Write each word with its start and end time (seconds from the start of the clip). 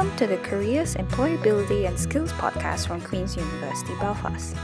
Welcome 0.00 0.16
to 0.16 0.26
the 0.28 0.38
Careers, 0.38 0.94
Employability 0.94 1.86
and 1.86 2.00
Skills 2.00 2.32
podcast 2.32 2.86
from 2.86 3.02
Queen's 3.02 3.36
University 3.36 3.92
Belfast. 4.00 4.56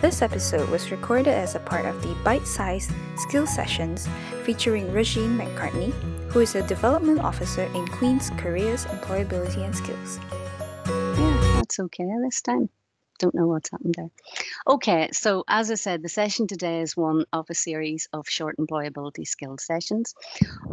This 0.00 0.20
episode 0.20 0.68
was 0.68 0.90
recorded 0.90 1.28
as 1.28 1.54
a 1.54 1.60
part 1.60 1.86
of 1.86 2.02
the 2.02 2.12
bite 2.24 2.44
sized 2.44 2.90
skill 3.16 3.46
sessions 3.46 4.08
featuring 4.42 4.90
Regine 4.90 5.38
McCartney, 5.38 5.92
who 6.32 6.40
is 6.40 6.56
a 6.56 6.66
development 6.66 7.20
officer 7.20 7.70
in 7.72 7.86
Queen's 7.86 8.30
Careers, 8.30 8.84
Employability 8.86 9.64
and 9.64 9.76
Skills. 9.76 10.18
Yeah, 10.88 11.54
that's 11.54 11.78
okay 11.78 12.10
this 12.24 12.42
time 12.42 12.68
don't 13.20 13.34
know 13.36 13.46
what's 13.48 13.70
happened 13.70 13.94
there. 13.96 14.10
Okay, 14.68 15.10
so 15.12 15.44
as 15.48 15.70
I 15.70 15.76
said, 15.76 16.02
the 16.02 16.08
session 16.08 16.46
today 16.48 16.80
is 16.82 16.96
one 16.96 17.24
of 17.32 17.46
a 17.50 17.54
series 17.54 18.08
of 18.12 18.26
short 18.28 18.56
employability 18.58 19.26
skills 19.26 19.64
sessions, 19.66 20.14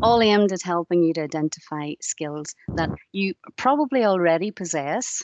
all 0.02 0.22
aimed 0.22 0.52
at 0.54 0.64
helping 0.64 1.04
you 1.04 1.14
to 1.16 1.23
identify 1.23 1.94
skills 2.02 2.56
that 2.76 2.92
you 3.14 3.36
probably 3.58 4.06
already 4.06 4.52
possess. 4.52 5.23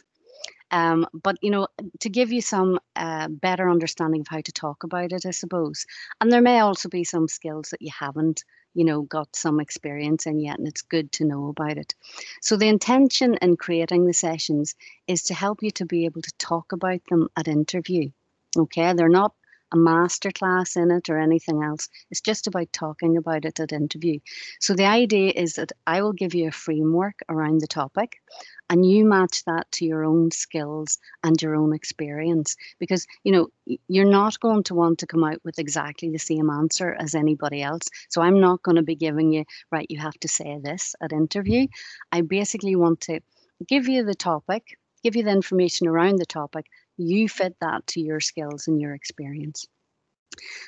Um, 0.74 1.06
but 1.14 1.38
you 1.44 1.52
know, 1.52 1.68
to 2.00 2.10
give 2.10 2.32
you 2.32 2.42
some 2.42 2.80
uh, 2.96 3.28
better 3.30 3.70
understanding 3.70 4.22
of 4.22 4.28
how 4.28 4.42
to 4.42 4.52
talk 4.52 4.84
about 4.84 5.12
it, 5.12 5.24
I 5.24 5.30
suppose. 5.32 5.86
And 6.20 6.32
there 6.32 6.42
may 6.42 6.60
also 6.60 6.90
be 6.90 7.04
some 7.04 7.28
skills 7.28 7.70
that 7.70 7.82
you 7.82 7.92
haven't 7.98 8.44
you 8.74 8.84
know 8.84 9.04
got 9.04 9.36
some 9.36 9.60
experience 9.60 10.26
in 10.26 10.40
yet 10.40 10.58
and 10.58 10.68
it's 10.68 10.82
good 10.82 11.12
to 11.12 11.26
know 11.26 11.50
about 11.50 11.78
it 11.78 11.94
so 12.42 12.58
the 12.58 12.68
intention 12.68 13.36
in 13.36 13.56
creating 13.56 14.08
the 14.08 14.14
sessions 14.14 14.74
is 15.06 15.22
to 15.22 15.36
help 15.36 15.62
you 15.62 15.70
to 15.70 15.86
be 15.86 16.06
able 16.06 16.24
to 16.24 16.34
talk 16.40 16.72
about 16.72 17.00
them 17.08 17.28
at 17.38 17.48
interview 17.48 18.10
okay 18.58 18.94
they're 18.94 19.10
not 19.10 19.34
a 19.74 19.78
masterclass 19.78 20.78
in 20.78 20.92
it 20.92 21.10
or 21.10 21.20
anything 21.20 21.64
else. 21.64 21.90
It's 22.12 22.22
just 22.22 22.48
about 22.48 22.72
talking 22.72 23.18
about 23.18 23.46
it 23.46 23.60
at 23.60 23.74
interview. 23.74 24.20
So 24.60 24.74
the 24.74 24.86
idea 24.86 25.34
is 25.36 25.54
that 25.56 25.72
I 25.88 26.02
will 26.02 26.14
give 26.14 26.36
you 26.36 26.48
a 26.48 26.52
framework 26.52 27.20
around 27.28 27.62
the 27.62 27.68
topic 27.68 28.22
and 28.70 28.90
you 28.90 29.06
match 29.06 29.44
that 29.46 29.70
to 29.72 29.86
your 29.86 30.04
own 30.06 30.32
skills 30.32 30.98
and 31.24 31.42
your 31.42 31.56
own 31.56 31.74
experience 31.74 32.56
because 32.80 33.06
you 33.24 33.32
know 33.32 33.48
you're 33.88 34.06
not 34.06 34.40
going 34.40 34.64
to 34.64 34.76
want 34.76 35.00
to 35.00 35.08
come 35.08 35.24
out 35.24 35.40
with 35.44 35.60
exactly 35.60 36.10
the 36.10 36.20
same 36.20 36.50
answer 36.50 36.96
as 37.00 37.14
anybody 37.14 37.62
else 37.62 37.88
so 38.10 38.22
i'm 38.22 38.40
not 38.40 38.64
going 38.64 38.76
to 38.76 38.82
be 38.82 38.96
giving 38.96 39.32
you 39.32 39.44
right 39.72 39.88
you 39.90 40.00
have 40.00 40.20
to 40.20 40.28
say 40.28 40.58
this 40.64 40.96
at 41.02 41.12
interview 41.12 41.68
i 42.12 42.22
basically 42.22 42.76
want 42.76 43.00
to 43.02 43.20
give 43.68 43.88
you 43.88 44.04
the 44.04 44.16
topic 44.16 44.78
give 45.04 45.16
you 45.16 45.24
the 45.24 45.32
information 45.32 45.88
around 45.88 46.18
the 46.18 46.26
topic 46.26 46.66
you 46.98 47.28
fit 47.28 47.56
that 47.62 47.86
to 47.88 48.02
your 48.02 48.20
skills 48.20 48.68
and 48.68 48.80
your 48.80 48.94
experience 48.94 49.68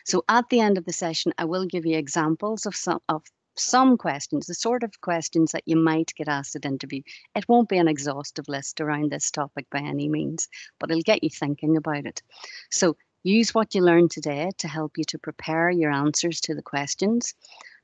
so 0.04 0.24
at 0.30 0.50
the 0.50 0.60
end 0.60 0.78
of 0.78 0.86
the 0.86 0.94
session, 0.94 1.34
I 1.38 1.46
will 1.46 1.66
give 1.66 1.86
you 1.86 1.98
examples 1.98 2.66
of 2.66 2.76
some 2.76 3.00
of 3.10 3.24
some 3.58 3.98
questions, 3.98 4.48
the 4.48 4.54
sort 4.54 4.84
of 4.84 5.00
questions 5.00 5.54
that 5.54 5.64
you 5.66 5.78
might 5.78 6.14
get 6.16 6.28
asked 6.28 6.58
at 6.58 6.66
interview. 6.66 7.02
It 7.36 7.48
won't 7.48 7.70
be 7.70 7.78
an 7.78 7.88
exhaustive 7.88 8.50
list 8.50 8.82
around 8.82 9.12
this 9.12 9.32
topic 9.32 9.66
by 9.72 9.80
any 9.80 10.10
means, 10.10 10.50
but 10.78 10.92
it'll 10.92 11.02
get 11.02 11.24
you 11.24 11.30
thinking 11.30 11.78
about 11.78 12.06
it. 12.06 12.22
So 12.70 12.98
use 13.24 13.56
what 13.56 13.74
you 13.74 13.82
learned 13.82 14.12
today 14.12 14.52
to 14.58 14.68
help 14.68 14.98
you 14.98 15.06
to 15.06 15.20
prepare 15.20 15.70
your 15.70 15.92
answers 15.92 16.42
to 16.42 16.54
the 16.54 16.62
questions. 16.62 17.34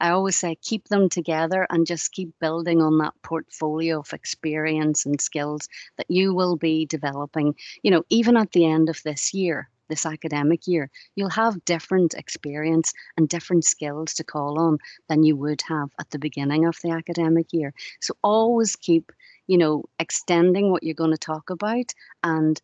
I 0.02 0.10
always 0.10 0.36
say 0.36 0.56
keep 0.56 0.88
them 0.88 1.10
together 1.10 1.68
and 1.70 1.86
just 1.86 2.12
keep 2.12 2.34
building 2.40 2.82
on 2.82 2.98
that 2.98 3.14
portfolio 3.22 4.00
of 4.00 4.14
experience 4.14 5.06
and 5.06 5.22
skills 5.22 5.70
that 5.98 6.10
you 6.10 6.34
will 6.34 6.56
be 6.56 6.88
developing, 6.88 7.56
you 7.84 7.92
know, 7.92 8.04
even 8.10 8.36
at 8.36 8.52
the 8.52 8.66
end 8.66 8.90
of 8.90 9.02
this 9.04 9.34
year 9.34 9.70
this 9.92 10.06
academic 10.06 10.68
year, 10.68 10.90
you'll 11.16 11.30
have 11.30 11.66
different 11.66 12.14
experience 12.16 12.94
and 13.18 13.28
different 13.30 13.66
skills 13.66 14.14
to 14.16 14.24
call 14.24 14.58
on 14.58 14.78
than 15.10 15.22
you 15.22 15.36
would 15.36 15.62
have 15.68 15.90
at 16.00 16.10
the 16.10 16.18
beginning 16.18 16.66
of 16.66 16.78
the 16.82 16.90
academic 16.92 17.52
year. 17.52 17.74
So 18.00 18.14
always 18.24 18.76
keep, 18.78 19.12
you 19.48 19.58
know, 19.58 19.84
extending 20.00 20.72
what 20.72 20.82
you're 20.82 20.96
going 20.96 21.12
to 21.12 21.18
talk 21.18 21.50
about 21.50 21.94
and 22.24 22.60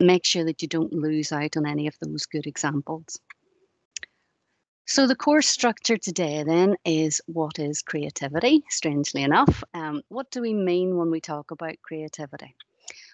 make 0.00 0.24
sure 0.24 0.44
that 0.44 0.62
you 0.62 0.68
don't 0.68 0.94
lose 0.94 1.30
out 1.30 1.56
on 1.56 1.66
any 1.66 1.86
of 1.86 1.94
those 2.00 2.26
good 2.26 2.46
examples. 2.46 3.20
So 4.84 5.06
the 5.06 5.16
course 5.16 5.48
structure 5.48 5.96
today 5.96 6.42
then 6.42 6.76
is 6.84 7.20
what 7.26 7.58
is 7.58 7.82
creativity, 7.82 8.62
strangely 8.68 9.22
enough. 9.22 9.62
Um, 9.74 10.02
what 10.08 10.30
do 10.30 10.40
we 10.40 10.52
mean 10.52 10.96
when 10.96 11.10
we 11.10 11.20
talk 11.20 11.50
about 11.50 11.80
creativity? 11.82 12.54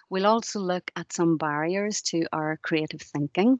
We'll 0.09 0.25
also 0.25 0.59
look 0.59 0.91
at 0.95 1.13
some 1.13 1.37
barriers 1.37 2.01
to 2.03 2.25
our 2.33 2.57
creative 2.57 3.01
thinking, 3.01 3.59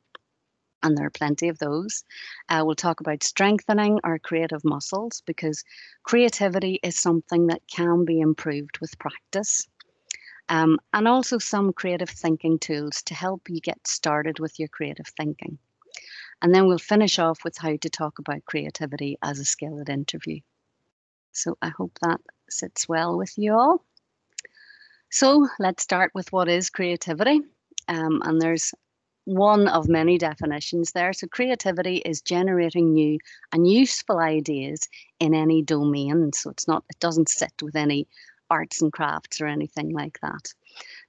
and 0.81 0.97
there 0.97 1.05
are 1.05 1.11
plenty 1.11 1.49
of 1.49 1.59
those. 1.59 2.03
Uh, 2.49 2.63
we'll 2.65 2.75
talk 2.75 2.99
about 2.99 3.23
strengthening 3.23 3.99
our 4.03 4.17
creative 4.17 4.65
muscles 4.65 5.21
because 5.25 5.63
creativity 6.03 6.79
is 6.81 6.99
something 6.99 7.47
that 7.47 7.61
can 7.67 8.05
be 8.05 8.19
improved 8.19 8.79
with 8.79 8.97
practice. 8.99 9.67
Um, 10.49 10.79
and 10.93 11.07
also 11.07 11.37
some 11.37 11.73
creative 11.73 12.09
thinking 12.09 12.57
tools 12.57 13.03
to 13.03 13.13
help 13.13 13.49
you 13.49 13.61
get 13.61 13.85
started 13.87 14.39
with 14.39 14.57
your 14.57 14.67
creative 14.67 15.07
thinking. 15.15 15.59
And 16.41 16.53
then 16.53 16.67
we'll 16.67 16.77
finish 16.77 17.19
off 17.19 17.43
with 17.43 17.57
how 17.57 17.75
to 17.75 17.89
talk 17.89 18.19
about 18.19 18.45
creativity 18.45 19.17
as 19.21 19.39
a 19.39 19.45
skill 19.45 19.79
at 19.81 19.89
interview. 19.89 20.39
So 21.31 21.57
I 21.61 21.69
hope 21.69 21.97
that 22.01 22.21
sits 22.49 22.87
well 22.87 23.17
with 23.17 23.37
you 23.37 23.53
all. 23.53 23.83
So 25.11 25.47
let's 25.59 25.83
start 25.83 26.11
with 26.13 26.31
what 26.31 26.47
is 26.47 26.69
creativity. 26.69 27.41
Um, 27.87 28.21
and 28.23 28.41
there's 28.41 28.73
one 29.25 29.67
of 29.67 29.87
many 29.87 30.17
definitions 30.17 30.91
there. 30.91 31.13
So 31.13 31.27
creativity 31.27 31.97
is 31.97 32.21
generating 32.21 32.93
new 32.93 33.19
and 33.51 33.69
useful 33.69 34.19
ideas 34.19 34.87
in 35.19 35.33
any 35.33 35.61
domain. 35.61 36.31
So 36.33 36.49
it's 36.49 36.67
not, 36.67 36.83
it 36.89 36.99
doesn't 36.99 37.29
sit 37.29 37.53
with 37.61 37.75
any 37.75 38.07
arts 38.49 38.81
and 38.81 38.91
crafts 38.91 39.39
or 39.39 39.45
anything 39.47 39.91
like 39.91 40.19
that. 40.21 40.53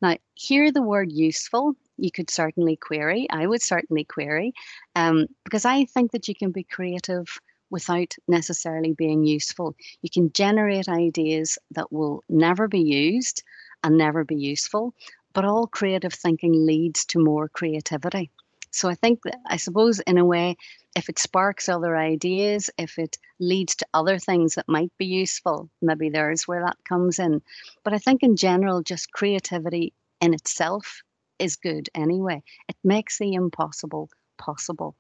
Now, 0.03 0.17
here 0.35 0.71
the 0.71 0.83
word 0.83 1.11
useful, 1.11 1.75
you 2.03 2.11
could 2.11 2.31
certainly 2.31 2.77
query. 2.77 3.27
I 3.31 3.47
would 3.47 3.63
certainly 3.63 4.05
query 4.05 4.53
um, 4.97 5.27
because 5.45 5.65
I 5.65 5.85
think 5.85 6.13
that 6.13 6.29
you 6.29 6.35
can 6.35 6.51
be 6.51 6.65
creative 6.65 7.41
without 7.71 8.15
necessarily 8.27 8.93
being 8.93 9.25
useful. 9.25 9.77
You 10.03 10.11
can 10.11 10.33
generate 10.33 10.89
ideas 10.89 11.59
that 11.71 11.93
will 11.93 12.25
never 12.29 12.69
be 12.69 12.81
used 12.81 13.43
and 13.85 13.97
never 13.97 14.25
be 14.25 14.37
useful. 14.37 14.95
But 15.33 15.45
all 15.45 15.69
creative 15.69 16.13
thinking 16.13 16.67
leads 16.67 17.05
to 17.07 17.23
more 17.23 17.49
creativity. 17.49 18.31
So 18.73 18.89
I 18.89 18.95
think 18.95 19.23
that, 19.25 19.37
I 19.47 19.57
suppose, 19.57 20.01
in 20.01 20.19
a 20.19 20.25
way, 20.25 20.57
if 20.97 21.09
it 21.09 21.19
sparks 21.19 21.69
other 21.69 21.97
ideas, 21.97 22.71
if 22.79 22.99
it 22.99 23.17
leads 23.39 23.77
to 23.77 23.87
other 23.95 24.19
things 24.19 24.55
that 24.55 24.69
might 24.69 24.93
be 24.99 25.07
useful, 25.07 25.71
maybe 25.81 26.09
there's 26.09 26.49
where 26.49 26.65
that 26.65 26.77
comes 26.89 27.19
in. 27.19 27.43
But 27.85 27.95
I 27.95 27.99
think 27.99 28.23
in 28.23 28.37
general, 28.37 28.83
just 28.83 29.13
creativity 29.13 29.93
in 30.21 30.35
itself 30.35 31.03
is 31.41 31.57
good 31.57 31.89
anyway. 31.95 32.43
It 32.69 32.77
makes 32.85 33.19
the 33.19 33.35
impossible 33.35 34.09
possible. 34.39 34.95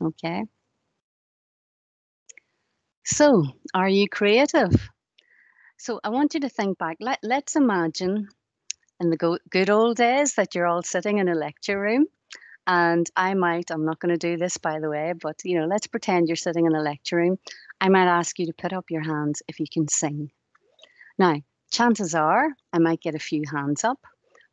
Okay. 0.00 0.44
So, 3.04 3.44
are 3.74 3.88
you 3.88 4.08
creative? 4.08 4.90
So 5.76 5.98
I 6.04 6.10
want 6.10 6.34
you 6.34 6.40
to 6.40 6.48
think 6.50 6.78
back. 6.78 6.98
Let, 7.00 7.18
let's 7.22 7.56
imagine 7.56 8.28
in 9.00 9.10
the 9.10 9.16
go- 9.16 9.38
good 9.48 9.70
old 9.70 9.96
days 9.96 10.34
that 10.34 10.54
you're 10.54 10.66
all 10.66 10.82
sitting 10.82 11.18
in 11.18 11.28
a 11.28 11.34
lecture 11.34 11.80
room. 11.80 12.06
And 12.66 13.10
I 13.16 13.34
might, 13.34 13.70
I'm 13.70 13.86
not 13.86 13.98
going 13.98 14.16
to 14.16 14.28
do 14.28 14.36
this 14.36 14.58
by 14.58 14.78
the 14.78 14.90
way, 14.90 15.14
but 15.20 15.40
you 15.42 15.58
know, 15.58 15.66
let's 15.66 15.86
pretend 15.86 16.28
you're 16.28 16.36
sitting 16.36 16.66
in 16.66 16.74
a 16.74 16.82
lecture 16.82 17.16
room. 17.16 17.38
I 17.80 17.88
might 17.88 18.06
ask 18.06 18.38
you 18.38 18.46
to 18.46 18.52
put 18.52 18.74
up 18.74 18.90
your 18.90 19.02
hands 19.02 19.42
if 19.48 19.58
you 19.58 19.66
can 19.72 19.88
sing. 19.88 20.30
Now, 21.18 21.36
chances 21.70 22.14
are 22.14 22.48
I 22.72 22.78
might 22.78 23.00
get 23.00 23.14
a 23.14 23.18
few 23.18 23.42
hands 23.50 23.82
up, 23.84 24.04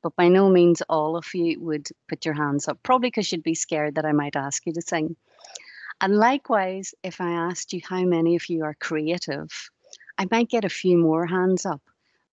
but 0.07 0.15
by 0.15 0.29
no 0.29 0.49
means 0.49 0.81
all 0.87 1.17
of 1.17 1.25
you 1.33 1.59
would 1.59 1.89
put 2.07 2.23
your 2.23 2.33
hands 2.33 2.69
up, 2.69 2.81
probably 2.81 3.09
because 3.09 3.29
you'd 3.29 3.43
be 3.43 3.53
scared 3.53 3.95
that 3.95 4.05
I 4.05 4.13
might 4.13 4.37
ask 4.37 4.65
you 4.65 4.71
to 4.71 4.81
sing. 4.81 5.17
And 5.99 6.15
likewise, 6.15 6.95
if 7.03 7.19
I 7.19 7.31
asked 7.31 7.73
you 7.73 7.81
how 7.83 8.05
many 8.05 8.37
of 8.37 8.47
you 8.47 8.63
are 8.63 8.73
creative, 8.79 9.49
I 10.17 10.25
might 10.31 10.47
get 10.47 10.63
a 10.63 10.69
few 10.69 10.97
more 10.97 11.25
hands 11.25 11.65
up. 11.65 11.81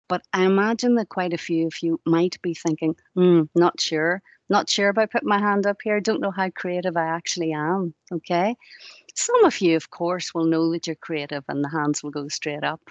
But 0.07 0.21
I 0.35 0.45
imagine 0.45 0.97
that 0.97 1.09
quite 1.09 1.33
a 1.33 1.39
few 1.39 1.69
of 1.69 1.73
you 1.81 1.99
might 2.05 2.37
be 2.43 2.53
thinking, 2.53 2.95
hmm, 3.15 3.45
not 3.55 3.81
sure, 3.81 4.21
not 4.51 4.69
sure 4.69 4.91
about 4.91 5.11
putting 5.11 5.31
my 5.31 5.41
hand 5.41 5.67
up 5.67 5.79
here. 5.83 5.99
Don't 5.99 6.21
know 6.21 6.31
how 6.31 6.51
creative 6.51 6.99
I 6.99 7.07
actually 7.07 7.55
am. 7.55 7.95
Okay. 8.13 8.55
Some 9.15 9.47
of 9.47 9.59
you, 9.63 9.77
of 9.77 9.89
course, 9.89 10.35
will 10.35 10.45
know 10.45 10.71
that 10.73 10.87
you're 10.87 10.97
creative 10.97 11.45
and 11.49 11.65
the 11.65 11.71
hands 11.71 12.03
will 12.03 12.11
go 12.11 12.29
straight 12.29 12.65
up. 12.65 12.83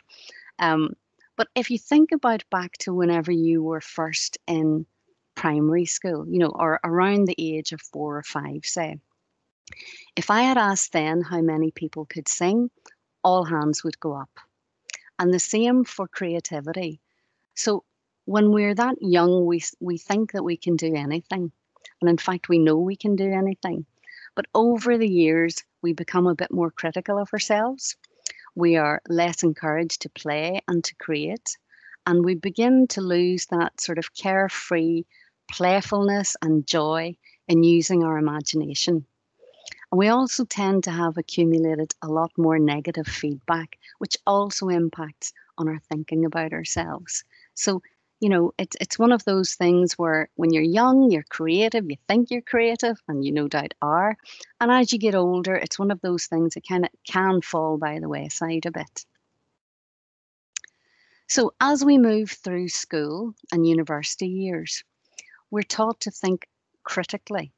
Um, 0.58 0.96
but 1.42 1.48
if 1.56 1.72
you 1.72 1.80
think 1.80 2.12
about 2.12 2.48
back 2.52 2.78
to 2.78 2.94
whenever 2.94 3.32
you 3.32 3.64
were 3.64 3.82
first 3.82 4.38
in 4.46 4.86
primary 5.34 5.88
school, 5.88 6.24
you 6.30 6.38
know, 6.38 6.54
or 6.54 6.80
around 6.84 7.26
the 7.26 7.34
age 7.40 7.72
of 7.72 7.82
four 7.82 8.16
or 8.16 8.22
five, 8.22 8.64
say, 8.64 9.00
if 10.16 10.30
I 10.30 10.44
had 10.44 10.60
asked 10.60 10.94
then 10.94 11.24
how 11.24 11.42
many 11.42 11.72
people 11.72 12.06
could 12.06 12.28
sing, 12.28 12.70
all 13.24 13.44
hands 13.44 13.84
would 13.84 14.00
go 14.00 14.14
up. 14.14 14.30
And 15.18 15.34
the 15.34 15.40
same 15.40 15.84
for 15.84 16.08
creativity. 16.08 17.02
So 17.56 17.86
when 18.26 18.52
we're 18.52 18.76
that 18.76 18.98
young, 19.02 19.48
we, 19.48 19.64
we 19.80 19.98
think 19.98 20.34
that 20.34 20.44
we 20.44 20.58
can 20.58 20.76
do 20.76 20.94
anything. 20.94 21.52
And 22.02 22.08
in 22.12 22.20
fact, 22.20 22.50
we 22.50 22.60
know 22.60 22.78
we 22.78 22.96
can 22.96 23.16
do 23.16 23.32
anything. 23.32 23.88
But 24.36 24.46
over 24.54 24.96
the 24.96 25.10
years, 25.10 25.64
we 25.82 25.94
become 25.94 26.28
a 26.28 26.36
bit 26.36 26.52
more 26.52 26.70
critical 26.70 27.18
of 27.18 27.34
ourselves. 27.34 27.98
We 28.56 28.76
are 28.76 29.02
less 29.08 29.44
encouraged 29.44 30.02
to 30.02 30.10
play 30.10 30.62
and 30.68 30.84
to 30.84 30.96
create. 30.96 31.58
And 32.06 32.26
we 32.26 32.36
begin 32.36 32.88
to 32.88 33.02
lose 33.02 33.46
that 33.48 33.80
sort 33.80 33.98
of 33.98 34.14
carefree 34.14 35.04
playfulness 35.52 36.36
and 36.42 36.66
joy 36.66 37.16
in 37.48 37.64
using 37.64 38.04
our 38.04 38.18
imagination. 38.18 39.06
And 39.92 40.00
we 40.00 40.08
also 40.08 40.46
tend 40.46 40.84
to 40.86 40.92
have 40.92 41.18
accumulated 41.18 41.94
a 42.02 42.08
lot 42.08 42.32
more 42.38 42.58
negative 42.58 43.08
feedback, 43.08 43.78
which 44.00 44.18
also 44.26 44.70
impacts 44.70 45.34
on 45.58 45.68
our 45.68 45.80
thinking 45.90 46.26
about 46.26 46.54
ourselves. 46.54 47.24
So, 47.54 47.82
you 48.22 48.30
know, 48.30 48.54
it's 48.60 48.78
it's 48.80 49.00
one 49.00 49.12
of 49.12 49.26
those 49.26 49.56
things 49.56 49.98
where 49.98 50.30
when 50.36 50.54
you're 50.54 50.62
young, 50.62 51.10
you're 51.10 51.26
creative, 51.28 51.90
you 51.90 51.98
think 52.08 52.30
you're 52.30 52.44
creative, 52.44 53.02
and 53.08 53.26
you 53.26 53.32
no 53.32 53.48
doubt 53.48 53.74
are. 53.82 54.16
And 54.60 54.72
as 54.72 54.94
you 54.94 55.00
get 55.00 55.16
older, 55.16 55.56
it's 55.56 55.80
one 55.80 55.90
of 55.90 56.00
those 56.02 56.28
things 56.28 56.54
that 56.54 56.68
kind 56.68 56.86
of 56.86 56.92
can 57.06 57.42
fall 57.42 57.80
by 57.80 58.00
the 58.00 58.08
wayside 58.08 58.68
a 58.68 58.72
bit. 58.72 59.06
So 61.28 61.54
as 61.60 61.84
we 61.84 61.98
move 61.98 62.30
through 62.30 62.70
school 62.70 63.34
and 63.52 63.68
university 63.68 64.28
years, 64.28 64.84
we're 65.50 65.64
taught 65.64 66.02
to 66.02 66.12
think 66.12 66.48
critically 66.84 67.52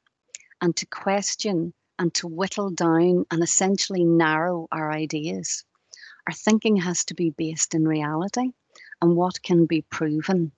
and 0.62 0.74
to 0.76 0.86
question 0.86 1.74
and 1.98 2.14
to 2.14 2.26
whittle 2.26 2.70
down 2.70 3.26
and 3.30 3.42
essentially 3.42 4.04
narrow 4.04 4.66
our 4.72 4.90
ideas. 4.90 5.62
Our 6.26 6.32
thinking 6.32 6.76
has 6.76 7.04
to 7.06 7.14
be 7.14 7.30
based 7.30 7.74
in 7.74 7.86
reality 7.86 8.52
and 9.00 9.16
what 9.16 9.42
can 9.42 9.66
be 9.66 9.82
proven. 9.82 10.52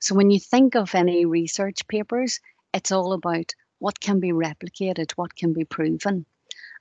So 0.00 0.14
when 0.14 0.30
you 0.30 0.38
think 0.38 0.74
of 0.74 0.94
any 0.94 1.24
research 1.24 1.86
papers, 1.88 2.40
it's 2.72 2.92
all 2.92 3.12
about 3.12 3.54
what 3.78 4.00
can 4.00 4.20
be 4.20 4.32
replicated, 4.32 5.12
what 5.12 5.34
can 5.34 5.52
be 5.52 5.64
proven. 5.64 6.26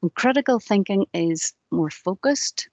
And 0.02 0.14
critical 0.16 0.60
thinking 0.60 1.06
is 1.14 1.54
more 1.72 1.90
focused. 1.90 2.70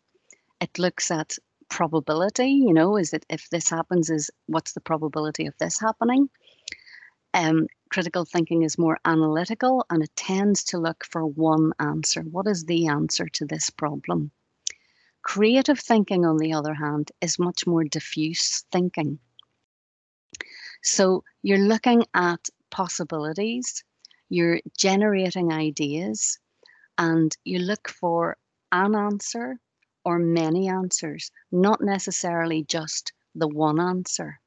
It 0.60 0.78
looks 0.78 1.10
at 1.10 1.36
probability, 1.68 2.48
you 2.48 2.74
know, 2.74 2.96
is 2.96 3.12
it 3.12 3.24
if 3.30 3.48
this 3.50 3.70
happens, 3.70 4.10
is 4.10 4.30
what's 4.46 4.72
the 4.72 4.80
probability 4.80 5.46
of 5.46 5.54
this 5.58 5.78
happening? 5.78 6.28
Um, 7.32 7.68
critical 7.90 8.24
thinking 8.24 8.62
is 8.62 8.76
more 8.76 8.98
analytical 9.04 9.86
and 9.90 10.02
it 10.02 10.14
tends 10.16 10.64
to 10.64 10.78
look 10.78 11.04
for 11.04 11.24
one 11.24 11.72
answer. 11.78 12.22
What 12.22 12.48
is 12.48 12.64
the 12.64 12.88
answer 12.88 13.28
to 13.28 13.46
this 13.46 13.70
problem? 13.70 14.32
Creative 15.32 15.78
thinking, 15.78 16.26
on 16.26 16.38
the 16.38 16.52
other 16.52 16.74
hand, 16.74 17.12
is 17.20 17.38
much 17.38 17.64
more 17.64 17.84
diffuse 17.84 18.64
thinking. 18.72 19.20
So 20.82 21.22
you're 21.40 21.68
looking 21.68 22.04
at 22.14 22.48
possibilities, 22.70 23.84
you're 24.28 24.58
generating 24.76 25.52
ideas, 25.52 26.40
and 26.98 27.30
you 27.44 27.60
look 27.60 27.88
for 27.88 28.38
an 28.72 28.96
answer 28.96 29.60
or 30.04 30.18
many 30.18 30.68
answers, 30.68 31.30
not 31.52 31.80
necessarily 31.80 32.64
just 32.64 33.12
the 33.36 33.46
one 33.46 33.78
answer. 33.78 34.40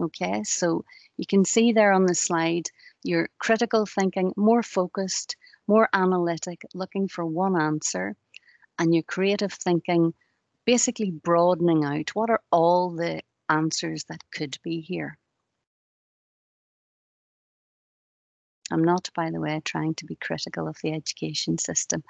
Okay, 0.00 0.42
so 0.42 0.86
you 1.18 1.26
can 1.26 1.44
see 1.44 1.70
there 1.70 1.92
on 1.92 2.06
the 2.06 2.14
slide 2.14 2.70
your 3.02 3.28
critical 3.40 3.84
thinking, 3.84 4.32
more 4.38 4.62
focused, 4.62 5.36
more 5.66 5.90
analytic, 5.92 6.62
looking 6.72 7.08
for 7.08 7.26
one 7.26 7.60
answer, 7.60 8.16
and 8.78 8.94
your 8.94 9.02
creative 9.02 9.52
thinking, 9.52 10.14
basically 10.70 11.10
broadening 11.10 11.84
out 11.84 12.10
what 12.10 12.30
are 12.30 12.40
all 12.52 12.90
the 12.90 13.20
answers 13.48 14.04
that 14.04 14.22
could 14.32 14.56
be 14.62 14.80
here. 14.80 15.18
I'm 18.70 18.84
not, 18.84 19.10
by 19.16 19.32
the 19.32 19.40
way, 19.40 19.60
trying 19.64 19.96
to 19.96 20.04
be 20.04 20.14
critical 20.14 20.68
of 20.68 20.76
the 20.80 20.92
education 20.92 21.58
system, 21.58 22.04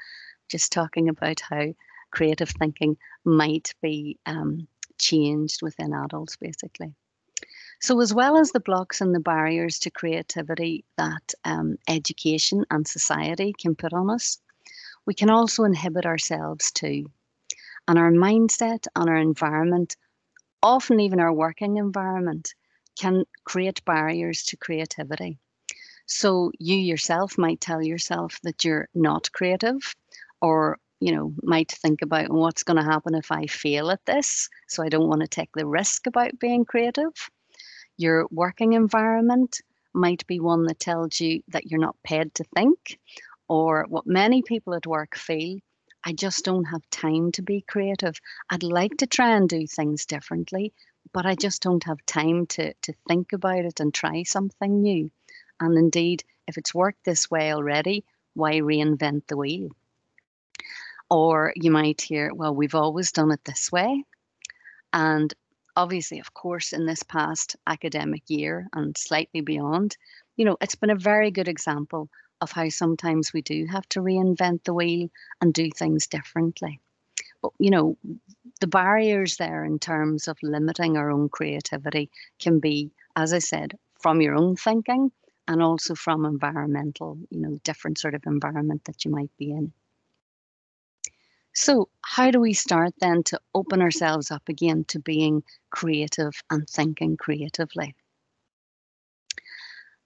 just 0.50 0.72
talking 0.72 1.08
about 1.08 1.40
how 1.40 1.72
creative 2.10 2.50
thinking 2.50 2.98
might 3.24 3.72
be 3.80 4.18
um, 4.26 4.68
changed 4.98 5.62
within 5.62 5.94
adults, 5.94 6.36
basically. 6.36 6.94
So, 7.80 7.98
as 8.02 8.12
well 8.12 8.36
as 8.36 8.52
the 8.52 8.60
blocks 8.60 9.00
and 9.00 9.14
the 9.14 9.20
barriers 9.20 9.78
to 9.78 9.90
creativity 9.90 10.84
that 10.98 11.32
um, 11.46 11.78
education 11.88 12.66
and 12.70 12.86
society 12.86 13.54
can 13.58 13.74
put 13.74 13.94
on 13.94 14.10
us, 14.10 14.38
we 15.06 15.14
can 15.14 15.30
also 15.30 15.64
inhibit 15.64 16.04
ourselves 16.04 16.70
too. 16.72 17.06
And 17.88 17.98
our 17.98 18.10
mindset 18.10 18.86
and 18.94 19.08
our 19.08 19.16
environment, 19.16 19.96
often 20.62 21.00
even 21.00 21.20
our 21.20 21.32
working 21.32 21.76
environment, 21.76 22.54
can 22.98 23.24
create 23.44 23.84
barriers 23.84 24.44
to 24.44 24.56
creativity. 24.56 25.38
So, 26.06 26.52
you 26.58 26.76
yourself 26.76 27.38
might 27.38 27.60
tell 27.60 27.82
yourself 27.82 28.38
that 28.42 28.64
you're 28.64 28.88
not 28.94 29.32
creative 29.32 29.94
or 30.40 30.78
you 31.00 31.14
know, 31.16 31.32
might 31.42 31.72
think 31.72 32.02
about 32.02 32.30
what's 32.30 32.62
going 32.62 32.76
to 32.76 32.82
happen 32.82 33.14
if 33.14 33.32
I 33.32 33.46
fail 33.46 33.90
at 33.90 34.04
this. 34.04 34.48
So 34.68 34.82
I 34.82 34.90
don't 34.90 35.08
want 35.08 35.22
to 35.22 35.28
take 35.28 35.50
the 35.54 35.66
risk 35.66 36.06
about 36.06 36.38
being 36.38 36.64
creative. 36.66 37.12
Your 37.96 38.26
working 38.30 38.74
environment 38.74 39.60
might 39.94 40.26
be 40.26 40.40
one 40.40 40.64
that 40.66 40.78
tells 40.78 41.18
you 41.20 41.42
that 41.48 41.66
you're 41.66 41.80
not 41.80 41.96
paid 42.04 42.34
to 42.34 42.44
think, 42.54 42.98
or 43.48 43.86
what 43.88 44.06
many 44.06 44.42
people 44.42 44.74
at 44.74 44.86
work 44.86 45.16
feel 45.16 45.58
I 46.05 46.12
just 46.12 46.44
don't 46.44 46.64
have 46.64 46.88
time 46.91 47.32
to 47.32 47.43
be 47.43 47.61
creative. 47.61 48.20
I'd 48.49 48.62
like 48.62 48.97
to 48.99 49.06
try 49.06 49.37
and 49.37 49.49
do 49.49 49.67
things 49.67 50.06
differently, 50.06 50.73
but 51.12 51.26
I 51.26 51.35
just 51.35 51.62
don't 51.62 51.85
have 51.85 52.05
time 52.06 52.47
to, 52.47 52.73
to 52.73 52.94
think 53.06 53.32
about 53.32 53.64
it 53.64 53.81
and 53.81 53.93
try 53.93 54.23
something 54.23 54.82
new. 54.82 55.11
And 55.61 55.76
indeed, 55.76 56.25
if 56.47 56.56
it's 56.56 56.75
worked 56.75 57.05
this 57.05 57.31
way 57.31 57.52
already, 57.52 58.05
why 58.35 58.55
reinvent 58.61 59.26
the 59.26 59.37
wheel? 59.37 59.70
Or 61.11 61.52
you 61.56 61.70
might 61.70 62.00
hear, 62.00 62.32
well, 62.32 62.55
we've 62.55 62.75
always 62.75 63.12
done 63.12 63.32
it 63.32 63.44
this 63.44 63.70
way. 63.70 64.05
And 64.93 65.32
obviously, 65.76 66.20
of 66.20 66.32
course, 66.32 66.73
in 66.73 66.87
this 66.87 67.02
past 67.02 67.56
academic 67.67 68.23
year 68.29 68.69
and 68.73 68.97
slightly 68.97 69.41
beyond, 69.41 69.97
you 70.37 70.44
know, 70.44 70.56
it's 70.61 70.76
been 70.76 70.91
a 70.91 70.97
very 70.97 71.31
good 71.31 71.49
example 71.49 72.08
of 72.40 72.52
how 72.52 72.69
sometimes 72.69 73.32
we 73.32 73.42
do 73.42 73.66
have 73.66 73.88
to 73.90 74.00
reinvent 74.00 74.64
the 74.64 74.75
wheel 74.75 75.10
and 75.40 75.52
do 75.54 75.70
things 75.70 76.06
differently. 76.06 76.81
But, 77.42 77.52
you 77.58 77.70
know, 77.70 77.96
the 78.60 78.66
barriers 78.66 79.37
there 79.37 79.64
in 79.64 79.78
terms 79.78 80.28
of 80.28 80.38
limiting 80.42 80.96
our 80.96 81.10
own 81.10 81.28
creativity 81.28 82.10
can 82.38 82.60
be, 82.60 82.92
as 83.16 83.32
I 83.32 83.38
said, 83.40 83.78
from 84.00 84.20
your 84.20 84.34
own 84.37 84.56
thinking 84.56 85.12
and 85.48 85.62
also 85.62 85.94
from 85.94 86.25
environmental, 86.25 87.19
you 87.31 87.40
know, 87.40 87.58
different 87.64 87.98
sort 87.98 88.14
of 88.14 88.25
environment 88.26 88.84
that 88.84 89.04
you 89.04 89.10
might 89.10 89.37
be 89.37 89.50
in. 89.52 89.72
So, 91.54 91.88
how 92.02 92.32
do 92.32 92.40
we 92.40 92.54
start 92.54 92.94
then 92.99 93.23
to 93.25 93.40
open 93.54 93.80
ourselves 93.80 94.32
up 94.32 94.49
again 94.49 94.85
to 94.87 94.99
being 94.99 95.44
creative 95.70 96.42
and 96.50 96.68
thinking 96.68 97.16
creatively? 97.16 97.94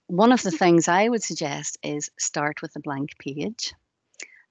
One 0.07 0.31
of 0.31 0.43
the 0.43 0.51
things 0.51 0.87
I 0.87 1.09
would 1.09 1.23
suggest 1.23 1.79
is 1.81 2.11
start 2.19 2.61
with 2.61 2.75
a 2.75 2.79
blank 2.79 3.17
page. 3.17 3.73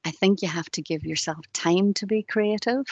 I 0.04 0.10
think 0.10 0.42
you 0.42 0.48
have 0.48 0.68
to 0.72 0.82
give 0.82 1.04
yourself 1.04 1.38
time 1.52 1.94
to 1.94 2.06
be 2.06 2.24
creative. 2.24 2.84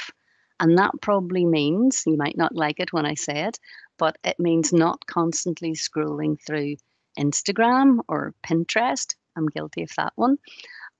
And 0.60 0.78
that 0.78 0.92
probably 1.02 1.44
means, 1.44 2.04
you 2.06 2.16
might 2.16 2.36
not 2.36 2.54
like 2.54 2.78
it 2.78 2.92
when 2.92 3.04
I 3.04 3.14
say 3.14 3.46
it, 3.46 3.58
but 3.98 4.16
it 4.22 4.38
means 4.38 4.72
not 4.72 5.04
constantly 5.06 5.72
scrolling 5.72 6.40
through 6.40 6.76
Instagram 7.18 7.98
or 8.06 8.32
Pinterest. 8.46 9.16
I'm 9.36 9.48
guilty 9.48 9.82
of 9.82 9.90
that 9.96 10.12
one, 10.14 10.38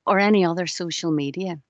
or 0.04 0.18
any 0.18 0.44
other 0.44 0.66
social 0.66 1.12
media. 1.12 1.60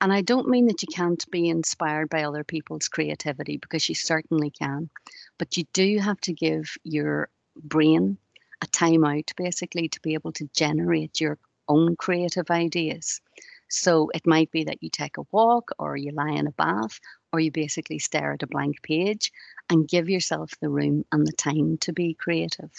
And 0.00 0.12
I 0.12 0.22
don't 0.22 0.48
mean 0.48 0.66
that 0.66 0.80
you 0.82 0.88
can't 0.94 1.28
be 1.30 1.48
inspired 1.48 2.08
by 2.08 2.22
other 2.22 2.44
people's 2.44 2.88
creativity 2.88 3.56
because 3.56 3.88
you 3.88 3.96
certainly 3.96 4.50
can. 4.50 4.90
But 5.38 5.56
you 5.56 5.64
do 5.72 5.98
have 5.98 6.20
to 6.20 6.32
give 6.32 6.76
your 6.84 7.30
brain 7.56 8.16
a 8.62 8.66
time 8.66 9.04
out 9.04 9.32
basically 9.36 9.88
to 9.88 10.00
be 10.00 10.14
able 10.14 10.32
to 10.32 10.48
generate 10.54 11.20
your 11.20 11.38
own 11.68 11.96
creative 11.96 12.50
ideas. 12.50 13.20
So 13.68 14.10
it 14.14 14.26
might 14.26 14.50
be 14.50 14.64
that 14.64 14.82
you 14.82 14.90
take 14.90 15.16
a 15.16 15.26
walk 15.30 15.70
or 15.78 15.96
you 15.96 16.10
lie 16.10 16.32
in 16.32 16.48
a 16.48 16.52
bath 16.52 16.98
or 17.32 17.40
you 17.40 17.52
basically 17.52 18.00
stare 18.00 18.32
at 18.32 18.42
a 18.42 18.48
blank 18.48 18.82
page 18.82 19.32
and 19.68 19.88
give 19.88 20.10
yourself 20.10 20.52
the 20.60 20.68
room 20.68 21.04
and 21.12 21.26
the 21.26 21.32
time 21.32 21.78
to 21.78 21.92
be 21.92 22.14
creative. 22.14 22.72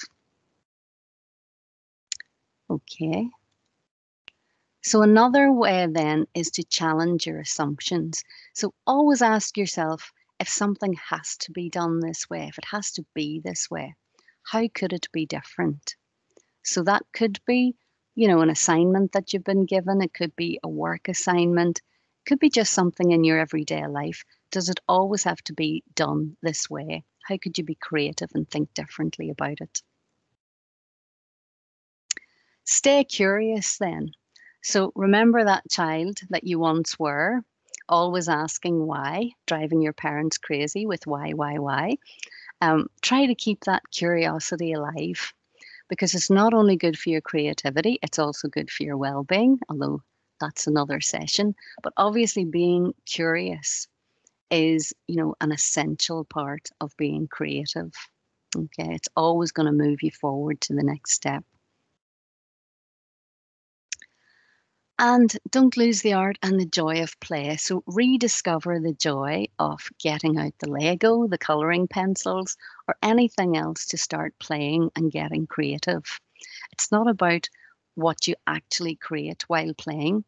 Okay. 2.70 3.30
So, 4.84 5.04
another 5.04 5.52
way 5.52 5.88
then 5.88 6.26
is 6.34 6.50
to 6.52 6.64
challenge 6.64 7.28
your 7.28 7.40
assumptions. 7.40 8.24
So, 8.54 8.74
always 8.88 9.22
ask 9.22 9.56
yourself 9.56 10.12
if 10.40 10.50
something 10.50 10.94
has 10.94 11.38
to 11.38 11.52
be 11.52 11.70
done 11.70 12.00
this 12.00 12.30
way, 12.30 12.48
if 12.48 12.58
it 12.58 12.66
has 12.66 12.92
to 12.94 13.06
be 13.14 13.42
this 13.44 13.70
way, 13.70 13.94
how 14.44 14.68
could 14.74 14.94
it 14.94 15.08
be 15.12 15.26
different? 15.26 15.96
So, 16.64 16.84
that 16.84 17.04
could 17.14 17.40
be, 17.46 17.76
you 18.16 18.28
know, 18.28 18.42
an 18.42 18.50
assignment 18.50 19.14
that 19.14 19.34
you've 19.34 19.44
been 19.44 19.66
given, 19.66 20.02
it 20.02 20.14
could 20.14 20.36
be 20.36 20.60
a 20.64 20.70
work 20.70 21.08
assignment, 21.08 21.80
it 21.80 22.30
could 22.30 22.40
be 22.40 22.50
just 22.50 22.74
something 22.74 23.12
in 23.12 23.24
your 23.24 23.40
everyday 23.40 23.88
life. 23.88 24.24
Does 24.52 24.70
it 24.70 24.80
always 24.88 25.24
have 25.24 25.42
to 25.44 25.54
be 25.54 25.84
done 25.96 26.38
this 26.42 26.70
way? 26.70 27.04
How 27.24 27.38
could 27.38 27.58
you 27.58 27.64
be 27.64 27.76
creative 27.76 28.30
and 28.34 28.50
think 28.50 28.74
differently 28.74 29.30
about 29.30 29.62
it? 29.62 29.82
Stay 32.66 33.04
curious 33.04 33.78
then. 33.78 34.12
So 34.64 34.92
remember 34.96 35.44
that 35.44 35.70
child 35.70 36.20
that 36.30 36.44
you 36.44 36.60
once 36.60 37.00
were, 37.00 37.42
always 37.90 38.30
asking 38.30 38.86
why, 38.86 39.32
driving 39.48 39.82
your 39.82 39.94
parents 39.94 40.38
crazy 40.38 40.86
with 40.86 41.08
why, 41.08 41.32
why, 41.32 41.58
why. 41.58 41.98
Um, 42.62 42.88
try 43.02 43.26
to 43.26 43.36
keep 43.36 43.64
that 43.66 43.82
curiosity 43.92 44.74
alive 44.74 45.34
because 45.90 46.14
it's 46.16 46.30
not 46.30 46.54
only 46.54 46.76
good 46.76 46.98
for 46.98 47.10
your 47.10 47.22
creativity, 47.22 48.00
it's 48.04 48.20
also 48.20 48.48
good 48.48 48.70
for 48.72 48.84
your 48.84 48.98
well 48.98 49.24
being, 49.24 49.60
although 49.70 50.02
that's 50.40 50.68
another 50.68 51.02
session. 51.02 51.56
But 51.84 51.94
obviously, 51.98 52.46
being 52.46 52.94
curious 53.06 53.88
is, 54.52 54.94
you 55.08 55.16
know, 55.16 55.36
an 55.42 55.52
essential 55.52 56.26
part 56.26 56.70
of 56.80 56.96
being 56.98 57.28
creative. 57.28 57.92
Okay, 58.56 58.94
it's 58.94 59.10
always 59.16 59.52
going 59.52 59.68
to 59.68 59.72
move 59.72 60.04
you 60.04 60.12
forward 60.12 60.62
to 60.62 60.74
the 60.74 60.84
next 60.84 61.14
step. 61.14 61.44
And 65.04 65.36
don't 65.50 65.76
lose 65.78 66.02
the 66.04 66.14
art 66.14 66.38
and 66.44 66.60
the 66.60 66.66
joy 66.66 67.02
of 67.02 67.20
play. 67.20 67.58
So 67.58 67.84
rediscover 67.88 68.80
the 68.80 68.94
joy 68.94 69.48
of 69.58 69.90
getting 70.00 70.38
out 70.38 70.54
the 70.60 70.70
Lego, 70.70 71.28
the 71.28 71.40
colouring 71.40 71.88
pencils, 71.88 72.56
or 72.88 72.96
anything 73.02 73.58
else 73.58 73.88
to 73.88 73.98
start 73.98 74.38
playing 74.40 74.92
and 74.96 75.12
getting 75.12 75.48
creative. 75.48 76.04
It's 76.72 76.92
not 76.92 77.10
about 77.10 77.50
what 77.96 78.28
you 78.28 78.36
actually 78.46 78.96
create 78.96 79.44
while 79.50 79.74
playing. 79.74 80.24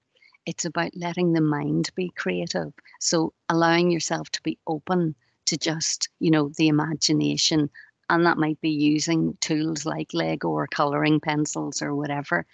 It's 0.48 0.66
about 0.66 0.98
letting 0.98 1.34
the 1.34 1.42
mind 1.42 1.92
be 1.94 2.10
creative. 2.10 2.74
So 3.00 3.34
allowing 3.50 3.92
yourself 3.92 4.32
to 4.32 4.42
be 4.42 4.58
open 4.66 5.14
to 5.46 5.58
just, 5.58 6.10
you 6.20 6.32
know, 6.32 6.50
the 6.58 6.68
imagination 6.68 7.70
and 8.14 8.26
that 8.26 8.38
might 8.38 8.62
be 8.62 8.70
using 8.72 9.38
tools 9.42 9.86
like 9.86 10.14
Lego 10.14 10.50
or 10.50 10.68
coloring 10.68 11.20
pencils 11.20 11.82
or 11.82 11.96
whatever. 11.96 12.46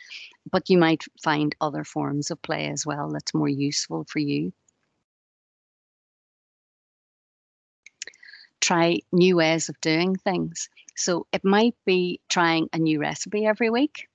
But 0.51 0.69
you 0.69 0.77
might 0.77 1.03
find 1.23 1.55
other 1.61 1.83
forms 1.85 2.31
of 2.31 2.41
play 2.41 2.67
as 2.69 2.85
well 2.85 3.11
that's 3.11 3.33
more 3.33 3.49
useful 3.49 4.05
for 4.09 4.19
you. 4.19 4.53
Try 8.61 9.01
new 9.11 9.37
ways 9.37 9.69
of 9.69 9.79
doing 9.81 10.15
things. 10.17 10.69
So 10.95 11.27
it 11.31 11.45
might 11.45 11.75
be 11.85 12.21
trying 12.29 12.69
a 12.73 12.79
new 12.79 12.99
recipe 12.99 13.45
every 13.45 13.69
week. 13.69 14.08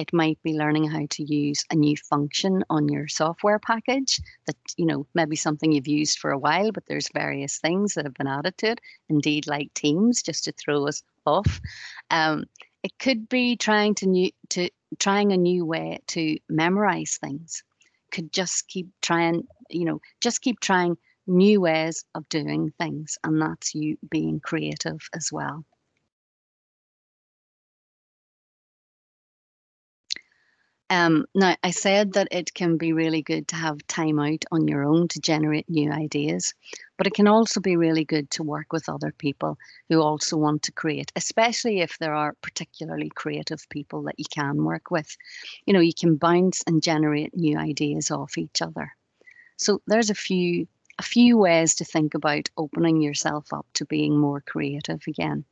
It 0.00 0.14
might 0.14 0.42
be 0.42 0.54
learning 0.54 0.88
how 0.88 1.04
to 1.10 1.22
use 1.22 1.66
a 1.70 1.74
new 1.76 1.94
function 1.94 2.64
on 2.70 2.88
your 2.88 3.06
software 3.06 3.58
package 3.58 4.18
that, 4.46 4.56
you 4.78 4.86
know, 4.86 5.06
maybe 5.12 5.36
something 5.36 5.72
you've 5.72 5.86
used 5.86 6.18
for 6.18 6.30
a 6.30 6.38
while, 6.38 6.72
but 6.72 6.86
there's 6.86 7.10
various 7.12 7.58
things 7.58 7.92
that 7.94 8.06
have 8.06 8.14
been 8.14 8.26
added 8.26 8.56
to 8.58 8.70
it, 8.70 8.80
indeed, 9.10 9.46
like 9.46 9.74
Teams, 9.74 10.22
just 10.22 10.44
to 10.44 10.52
throw 10.52 10.88
us 10.88 11.02
off. 11.26 11.60
Um, 12.10 12.44
it 12.82 12.98
could 12.98 13.28
be 13.28 13.56
trying 13.56 13.94
to 13.96 14.06
new 14.06 14.30
to 14.48 14.70
trying 14.98 15.32
a 15.32 15.36
new 15.36 15.66
way 15.66 15.98
to 16.06 16.38
memorize 16.48 17.18
things. 17.20 17.62
Could 18.10 18.32
just 18.32 18.68
keep 18.68 18.88
trying, 19.02 19.46
you 19.68 19.84
know, 19.84 20.00
just 20.22 20.40
keep 20.40 20.60
trying 20.60 20.96
new 21.26 21.60
ways 21.60 22.06
of 22.14 22.26
doing 22.30 22.72
things, 22.78 23.18
and 23.22 23.40
that's 23.42 23.74
you 23.74 23.98
being 24.10 24.40
creative 24.40 25.10
as 25.14 25.30
well. 25.30 25.62
Um, 30.90 31.24
now, 31.34 31.56
I 31.62 31.70
said 31.70 32.12
that 32.14 32.28
it 32.32 32.52
can 32.52 32.76
be 32.76 32.92
really 32.92 33.22
good 33.22 33.48
to 33.48 33.56
have 33.56 33.86
time 33.86 34.18
out 34.18 34.44
on 34.52 34.66
your 34.68 34.84
own 34.84 35.08
to 35.08 35.20
generate 35.20 35.70
new 35.70 35.90
ideas, 35.90 36.52
but 36.98 37.06
it 37.06 37.14
can 37.14 37.28
also 37.28 37.60
be 37.60 37.76
really 37.76 38.04
good 38.04 38.30
to 38.32 38.42
work 38.42 38.72
with 38.72 38.88
other 38.88 39.12
people 39.12 39.56
who 39.88 40.02
also 40.02 40.36
want 40.36 40.64
to 40.64 40.72
create, 40.72 41.12
especially 41.16 41.80
if 41.80 41.96
there 41.98 42.14
are 42.14 42.34
particularly 42.42 43.08
creative 43.08 43.66
people 43.70 44.02
that 44.02 44.18
you 44.18 44.24
can 44.30 44.64
work 44.64 44.90
with. 44.90 45.16
You 45.64 45.72
know, 45.74 45.80
you 45.80 45.94
can 45.94 46.16
bounce 46.16 46.62
and 46.66 46.82
generate 46.82 47.36
new 47.36 47.56
ideas 47.56 48.10
off 48.10 48.36
each 48.36 48.60
other. 48.60 48.92
So 49.56 49.82
there's 49.86 50.10
a 50.10 50.14
few 50.14 50.66
a 50.98 51.02
few 51.02 51.38
ways 51.38 51.76
to 51.76 51.84
think 51.84 52.14
about 52.14 52.50
opening 52.56 53.00
yourself 53.00 53.52
up 53.52 53.66
to 53.74 53.86
being 53.86 54.18
more 54.18 54.40
creative 54.42 55.02
again. 55.08 55.46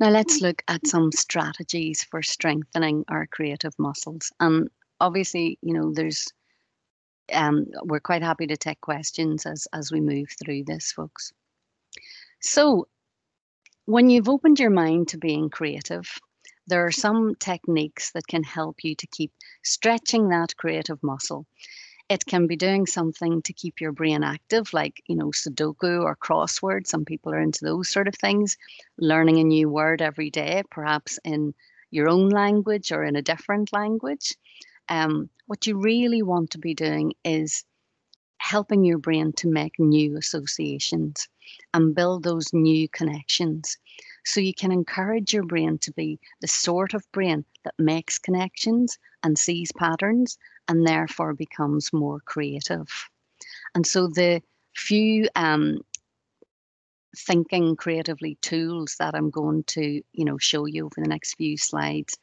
Now 0.00 0.10
let's 0.10 0.40
look 0.40 0.62
at 0.68 0.86
some 0.86 1.12
strategies 1.12 2.02
for 2.04 2.22
strengthening 2.22 3.04
our 3.08 3.26
creative 3.26 3.78
muscles. 3.78 4.32
And 4.40 4.68
obviously, 5.00 5.58
you 5.62 5.74
know, 5.74 5.92
there's 5.92 6.32
um, 7.32 7.66
we're 7.84 8.00
quite 8.00 8.22
happy 8.22 8.46
to 8.48 8.56
take 8.56 8.80
questions 8.80 9.46
as 9.46 9.66
as 9.72 9.92
we 9.92 10.00
move 10.00 10.28
through 10.42 10.64
this, 10.64 10.92
folks. 10.92 11.32
So 12.40 12.88
when 13.84 14.10
you've 14.10 14.28
opened 14.28 14.58
your 14.58 14.70
mind 14.70 15.08
to 15.08 15.18
being 15.18 15.50
creative, 15.50 16.18
there 16.66 16.86
are 16.86 16.92
some 16.92 17.34
techniques 17.36 18.12
that 18.12 18.26
can 18.26 18.42
help 18.42 18.84
you 18.84 18.94
to 18.94 19.06
keep 19.08 19.32
stretching 19.62 20.28
that 20.28 20.56
creative 20.56 21.02
muscle 21.02 21.46
it 22.12 22.26
can 22.26 22.46
be 22.46 22.56
doing 22.56 22.84
something 22.84 23.40
to 23.40 23.54
keep 23.54 23.80
your 23.80 23.92
brain 23.92 24.22
active, 24.22 24.74
like, 24.74 25.02
you 25.06 25.16
know, 25.16 25.30
Sudoku 25.30 26.02
or 26.02 26.14
crossword. 26.14 26.86
Some 26.86 27.06
people 27.06 27.32
are 27.32 27.40
into 27.40 27.64
those 27.64 27.88
sort 27.88 28.06
of 28.06 28.14
things. 28.14 28.58
Learning 28.98 29.38
a 29.38 29.44
new 29.44 29.70
word 29.70 30.02
every 30.02 30.28
day, 30.28 30.62
perhaps 30.70 31.18
in 31.24 31.54
your 31.90 32.10
own 32.10 32.28
language 32.28 32.92
or 32.92 33.02
in 33.02 33.16
a 33.16 33.22
different 33.22 33.72
language. 33.72 34.34
Um, 34.90 35.30
what 35.46 35.66
you 35.66 35.78
really 35.78 36.22
want 36.22 36.50
to 36.50 36.58
be 36.58 36.74
doing 36.74 37.14
is 37.24 37.64
helping 38.36 38.84
your 38.84 38.98
brain 38.98 39.32
to 39.36 39.48
make 39.48 39.78
new 39.78 40.18
associations 40.18 41.28
and 41.72 41.94
build 41.94 42.24
those 42.24 42.52
new 42.52 42.90
connections. 42.90 43.78
So 44.24 44.40
you 44.40 44.54
can 44.54 44.72
encourage 44.72 45.32
your 45.32 45.44
brain 45.44 45.78
to 45.78 45.92
be 45.92 46.18
the 46.40 46.48
sort 46.48 46.94
of 46.94 47.10
brain 47.12 47.44
that 47.64 47.74
makes 47.78 48.18
connections 48.18 48.98
and 49.22 49.38
sees 49.38 49.72
patterns 49.72 50.38
and 50.68 50.86
therefore 50.86 51.34
becomes 51.34 51.92
more 51.92 52.20
creative. 52.20 52.88
And 53.74 53.86
so 53.86 54.06
the 54.06 54.42
few 54.74 55.28
um, 55.34 55.80
thinking 57.16 57.76
creatively 57.76 58.36
tools 58.40 58.96
that 58.98 59.14
I'm 59.14 59.30
going 59.30 59.64
to, 59.64 60.02
you 60.12 60.24
know, 60.24 60.38
show 60.38 60.66
you 60.66 60.86
over 60.86 60.94
the 60.96 61.08
next 61.08 61.34
few 61.34 61.56
slides 61.56 62.18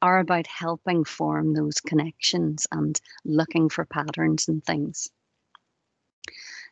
are 0.00 0.18
about 0.18 0.46
helping 0.46 1.04
form 1.04 1.52
those 1.52 1.80
connections 1.80 2.66
and 2.72 3.00
looking 3.24 3.68
for 3.68 3.84
patterns 3.84 4.48
and 4.48 4.64
things. 4.64 5.10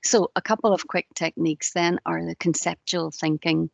So 0.02 0.30
a 0.36 0.42
couple 0.42 0.72
of 0.72 0.86
quick 0.86 1.08
techniques 1.14 1.72
then 1.72 1.98
are 2.06 2.24
the 2.24 2.36
conceptual 2.36 3.10
thinking 3.10 3.70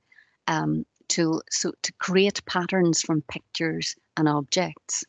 um, 0.46 0.84
tool, 1.14 1.42
so 1.50 1.72
to 1.82 1.92
create 1.94 2.44
patterns 2.44 3.00
from 3.00 3.22
pictures 3.22 3.94
and 4.16 4.28
objects. 4.28 5.04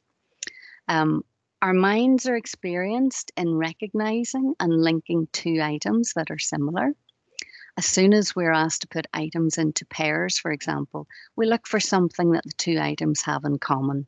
Um, 0.88 1.24
our 1.62 1.74
minds 1.74 2.28
are 2.28 2.36
experienced 2.36 3.32
in 3.36 3.56
recognizing 3.56 4.54
and 4.60 4.84
linking 4.84 5.28
two 5.32 5.60
items 5.62 6.14
that 6.16 6.30
are 6.30 6.38
similar. 6.38 6.94
As 7.78 7.86
soon 7.86 8.14
as 8.14 8.36
we're 8.36 8.54
asked 8.54 8.82
to 8.82 8.88
put 8.88 9.08
items 9.14 9.58
into 9.58 9.86
pairs, 9.86 10.38
for 10.38 10.52
example, 10.52 11.08
we 11.36 11.48
look 11.48 11.68
for 11.68 11.80
something 11.80 12.32
that 12.32 12.44
the 12.44 12.54
two 12.58 12.80
items 12.80 13.22
have 13.24 13.44
in 13.44 13.58
common. 13.58 14.06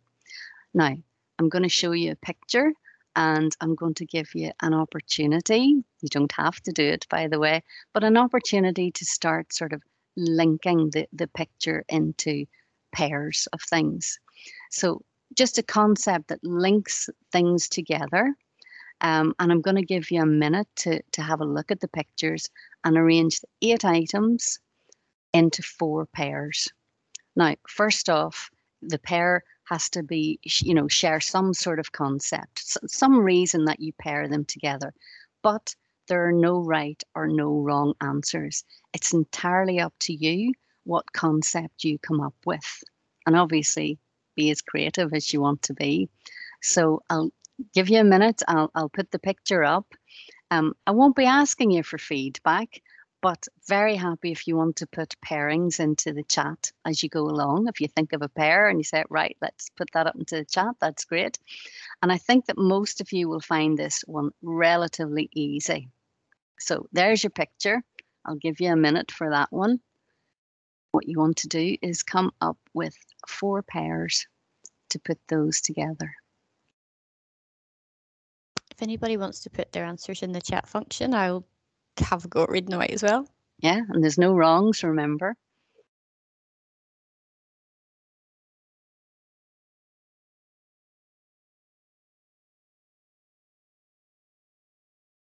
Now, 0.74 0.96
I'm 1.40 1.50
going 1.50 1.64
to 1.64 1.70
show 1.70 1.94
you 1.94 2.12
a 2.12 2.26
picture 2.26 2.72
and 3.16 3.56
I'm 3.60 3.74
going 3.74 3.96
to 3.96 4.06
give 4.06 4.36
you 4.36 4.52
an 4.62 4.76
opportunity. 4.76 5.84
You 6.02 6.10
don't 6.10 6.32
have 6.34 6.62
to 6.62 6.72
do 6.72 6.84
it, 6.84 7.08
by 7.10 7.28
the 7.28 7.40
way, 7.40 7.64
but 7.92 8.04
an 8.04 8.18
opportunity 8.18 8.92
to 8.92 9.06
start 9.06 9.52
sort 9.52 9.74
of 9.74 9.82
linking 10.18 10.90
the, 10.90 11.08
the 11.14 11.28
picture 11.28 11.86
into 11.88 12.46
pairs 12.92 13.48
of 13.54 13.62
things. 13.62 14.20
So 14.72 15.02
just 15.36 15.58
a 15.58 15.64
concept 15.64 16.28
that 16.28 16.44
links 16.44 17.10
things 17.32 17.70
together. 17.70 18.36
Um, 19.02 19.36
and 19.40 19.52
I'm 19.52 19.62
going 19.62 19.76
to 19.76 19.86
give 19.86 20.10
you 20.10 20.22
a 20.22 20.26
minute 20.26 20.68
to, 20.78 21.02
to 21.12 21.22
have 21.22 21.40
a 21.40 21.46
look 21.46 21.70
at 21.72 21.80
the 21.80 21.88
pictures 21.88 22.50
and 22.84 22.98
arrange 22.98 23.40
the 23.40 23.48
eight 23.62 23.86
items 23.86 24.60
into 25.34 25.62
four 25.62 26.08
pairs. 26.08 26.68
Now, 27.36 27.56
first 27.68 28.10
off, 28.10 28.50
the 28.82 28.98
pair 28.98 29.44
has 29.66 29.90
to 29.92 30.02
be, 30.02 30.40
you 30.44 30.74
know, 30.74 30.88
share 30.88 31.20
some 31.20 31.54
sort 31.54 31.78
of 31.80 31.92
concept, 31.92 32.78
some 32.90 33.20
reason 33.20 33.66
that 33.66 33.80
you 33.80 33.94
pair 33.94 34.28
them 34.28 34.46
together. 34.46 34.94
But 35.44 35.76
there 36.08 36.28
are 36.28 36.34
no 36.34 36.60
right 36.60 37.02
or 37.16 37.28
no 37.28 37.60
wrong 37.60 37.94
answers. 38.02 38.64
It's 38.94 39.14
entirely 39.14 39.80
up 39.80 39.94
to 40.02 40.14
you 40.14 40.54
what 40.84 41.12
concept 41.12 41.84
you 41.84 42.00
come 42.00 42.22
up 42.22 42.36
with. 42.46 42.84
And 43.26 43.36
obviously, 43.36 44.00
be 44.36 44.52
as 44.52 44.62
creative 44.62 45.14
as 45.14 45.34
you 45.34 45.42
want 45.42 45.62
to 45.64 45.74
be. 45.74 46.10
So 46.62 47.02
I'll 47.10 47.32
give 47.74 47.90
you 47.90 48.00
a 48.00 48.06
minute. 48.06 48.42
I'll, 48.48 48.72
I'll 48.74 48.90
put 48.90 49.12
the 49.12 49.20
picture 49.20 49.64
up. 49.64 49.94
Um, 50.50 50.74
I 50.86 50.92
won't 50.92 51.16
be 51.16 51.26
asking 51.26 51.72
you 51.72 51.84
for 51.84 51.98
feedback, 51.98 52.82
but 53.22 53.48
very 53.68 53.96
happy 53.96 54.32
if 54.32 54.48
you 54.48 54.56
want 54.56 54.78
to 54.78 54.88
put 54.88 55.16
pairings 55.26 55.80
into 55.80 56.14
the 56.14 56.24
chat 56.24 56.72
as 56.86 57.04
you 57.04 57.10
go 57.10 57.24
along. 57.24 57.68
If 57.68 57.82
you 57.82 57.88
think 57.88 58.14
of 58.14 58.22
a 58.22 58.30
pair 58.30 58.70
and 58.70 58.80
you 58.80 58.84
say, 58.84 59.04
right, 59.10 59.36
let's 59.42 59.70
put 59.76 59.92
that 59.94 60.08
up 60.08 60.16
into 60.16 60.36
the 60.36 60.46
chat, 60.46 60.76
that's 60.80 61.04
great. 61.04 61.38
And 62.02 62.12
I 62.12 62.18
think 62.18 62.46
that 62.46 62.58
most 62.58 63.02
of 63.02 63.12
you 63.12 63.28
will 63.28 63.42
find 63.42 63.78
this 63.78 64.04
one 64.08 64.32
relatively 64.42 65.30
easy. 65.34 65.90
So 66.60 66.88
there's 66.92 67.24
your 67.24 67.32
picture. 67.32 67.82
I'll 68.26 68.36
give 68.36 68.60
you 68.60 68.72
a 68.72 68.76
minute 68.76 69.12
for 69.12 69.30
that 69.30 69.52
one 69.52 69.80
what 70.98 71.08
you 71.08 71.20
want 71.20 71.38
to 71.38 71.48
do 71.48 71.78
is 71.84 72.02
come 72.02 72.32
up 72.42 72.58
with 72.74 72.96
four 73.28 73.62
pairs 73.62 74.26
to 74.90 75.00
put 75.00 75.20
those 75.28 75.62
together. 75.62 76.12
If 78.72 78.82
anybody 78.82 79.16
wants 79.16 79.42
to 79.42 79.50
put 79.50 79.72
their 79.72 79.86
answers 79.86 80.24
in 80.24 80.32
the 80.32 80.42
chat 80.42 80.68
function, 80.68 81.14
I'll 81.14 81.46
have 82.00 82.26
a 82.26 82.28
go 82.28 82.44
at 82.44 82.50
reading 82.50 82.72
them 82.72 82.82
out 82.82 82.90
as 82.90 83.04
well. 83.04 83.28
Yeah, 83.60 83.82
and 83.90 84.04
there's 84.04 84.18
no 84.18 84.34
wrongs, 84.34 84.84
remember? 84.84 85.36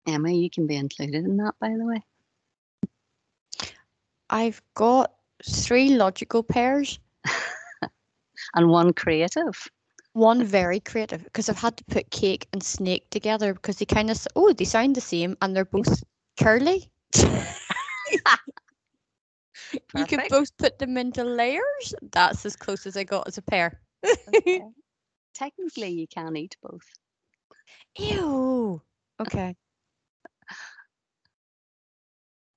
Emma, 0.08 0.30
you 0.30 0.50
can 0.50 0.66
be 0.66 0.76
included 0.76 1.24
in 1.24 1.36
that, 1.36 1.54
by 1.60 1.68
the 1.68 1.84
way. 1.84 2.02
I've 4.30 4.62
got 4.74 5.14
three 5.44 5.90
logical 5.90 6.42
pairs, 6.42 6.98
And 8.54 8.68
one 8.70 8.92
creative. 8.92 9.68
one 10.12 10.42
very 10.44 10.80
creative 10.80 11.22
because 11.24 11.48
I've 11.48 11.58
had 11.58 11.76
to 11.76 11.84
put 11.84 12.10
cake 12.10 12.48
and 12.52 12.62
snake 12.62 13.08
together 13.10 13.54
because 13.54 13.76
they 13.78 13.84
kind 13.84 14.10
of 14.10 14.26
oh 14.34 14.52
they 14.52 14.64
sound 14.64 14.96
the 14.96 15.00
same 15.00 15.36
and 15.42 15.54
they're 15.54 15.64
both 15.64 16.02
curly. 16.38 16.90
You 19.94 20.06
could 20.06 20.28
both 20.28 20.56
put 20.56 20.78
them 20.78 20.96
into 20.96 21.24
layers. 21.24 21.94
That's 22.12 22.46
as 22.46 22.56
close 22.56 22.86
as 22.86 22.96
I 22.96 23.04
got 23.04 23.26
as 23.28 23.38
a 23.38 23.42
pair. 23.42 23.80
Okay. 24.28 24.62
Technically, 25.34 25.90
you 25.90 26.06
can 26.06 26.36
eat 26.36 26.56
both. 26.62 26.86
Ew. 27.98 28.80
Okay. 29.20 29.56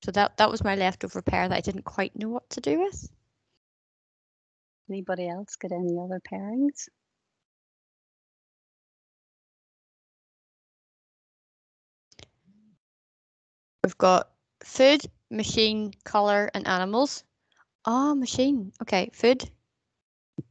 So 0.03 0.12
that 0.12 0.38
that 0.38 0.50
was 0.50 0.63
my 0.63 0.75
leftover 0.75 1.22
pair 1.22 1.48
that 1.48 1.55
I 1.55 1.62
didn't 1.62 1.84
quite 1.84 2.15
know 2.15 2.29
what 2.29 2.50
to 2.51 2.62
do 2.62 2.79
with. 2.79 3.10
Anybody 4.89 5.29
else 5.29 5.55
get 5.55 5.72
any 5.72 5.98
other 6.00 6.20
pairings? 6.31 6.89
We've 13.84 13.98
got 13.98 14.29
food, 14.63 15.01
machine, 15.29 15.93
color, 16.03 16.51
and 16.53 16.67
animals. 16.67 17.24
Ah, 17.86 18.13
machine. 18.13 18.72
Okay, 18.81 19.10
food, 19.13 19.50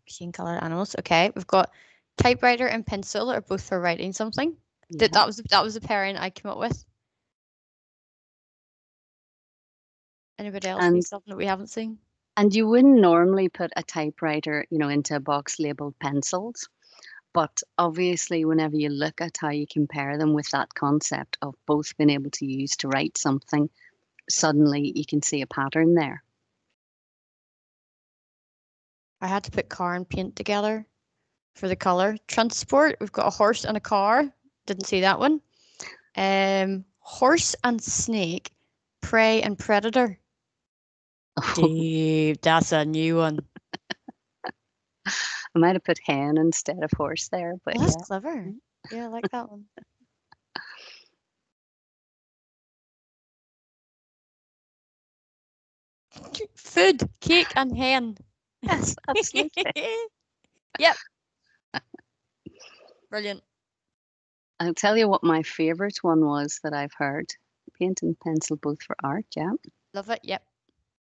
machine, 0.06 0.32
color, 0.32 0.58
animals. 0.62 0.96
Okay, 0.98 1.30
we've 1.34 1.46
got 1.46 1.70
typewriter 2.16 2.66
and 2.66 2.86
pencil 2.86 3.30
are 3.30 3.40
both 3.40 3.62
for 3.62 3.80
writing 3.80 4.12
something. 4.12 4.56
That 4.90 5.12
that 5.12 5.26
was 5.26 5.36
that 5.50 5.62
was 5.62 5.74
the 5.74 5.80
pairing 5.80 6.16
I 6.16 6.30
came 6.30 6.50
up 6.50 6.58
with. 6.58 6.84
Anybody 10.40 10.68
else 10.68 10.82
And- 10.82 11.04
something 11.04 11.30
that 11.30 11.36
we 11.36 11.44
haven't 11.44 11.68
seen? 11.68 11.98
And 12.34 12.54
you 12.54 12.66
wouldn't 12.66 12.98
normally 12.98 13.50
put 13.50 13.70
a 13.76 13.82
typewriter, 13.82 14.64
you 14.70 14.78
know, 14.78 14.88
into 14.88 15.14
a 15.14 15.20
box 15.20 15.58
labeled 15.58 15.98
pencils. 15.98 16.66
But 17.34 17.62
obviously, 17.76 18.46
whenever 18.46 18.74
you 18.74 18.88
look 18.88 19.20
at 19.20 19.36
how 19.36 19.50
you 19.50 19.66
compare 19.66 20.16
them 20.16 20.32
with 20.32 20.48
that 20.52 20.72
concept 20.72 21.36
of 21.42 21.54
both 21.66 21.94
being 21.98 22.08
able 22.08 22.30
to 22.30 22.46
use 22.46 22.74
to 22.78 22.88
write 22.88 23.18
something, 23.18 23.68
suddenly 24.30 24.92
you 24.96 25.04
can 25.04 25.20
see 25.20 25.42
a 25.42 25.46
pattern 25.46 25.94
there. 25.94 26.24
I 29.20 29.26
had 29.26 29.44
to 29.44 29.50
put 29.50 29.68
car 29.68 29.94
and 29.94 30.08
paint 30.08 30.36
together 30.36 30.86
for 31.54 31.68
the 31.68 31.76
color. 31.76 32.16
Transport, 32.28 32.96
we've 32.98 33.12
got 33.12 33.26
a 33.26 33.36
horse 33.36 33.66
and 33.66 33.76
a 33.76 33.80
car. 33.80 34.32
Didn't 34.64 34.86
see 34.86 35.02
that 35.02 35.18
one. 35.18 35.42
Um, 36.16 36.86
horse 37.00 37.54
and 37.62 37.82
snake, 37.82 38.52
prey 39.02 39.42
and 39.42 39.58
predator. 39.58 40.18
Deep, 41.54 42.40
that's 42.42 42.72
a 42.72 42.84
new 42.84 43.16
one. 43.16 43.40
I 45.06 45.58
might 45.58 45.74
have 45.74 45.84
put 45.84 45.98
hen 46.04 46.36
instead 46.38 46.82
of 46.82 46.90
horse 46.96 47.28
there, 47.28 47.54
but 47.64 47.76
Well, 47.76 47.84
that's 47.84 47.96
yeah. 47.96 48.04
clever. 48.04 48.36
Mm-hmm. 48.36 48.96
Yeah, 48.96 49.04
I 49.04 49.08
like 49.08 49.30
that 49.30 49.50
one. 49.50 49.64
Food, 56.54 57.08
cake 57.20 57.52
and 57.56 57.76
hen. 57.76 58.16
Yes, 58.62 58.96
absolutely. 59.08 59.64
yep. 60.78 60.96
Brilliant. 63.10 63.42
I'll 64.60 64.74
tell 64.74 64.96
you 64.96 65.08
what 65.08 65.24
my 65.24 65.42
favorite 65.42 65.98
one 66.02 66.24
was 66.24 66.60
that 66.62 66.74
I've 66.74 66.92
heard. 66.96 67.26
Paint 67.78 68.02
and 68.02 68.18
pencil, 68.20 68.56
both 68.56 68.82
for 68.82 68.94
art, 69.02 69.24
yeah. 69.34 69.52
Love 69.94 70.10
it. 70.10 70.20
Yep. 70.22 70.42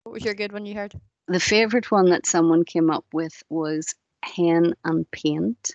What 0.07 0.13
was 0.13 0.23
your 0.23 0.35
good 0.35 0.53
one 0.53 0.65
you 0.65 0.73
heard? 0.73 0.93
The 1.27 1.37
favorite 1.37 1.91
one 1.91 2.11
that 2.11 2.25
someone 2.25 2.63
came 2.63 2.89
up 2.89 3.03
with 3.11 3.43
was 3.49 3.93
hen 4.23 4.73
and 4.85 5.11
paint. 5.11 5.71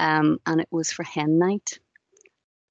Um, 0.00 0.40
and 0.44 0.60
it 0.60 0.66
was 0.72 0.90
for 0.90 1.04
hen 1.04 1.38
night 1.38 1.78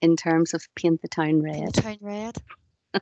in 0.01 0.17
terms 0.17 0.53
of 0.53 0.67
paint 0.75 1.01
the 1.01 1.08
town 1.08 1.41
red. 1.41 1.73
Town 1.73 1.99
red. 2.01 2.36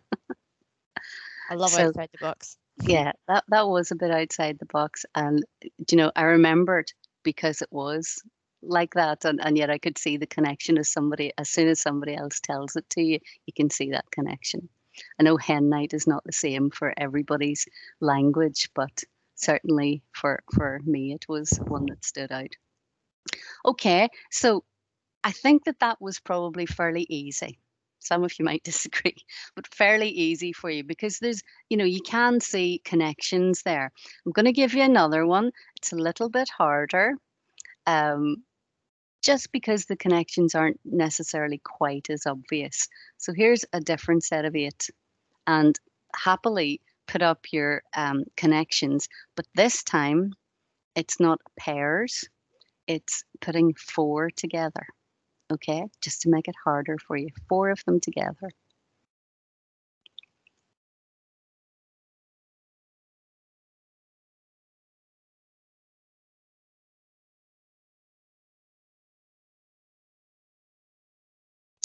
I 1.50 1.56
love 1.56 1.72
So- 1.72 1.88
outside 1.88 2.10
the 2.12 2.20
box. 2.24 2.56
yeah, 2.84 3.14
that, 3.28 3.46
that 3.48 3.68
was 3.68 3.90
a 3.90 3.96
bit 3.96 4.12
outside 4.12 4.60
the 4.60 4.68
box. 4.68 5.04
And, 5.16 5.44
you 5.90 5.98
know, 5.98 6.12
I 6.16 6.22
remembered 6.22 6.92
because 7.24 7.64
it 7.64 7.70
was 7.72 8.22
like 8.62 8.94
that. 8.94 9.26
And, 9.26 9.44
and 9.44 9.58
yet 9.58 9.72
I 9.72 9.80
could 9.80 9.98
see 9.98 10.18
the 10.18 10.28
connection 10.28 10.78
as 10.78 10.90
somebody, 10.90 11.34
as 11.40 11.50
soon 11.50 11.68
as 11.70 11.82
somebody 11.82 12.16
else 12.16 12.40
tells 12.42 12.76
it 12.76 12.88
to 12.92 13.02
you, 13.02 13.18
you 13.48 13.54
can 13.56 13.72
see 13.72 13.90
that 13.90 14.12
connection. 14.12 14.70
I 15.20 15.24
know 15.24 15.38
hen 15.38 15.70
night 15.70 15.94
is 15.94 16.08
not 16.08 16.24
the 16.24 16.32
same 16.32 16.70
for 16.70 16.94
everybody's 16.98 17.68
language, 18.00 18.70
but 18.74 19.04
certainly 19.36 20.04
for, 20.14 20.42
for 20.54 20.80
me, 20.86 21.14
it 21.14 21.26
was 21.28 21.60
one 21.68 21.86
that 21.88 22.06
stood 22.06 22.32
out. 22.32 22.56
Okay, 23.66 24.10
so 24.32 24.64
I 25.24 25.32
think 25.32 25.66
that 25.66 25.80
that 25.80 26.00
was 26.00 26.20
probably 26.20 26.66
fairly 26.66 27.06
easy. 27.10 27.60
Some 28.00 28.24
of 28.24 28.38
you 28.38 28.46
might 28.46 28.64
disagree, 28.72 29.16
but 29.56 29.74
fairly 29.74 30.10
easy 30.10 30.54
for 30.54 30.70
you 30.70 30.84
because 30.84 31.20
there's, 31.20 31.42
you 31.70 31.78
know, 31.78 31.86
you 31.86 32.02
can 32.02 32.40
see 32.40 32.82
connections 32.86 33.64
there. 33.64 33.92
I'm 34.26 34.32
going 34.32 34.46
to 34.46 34.52
give 34.52 34.74
you 34.74 34.84
another 34.84 35.26
one. 35.26 35.52
It's 35.76 35.92
a 35.92 35.98
little 35.98 36.30
bit 36.30 36.50
harder, 36.50 37.16
um, 37.88 38.44
just 39.26 39.52
because 39.52 39.86
the 39.86 39.96
connections 39.96 40.54
aren't 40.54 40.80
necessarily 40.86 41.60
quite 41.64 42.12
as 42.12 42.28
obvious. 42.28 42.88
So 43.18 43.34
here's 43.34 43.66
a 43.74 43.80
different 43.80 44.24
set 44.24 44.46
of 44.46 44.56
eight, 44.56 44.92
and 45.48 45.78
happily 46.16 46.80
put 47.08 47.24
up 47.24 47.40
your 47.52 47.82
um, 47.98 48.26
connections, 48.38 49.10
but 49.36 49.48
this 49.56 49.84
time 49.84 50.34
it's 50.96 51.20
not 51.20 51.40
pairs, 51.60 52.24
it's 52.88 53.24
putting 53.42 53.74
four 53.74 54.30
together. 54.30 54.86
Okay, 55.52 55.86
just 56.02 56.22
to 56.22 56.30
make 56.30 56.48
it 56.48 56.56
harder 56.64 56.98
for 57.00 57.18
you, 57.18 57.30
four 57.50 57.72
of 57.72 57.84
them 57.86 58.00
together. 58.00 58.52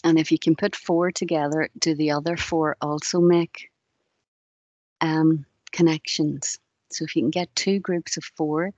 And 0.03 0.19
if 0.19 0.33
you 0.33 0.39
can 0.39 0.57
put 0.57 0.75
four 0.75 1.11
together, 1.11 1.69
do 1.79 1.95
the 1.95 2.13
other 2.13 2.37
four 2.37 2.77
also 2.81 3.21
make 3.21 3.71
um, 5.01 5.45
connections? 5.73 6.59
So 6.91 7.05
if 7.05 7.15
you 7.15 7.23
can 7.23 7.31
get 7.31 7.55
two 7.55 7.79
groups 7.81 8.17
of 8.17 8.25
four 8.25 8.71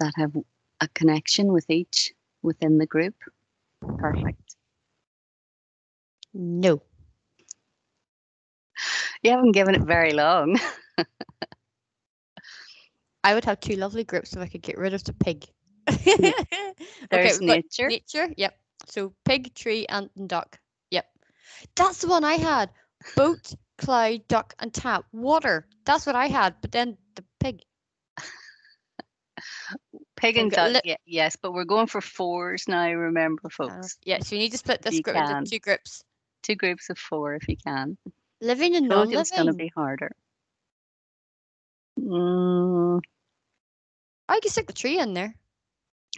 that 0.00 0.12
have 0.16 0.36
a 0.80 0.88
connection 0.88 1.52
with 1.52 1.68
each 1.70 2.12
within 2.42 2.78
the 2.78 2.86
group, 2.86 3.14
perfect. 3.98 4.56
No. 6.34 6.82
You 9.22 9.30
haven't 9.30 9.52
given 9.52 9.74
it 9.74 9.82
very 9.82 10.12
long. 10.12 10.60
I 13.24 13.34
would 13.34 13.44
have 13.46 13.58
two 13.58 13.76
lovely 13.76 14.04
groups 14.04 14.34
if 14.34 14.38
I 14.38 14.46
could 14.46 14.62
get 14.62 14.78
rid 14.78 14.94
of 14.94 15.02
the 15.02 15.14
pig. 15.14 15.46
There's 17.10 17.38
got 17.38 17.40
nature. 17.40 17.88
Nature, 17.88 18.28
yep. 18.36 18.56
So 18.86 19.12
pig, 19.24 19.54
tree, 19.54 19.86
ant, 19.86 20.10
and 20.16 20.28
duck. 20.28 20.58
Yep. 20.90 21.06
That's 21.74 22.00
the 22.00 22.08
one 22.08 22.24
I 22.24 22.34
had. 22.34 22.70
Boat, 23.16 23.52
cloud, 23.78 24.26
duck, 24.28 24.54
and 24.58 24.72
tap. 24.72 25.04
Water. 25.12 25.66
That's 25.84 26.06
what 26.06 26.14
I 26.14 26.26
had. 26.26 26.54
But 26.60 26.72
then 26.72 26.96
the 27.14 27.24
pig. 27.40 27.60
Pig 30.16 30.38
and 30.38 30.50
duck, 30.50 30.80
yeah, 30.84 30.96
yes, 31.04 31.36
but 31.36 31.52
we're 31.52 31.64
going 31.64 31.86
for 31.86 32.00
fours 32.00 32.66
now, 32.68 32.90
remember, 32.90 33.42
Uh, 33.44 33.50
folks. 33.50 33.98
yeah, 34.04 34.18
so 34.20 34.34
you 34.34 34.40
need 34.40 34.52
to 34.52 34.58
split 34.58 34.80
this 34.80 34.94
You 34.94 35.02
group 35.02 35.16
can. 35.16 35.38
into 35.38 35.50
two 35.50 35.58
groups. 35.58 36.02
Two 36.42 36.54
groups 36.54 36.88
of 36.88 36.98
four 36.98 37.34
if 37.34 37.46
you 37.48 37.56
can. 37.56 37.98
Living 38.40 38.76
and 38.76 38.86
you 38.86 39.18
it's 39.18 39.30
going 39.30 39.46
to 39.46 39.52
be 39.52 39.70
harder. 39.74 40.10
Mm, 42.00 43.00
I 44.28 44.40
can 44.40 44.50
stick 44.50 44.66
the 44.66 44.72
tree 44.72 44.98
in 44.98 45.12
there. 45.14 45.34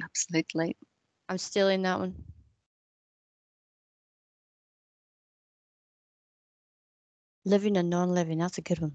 absolutely. 0.02 0.76
I'm 1.28 1.38
stealing 1.38 1.83
that 1.83 1.98
one. 1.98 2.14
Living 7.48 7.78
and 7.78 7.88
non-living. 7.88 8.37
That's 8.37 8.58
a 8.58 8.62
good 8.62 8.78
one. 8.78 8.94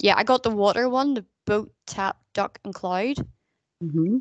Yeah, 0.00 0.14
I 0.16 0.24
got 0.24 0.42
the 0.42 0.50
water 0.50 0.88
one, 0.88 1.12
the 1.12 1.26
boat, 1.44 1.70
tap, 1.86 2.16
duck, 2.32 2.58
and 2.64 2.74
cloud. 2.74 3.16
hmm 3.78 4.20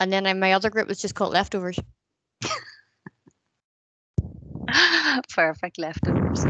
And 0.00 0.10
then 0.10 0.24
in 0.24 0.40
my 0.40 0.54
other 0.54 0.70
group 0.70 0.88
was 0.88 1.02
just 1.02 1.14
called 1.14 1.34
leftovers. 1.34 1.78
Perfect 5.34 5.78
leftovers. 5.78 6.46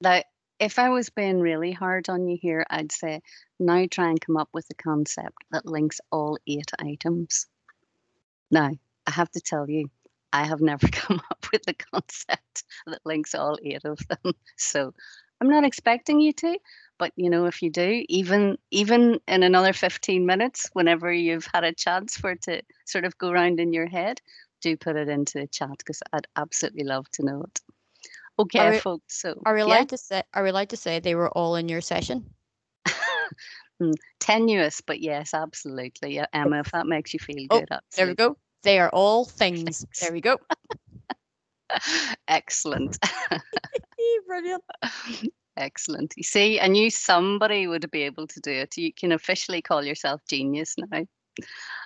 Now, 0.00 0.24
if 0.58 0.80
I 0.80 0.88
was 0.88 1.10
being 1.10 1.38
really 1.38 1.70
hard 1.70 2.08
on 2.08 2.26
you 2.26 2.36
here, 2.42 2.66
I'd 2.68 2.90
say 2.90 3.20
now 3.60 3.86
try 3.88 4.08
and 4.08 4.20
come 4.20 4.36
up 4.36 4.48
with 4.52 4.66
a 4.72 4.82
concept 4.82 5.36
that 5.52 5.64
links 5.64 6.00
all 6.10 6.38
eight 6.48 6.72
items. 6.80 7.46
Now, 8.50 8.70
I 9.06 9.10
have 9.12 9.30
to 9.30 9.40
tell 9.40 9.70
you, 9.70 9.90
I 10.32 10.44
have 10.46 10.60
never 10.60 10.88
come 10.92 11.20
up 11.30 11.46
with 11.52 11.62
a 11.68 11.74
concept 11.74 12.64
that 12.86 13.00
links 13.04 13.34
all 13.34 13.58
eight 13.62 13.84
of 13.84 14.00
them. 14.08 14.32
So 14.56 14.94
I'm 15.40 15.48
not 15.48 15.64
expecting 15.64 16.20
you 16.20 16.32
to, 16.34 16.58
but 16.98 17.12
you 17.16 17.28
know, 17.28 17.46
if 17.46 17.62
you 17.62 17.70
do, 17.70 18.04
even 18.08 18.58
even 18.70 19.18
in 19.26 19.42
another 19.42 19.72
15 19.72 20.24
minutes, 20.24 20.70
whenever 20.72 21.12
you've 21.12 21.48
had 21.52 21.64
a 21.64 21.72
chance 21.74 22.16
for 22.16 22.30
it 22.32 22.42
to 22.42 22.62
sort 22.84 23.04
of 23.04 23.18
go 23.18 23.30
around 23.30 23.58
in 23.60 23.72
your 23.72 23.86
head, 23.88 24.20
do 24.60 24.76
put 24.76 24.96
it 24.96 25.08
into 25.08 25.40
the 25.40 25.46
chat 25.48 25.76
because 25.78 26.02
I'd 26.12 26.28
absolutely 26.36 26.84
love 26.84 27.10
to 27.12 27.24
know 27.24 27.42
it. 27.42 27.60
Okay, 28.38 28.70
we- 28.70 28.78
folks. 28.78 29.20
So 29.20 29.40
Are 29.44 29.54
we 29.54 29.60
yeah, 29.60 29.64
allowed 29.64 29.88
to 29.90 29.98
say? 29.98 30.22
Are 30.32 30.42
we 30.42 30.50
allowed 30.50 30.70
to 30.70 30.76
say 30.76 31.00
they 31.00 31.14
were 31.14 31.30
all 31.30 31.56
in 31.56 31.68
your 31.68 31.80
session? 31.80 32.24
Hmm, 33.80 33.92
tenuous, 34.20 34.80
but 34.82 35.00
yes, 35.00 35.34
absolutely, 35.34 36.14
Yeah, 36.14 36.26
Emma. 36.32 36.60
If 36.60 36.70
that 36.72 36.86
makes 36.86 37.12
you 37.14 37.18
feel 37.18 37.46
Oh, 37.50 37.58
good, 37.58 37.68
There 37.96 38.06
we 38.06 38.14
go. 38.14 38.36
They 38.62 38.78
are 38.78 38.90
all 38.90 39.24
things. 39.24 39.84
There 40.00 40.12
we 40.12 40.20
go. 40.20 40.38
Excellent. 42.28 42.98
Brilliant. 44.26 44.62
Excellent. 45.56 46.14
You 46.16 46.22
see, 46.22 46.60
I 46.60 46.66
knew 46.68 46.90
somebody 46.90 47.66
would 47.66 47.90
be 47.90 48.02
able 48.02 48.26
to 48.26 48.40
do 48.40 48.50
it. 48.50 48.76
You 48.76 48.92
can 48.92 49.12
officially 49.12 49.62
call 49.62 49.84
yourself 49.84 50.20
genius 50.28 50.74
now. 50.78 51.04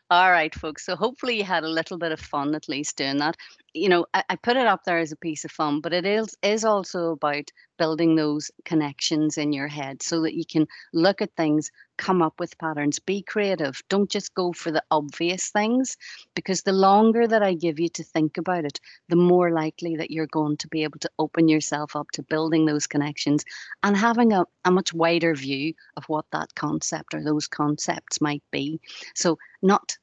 All 0.08 0.30
right, 0.30 0.54
folks. 0.54 0.86
So 0.86 0.94
hopefully 0.94 1.36
you 1.38 1.42
had 1.44 1.64
a 1.64 1.68
little 1.68 1.98
bit 1.98 2.12
of 2.12 2.20
fun 2.20 2.54
at 2.54 2.68
least 2.68 2.96
doing 2.96 3.16
that. 3.16 3.36
You 3.74 3.88
know, 3.88 4.06
I, 4.14 4.22
I 4.30 4.36
put 4.36 4.56
it 4.56 4.66
up 4.66 4.84
there 4.84 4.98
as 4.98 5.10
a 5.10 5.16
piece 5.16 5.44
of 5.44 5.50
fun, 5.50 5.80
but 5.80 5.92
it 5.92 6.06
is 6.06 6.36
is 6.42 6.64
also 6.64 7.10
about 7.10 7.50
building 7.76 8.14
those 8.14 8.50
connections 8.64 9.36
in 9.36 9.52
your 9.52 9.68
head 9.68 10.02
so 10.02 10.22
that 10.22 10.34
you 10.34 10.44
can 10.44 10.66
look 10.94 11.20
at 11.20 11.34
things, 11.36 11.70
come 11.98 12.22
up 12.22 12.38
with 12.38 12.56
patterns, 12.58 12.98
be 12.98 13.20
creative. 13.22 13.82
Don't 13.88 14.08
just 14.10 14.32
go 14.34 14.52
for 14.52 14.70
the 14.70 14.82
obvious 14.90 15.50
things 15.50 15.96
because 16.34 16.62
the 16.62 16.72
longer 16.72 17.26
that 17.26 17.42
I 17.42 17.54
give 17.54 17.78
you 17.80 17.88
to 17.90 18.04
think 18.04 18.38
about 18.38 18.64
it, 18.64 18.80
the 19.08 19.16
more 19.16 19.50
likely 19.50 19.96
that 19.96 20.10
you're 20.10 20.26
going 20.28 20.56
to 20.58 20.68
be 20.68 20.84
able 20.84 20.98
to 21.00 21.10
open 21.18 21.48
yourself 21.48 21.96
up 21.96 22.10
to 22.12 22.22
building 22.22 22.64
those 22.64 22.86
connections 22.86 23.44
and 23.82 23.96
having 23.96 24.32
a, 24.32 24.44
a 24.64 24.70
much 24.70 24.94
wider 24.94 25.34
view 25.34 25.74
of 25.96 26.04
what 26.04 26.26
that 26.32 26.54
concept 26.54 27.12
or 27.12 27.22
those 27.22 27.46
concepts 27.48 28.20
might 28.20 28.42
be. 28.52 28.80
So, 29.14 29.38
not 29.62 29.96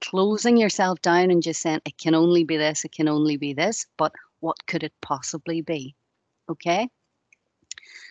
closing 0.00 0.56
yourself 0.56 1.00
down 1.02 1.30
and 1.30 1.42
just 1.42 1.60
saying, 1.60 1.80
it 1.84 1.98
can 1.98 2.14
only 2.14 2.44
be 2.44 2.56
this, 2.56 2.84
it 2.84 2.92
can 2.92 3.08
only 3.08 3.36
be 3.36 3.52
this, 3.52 3.86
but 3.96 4.12
what 4.40 4.66
could 4.66 4.82
it 4.82 4.92
possibly 5.00 5.60
be? 5.60 5.94
Okay. 6.48 6.88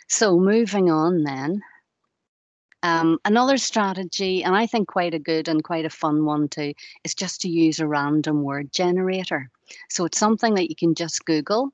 So, 0.08 0.40
moving 0.40 0.90
on 0.90 1.24
then. 1.24 1.62
Um, 2.84 3.20
another 3.26 3.58
strategy, 3.58 4.44
and 4.44 4.56
I 4.56 4.68
think 4.68 4.88
quite 4.88 5.14
a 5.14 5.20
good 5.20 5.48
and 5.48 5.64
quite 5.64 5.86
a 5.86 5.90
fun 5.90 6.26
one 6.26 6.48
too, 6.48 6.74
is 7.04 7.16
just 7.16 7.42
to 7.42 7.50
use 7.50 7.80
a 7.80 7.88
random 7.88 8.44
word 8.44 8.72
generator. 8.72 9.50
So 9.90 10.06
it's 10.06 10.20
something 10.20 10.54
that 10.56 10.70
you 10.70 10.76
can 10.76 10.96
just 10.96 11.26
Google, 11.26 11.72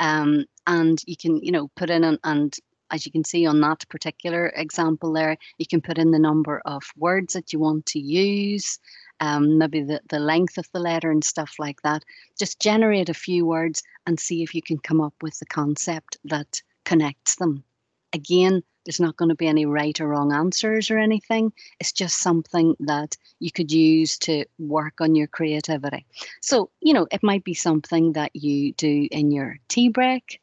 um, 0.00 0.46
and 0.66 1.00
you 1.06 1.16
can, 1.16 1.36
you 1.42 1.52
know, 1.52 1.68
put 1.76 1.90
in 1.90 2.02
and, 2.02 2.18
and 2.24 2.56
as 2.90 3.04
you 3.04 3.12
can 3.12 3.24
see 3.24 3.46
on 3.46 3.60
that 3.60 3.88
particular 3.88 4.52
example 4.54 5.12
there, 5.12 5.36
you 5.58 5.66
can 5.66 5.80
put 5.80 5.98
in 5.98 6.10
the 6.10 6.18
number 6.18 6.62
of 6.64 6.82
words 6.96 7.34
that 7.34 7.52
you 7.52 7.58
want 7.58 7.86
to 7.86 7.98
use, 7.98 8.78
um, 9.20 9.58
maybe 9.58 9.82
the, 9.82 10.00
the 10.08 10.18
length 10.18 10.58
of 10.58 10.66
the 10.72 10.78
letter 10.78 11.10
and 11.10 11.24
stuff 11.24 11.54
like 11.58 11.82
that. 11.82 12.04
Just 12.38 12.60
generate 12.60 13.08
a 13.08 13.14
few 13.14 13.44
words 13.44 13.82
and 14.06 14.20
see 14.20 14.42
if 14.42 14.54
you 14.54 14.62
can 14.62 14.78
come 14.78 15.00
up 15.00 15.14
with 15.22 15.38
the 15.38 15.46
concept 15.46 16.18
that 16.24 16.62
connects 16.84 17.36
them. 17.36 17.64
Again, 18.12 18.62
there's 18.86 19.00
not 19.00 19.16
going 19.16 19.30
to 19.30 19.34
be 19.34 19.48
any 19.48 19.66
right 19.66 20.00
or 20.00 20.08
wrong 20.08 20.32
answers 20.32 20.90
or 20.90 20.98
anything. 20.98 21.52
It's 21.80 21.92
just 21.92 22.18
something 22.18 22.76
that 22.80 23.16
you 23.40 23.50
could 23.50 23.72
use 23.72 24.16
to 24.18 24.44
work 24.58 25.00
on 25.00 25.16
your 25.16 25.26
creativity. 25.26 26.06
So, 26.40 26.70
you 26.80 26.94
know, 26.94 27.08
it 27.10 27.24
might 27.24 27.42
be 27.42 27.54
something 27.54 28.12
that 28.12 28.30
you 28.34 28.72
do 28.74 29.08
in 29.10 29.32
your 29.32 29.58
tea 29.68 29.88
break. 29.88 30.40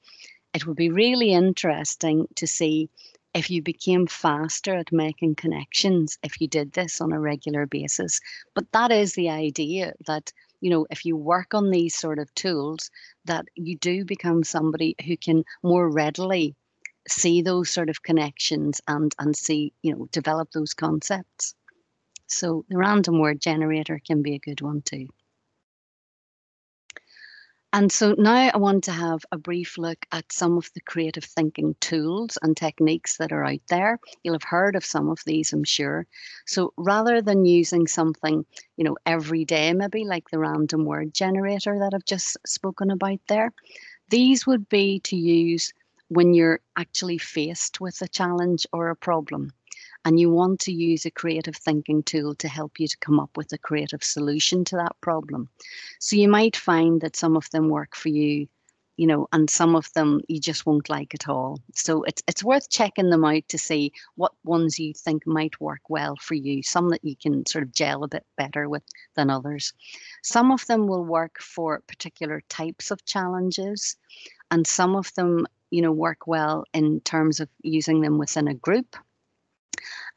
It 0.54 0.66
would 0.68 0.78
be 0.78 0.89
really 0.89 1.34
interesting 1.34 2.28
to 2.36 2.48
see 2.48 2.89
if 3.34 3.50
you 3.50 3.62
became 3.62 4.08
faster 4.08 4.76
at 4.76 4.92
making 4.92 5.36
connections 5.36 6.18
if 6.24 6.39
you 6.39 6.48
did 6.48 6.74
this 6.74 7.02
on 7.02 7.12
a 7.12 7.20
regular 7.20 7.66
basis. 7.66 8.20
But 8.54 8.72
that 8.72 8.92
is 8.92 9.13
the 9.13 9.30
idea 9.30 9.94
that, 10.06 10.32
you 10.62 10.70
know, 10.70 10.86
if 10.92 11.06
you 11.06 11.18
work 11.18 11.54
on 11.54 11.72
these 11.72 11.96
sort 11.96 12.20
of 12.20 12.34
tools, 12.36 12.92
that 13.26 13.46
you 13.56 13.78
do 13.78 14.06
become 14.06 14.44
somebody 14.44 14.96
who 15.06 15.18
can 15.18 15.44
more 15.63 15.89
readily 15.89 16.56
see 17.08 17.42
those 17.42 17.70
sort 17.70 17.89
of 17.89 18.04
connections 18.04 18.82
and 18.88 19.13
and 19.20 19.36
see 19.36 19.74
you 19.82 19.94
know 19.94 20.08
develop 20.12 20.52
those 20.52 20.74
concepts 20.74 21.54
so 22.28 22.63
the 22.70 22.78
random 22.78 23.20
word 23.20 23.42
generator 23.42 24.00
can 24.06 24.22
be 24.22 24.36
a 24.36 24.39
good 24.39 24.62
one 24.62 24.82
too 24.82 25.08
and 27.74 27.92
so 27.92 28.14
now 28.18 28.52
I 28.54 28.58
want 28.58 28.84
to 28.86 28.92
have 28.92 29.26
a 29.32 29.38
brief 29.38 29.78
look 29.80 30.06
at 30.12 30.32
some 30.32 30.58
of 30.58 30.70
the 30.76 30.82
creative 30.82 31.24
thinking 31.24 31.76
tools 31.82 32.38
and 32.44 32.56
techniques 32.56 33.18
that 33.18 33.32
are 33.32 33.44
out 33.44 33.62
there. 33.68 34.00
You'll 34.24 34.36
have 34.36 34.44
heard 34.44 34.76
of 34.76 34.86
some 34.86 35.10
of 35.10 35.20
these, 35.26 35.52
I'm 35.52 35.64
sure. 35.64 36.06
So 36.46 36.72
rather 36.78 37.22
than 37.22 37.46
using 37.46 37.88
something, 37.88 38.46
you 38.78 38.84
know, 38.84 38.96
every 39.08 39.44
day, 39.44 39.74
maybe 39.74 40.06
like 40.06 40.30
the 40.30 40.40
random 40.40 40.86
word 40.86 41.14
generator 41.16 41.80
that 41.80 41.94
I've 41.96 42.06
just 42.06 42.38
spoken 42.46 42.92
about 42.92 43.20
there, 43.28 43.52
these 44.10 44.46
would 44.46 44.70
be 44.70 45.00
to 45.06 45.16
use 45.16 45.74
when 46.10 46.36
you're 46.36 46.60
actually 46.78 47.18
faced 47.18 47.82
with 47.82 48.00
a 48.04 48.08
challenge 48.08 48.68
or 48.72 48.90
a 48.90 48.96
problem 48.96 49.52
and 50.06 50.20
you 50.20 50.30
want 50.30 50.60
to 50.62 50.72
use 50.72 51.06
a 51.06 51.12
creative 51.12 51.56
thinking 51.56 52.04
tool 52.04 52.36
to 52.36 52.48
help 52.48 52.80
you 52.80 52.88
to 52.88 52.98
come 52.98 53.20
up 53.20 53.38
with 53.38 53.52
a 53.54 53.58
creative 53.58 54.04
solution 54.04 54.66
to 54.66 54.76
that 54.76 55.00
problem. 55.02 55.50
So 56.00 56.16
you 56.16 56.28
might 56.28 56.56
find 56.56 57.02
that 57.02 57.16
some 57.16 57.38
of 57.38 57.50
them 57.52 57.70
work 57.70 57.96
for 57.96 58.10
you, 58.10 58.48
you 58.98 59.08
know, 59.08 59.28
and 59.32 59.50
some 59.50 59.76
of 59.76 59.92
them 59.94 60.22
you 60.28 60.39
just 60.39 60.66
won't 60.66 60.89
like 60.89 61.13
at 61.13 61.30
all. 61.30 61.60
So 61.74 62.04
it's 62.04 62.22
it's 62.28 62.44
worth 62.44 62.70
checking 62.70 63.10
them 63.10 63.24
out 63.24 63.48
to 63.50 63.58
see 63.58 63.94
what 64.16 64.34
ones 64.44 64.78
you 64.78 64.94
think 64.94 65.26
might 65.26 65.60
work 65.62 65.89
well 65.89 66.18
for 66.18 66.36
you, 66.36 66.63
some 66.63 66.89
that 66.89 67.04
you 67.04 67.16
can 67.16 67.46
sort 67.46 67.63
of 67.63 67.74
gel 67.74 68.04
a 68.04 68.10
bit 68.10 68.26
better 68.38 68.68
with 68.68 68.84
than 69.16 69.30
others. 69.30 69.74
Some 70.22 70.52
of 70.52 70.66
them 70.68 70.88
will 70.88 71.06
work 71.06 71.39
for 71.39 71.82
particular 71.88 72.42
types 72.50 72.92
of 72.92 73.06
challenges 73.06 73.96
and 74.52 74.68
some 74.68 74.96
of 74.96 75.13
them 75.16 75.48
you 75.72 75.82
know 75.82 75.92
work 75.92 76.28
well 76.28 76.66
in 76.74 77.00
terms 77.02 77.39
of 77.39 77.50
using 77.63 78.02
them 78.02 78.18
within 78.18 78.48
a 78.48 78.54
group 78.54 78.96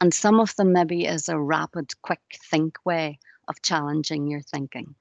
and 0.00 0.12
some 0.12 0.40
of 0.40 0.54
them 0.56 0.72
maybe 0.72 1.06
is 1.06 1.28
a 1.28 1.38
rapid 1.38 1.90
quick 2.02 2.20
think 2.50 2.78
way 2.84 3.18
of 3.48 3.62
challenging 3.62 4.26
your 4.26 4.42
thinking. 4.42 4.94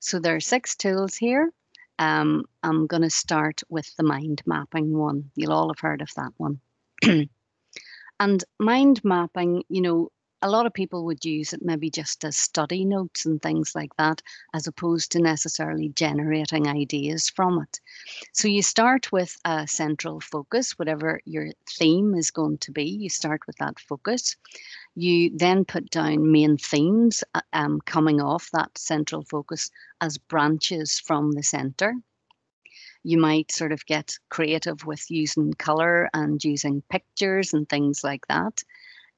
So 0.00 0.18
there 0.18 0.36
are 0.36 0.40
six 0.40 0.76
tools 0.76 1.16
here. 1.16 1.52
Um, 1.98 2.46
i'm 2.62 2.86
going 2.86 3.02
to 3.02 3.10
start 3.10 3.62
with 3.68 3.94
the 3.96 4.02
mind 4.02 4.42
mapping 4.46 4.96
one. 4.96 5.30
You'll 5.34 5.52
all 5.52 5.68
have 5.68 5.80
heard 5.80 6.00
of 6.00 6.10
that 6.16 6.32
one. 6.38 6.60
And 8.20 8.44
mind 8.58 9.00
mapping 9.02 9.64
you 9.70 9.80
know 9.80 10.10
a 10.42 10.48
lot 10.48 10.66
of 10.66 10.72
people 10.72 11.04
would 11.04 11.24
use 11.24 11.52
it 11.52 11.60
maybe 11.62 11.90
just 11.90 12.24
as 12.24 12.36
study 12.36 12.84
notes 12.84 13.26
and 13.26 13.42
things 13.42 13.74
like 13.74 13.94
that, 13.96 14.22
as 14.54 14.66
opposed 14.66 15.12
to 15.12 15.20
necessarily 15.20 15.90
generating 15.90 16.66
ideas 16.66 17.28
from 17.28 17.60
it. 17.60 17.80
So 18.32 18.48
you 18.48 18.62
start 18.62 19.12
with 19.12 19.36
a 19.44 19.66
central 19.66 20.20
focus, 20.20 20.78
whatever 20.78 21.20
your 21.24 21.48
theme 21.68 22.14
is 22.14 22.30
going 22.30 22.58
to 22.58 22.72
be, 22.72 22.84
you 22.84 23.10
start 23.10 23.46
with 23.46 23.56
that 23.56 23.78
focus. 23.80 24.36
You 24.94 25.30
then 25.36 25.64
put 25.64 25.90
down 25.90 26.32
main 26.32 26.56
themes 26.56 27.22
uh, 27.34 27.42
um, 27.52 27.80
coming 27.84 28.20
off 28.20 28.50
that 28.52 28.76
central 28.78 29.24
focus 29.24 29.70
as 30.00 30.16
branches 30.16 30.98
from 30.98 31.32
the 31.32 31.42
center. 31.42 31.94
You 33.02 33.18
might 33.18 33.52
sort 33.52 33.72
of 33.72 33.86
get 33.86 34.18
creative 34.28 34.84
with 34.84 35.10
using 35.10 35.54
color 35.54 36.10
and 36.12 36.42
using 36.42 36.82
pictures 36.90 37.54
and 37.54 37.68
things 37.68 38.04
like 38.04 38.26
that 38.28 38.62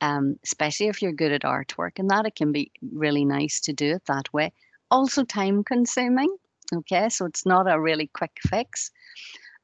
um, 0.03 0.37
especially 0.45 0.89
if 0.89 1.01
you're 1.01 1.13
good 1.13 1.33
at 1.33 1.43
artwork 1.43 1.99
and 1.99 2.11
that, 2.11 2.27
it 2.27 2.35
can 2.35 2.53
be 2.53 2.73
really 2.93 3.25
nice 3.25 3.61
to 3.61 3.73
do 3.73 3.93
it 3.93 4.05
that 4.07 4.31
way. 4.33 4.53
Also, 4.91 5.25
time 5.25 5.63
consuming. 5.65 6.37
Okay, 6.75 7.09
so 7.09 7.25
it's 7.25 7.47
not 7.47 7.71
a 7.71 7.81
really 7.81 8.09
quick 8.09 8.37
fix. 8.49 8.91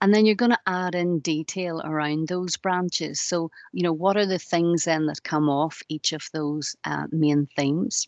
And 0.00 0.14
then 0.14 0.24
you're 0.24 0.36
going 0.36 0.52
to 0.52 0.60
add 0.66 0.94
in 0.94 1.18
detail 1.18 1.82
around 1.84 2.28
those 2.28 2.56
branches. 2.56 3.20
So, 3.20 3.50
you 3.72 3.82
know, 3.82 3.92
what 3.92 4.16
are 4.16 4.26
the 4.26 4.38
things 4.38 4.84
then 4.84 5.06
that 5.06 5.24
come 5.24 5.48
off 5.48 5.82
each 5.88 6.12
of 6.12 6.22
those 6.32 6.76
uh, 6.84 7.06
main 7.10 7.48
themes? 7.56 8.06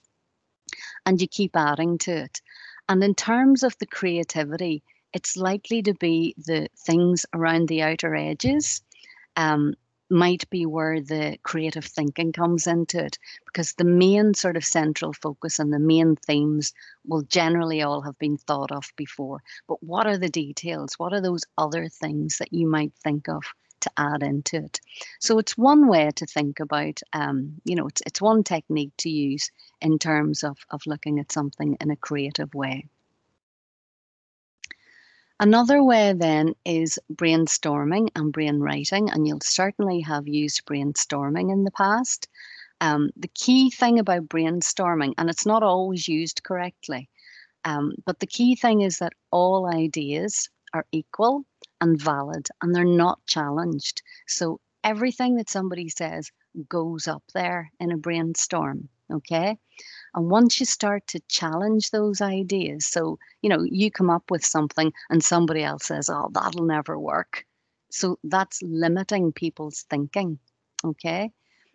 And 1.04 1.20
you 1.20 1.26
keep 1.26 1.56
adding 1.56 1.98
to 1.98 2.12
it. 2.12 2.40
And 2.88 3.02
in 3.02 3.16
terms 3.16 3.64
of 3.64 3.76
the 3.78 3.86
creativity, 3.86 4.84
it's 5.12 5.36
likely 5.36 5.82
to 5.82 5.94
be 5.94 6.36
the 6.38 6.68
things 6.86 7.26
around 7.34 7.66
the 7.66 7.82
outer 7.82 8.14
edges. 8.14 8.82
Um, 9.36 9.74
might 10.10 10.48
be 10.50 10.66
where 10.66 11.00
the 11.00 11.38
creative 11.42 11.84
thinking 11.84 12.32
comes 12.32 12.66
into 12.66 13.04
it 13.04 13.18
because 13.46 13.74
the 13.74 13.84
main 13.84 14.34
sort 14.34 14.56
of 14.56 14.64
central 14.64 15.12
focus 15.12 15.58
and 15.58 15.72
the 15.72 15.78
main 15.78 16.16
themes 16.16 16.72
will 17.06 17.22
generally 17.22 17.82
all 17.82 18.00
have 18.02 18.18
been 18.18 18.36
thought 18.36 18.72
of 18.72 18.84
before. 18.96 19.42
But 19.68 19.82
what 19.82 20.06
are 20.06 20.18
the 20.18 20.28
details? 20.28 20.94
What 20.98 21.12
are 21.12 21.20
those 21.20 21.44
other 21.56 21.88
things 21.88 22.38
that 22.38 22.52
you 22.52 22.68
might 22.68 22.92
think 23.02 23.28
of 23.28 23.42
to 23.80 23.90
add 23.96 24.22
into 24.22 24.58
it. 24.58 24.80
So 25.20 25.38
it's 25.38 25.56
one 25.56 25.88
way 25.88 26.10
to 26.16 26.26
think 26.26 26.60
about, 26.60 27.00
um, 27.12 27.60
you 27.64 27.74
know, 27.74 27.86
it's, 27.86 28.02
it's 28.06 28.20
one 28.20 28.44
technique 28.44 28.92
to 28.98 29.10
use 29.10 29.50
in 29.80 29.98
terms 29.98 30.44
of, 30.44 30.58
of 30.70 30.82
looking 30.86 31.18
at 31.18 31.32
something 31.32 31.76
in 31.80 31.90
a 31.90 31.96
creative 31.96 32.54
way. 32.54 32.86
Another 35.40 35.82
way 35.82 36.12
then 36.12 36.54
is 36.66 36.98
brainstorming 37.12 38.10
and 38.14 38.32
brainwriting, 38.32 39.10
and 39.10 39.26
you'll 39.26 39.40
certainly 39.40 40.02
have 40.02 40.28
used 40.28 40.66
brainstorming 40.66 41.50
in 41.50 41.64
the 41.64 41.70
past. 41.70 42.28
Um, 42.82 43.08
the 43.16 43.28
key 43.28 43.70
thing 43.70 43.98
about 43.98 44.28
brainstorming, 44.28 45.14
and 45.16 45.30
it's 45.30 45.46
not 45.46 45.62
always 45.62 46.06
used 46.06 46.42
correctly, 46.44 47.08
um, 47.64 47.94
but 48.04 48.18
the 48.20 48.26
key 48.26 48.54
thing 48.54 48.82
is 48.82 48.98
that 48.98 49.14
all 49.30 49.66
ideas 49.66 50.50
are 50.74 50.86
equal 50.92 51.44
and 51.80 52.00
valid 52.00 52.48
and 52.60 52.74
they're 52.74 52.84
not 52.84 53.24
challenged. 53.26 54.02
So 54.26 54.60
everything 54.84 55.36
that 55.36 55.50
somebody 55.50 55.88
says 55.88 56.30
goes 56.68 57.08
up 57.08 57.24
there 57.32 57.70
in 57.80 57.92
a 57.92 57.96
brainstorm. 57.96 58.90
Okay. 59.10 59.56
And 60.14 60.30
once 60.30 60.60
you 60.60 60.66
start 60.66 61.06
to 61.08 61.20
challenge 61.28 61.90
those 61.90 62.20
ideas, 62.20 62.86
so, 62.86 63.18
you 63.42 63.48
know, 63.48 63.62
you 63.62 63.90
come 63.90 64.10
up 64.10 64.30
with 64.30 64.44
something 64.44 64.92
and 65.08 65.22
somebody 65.22 65.62
else 65.62 65.86
says, 65.86 66.10
oh, 66.10 66.30
that'll 66.32 66.66
never 66.66 66.98
work. 66.98 67.44
So 67.90 68.18
that's 68.24 68.62
limiting 68.62 69.32
people's 69.32 69.84
thinking. 69.88 70.38
Okay. 70.84 71.32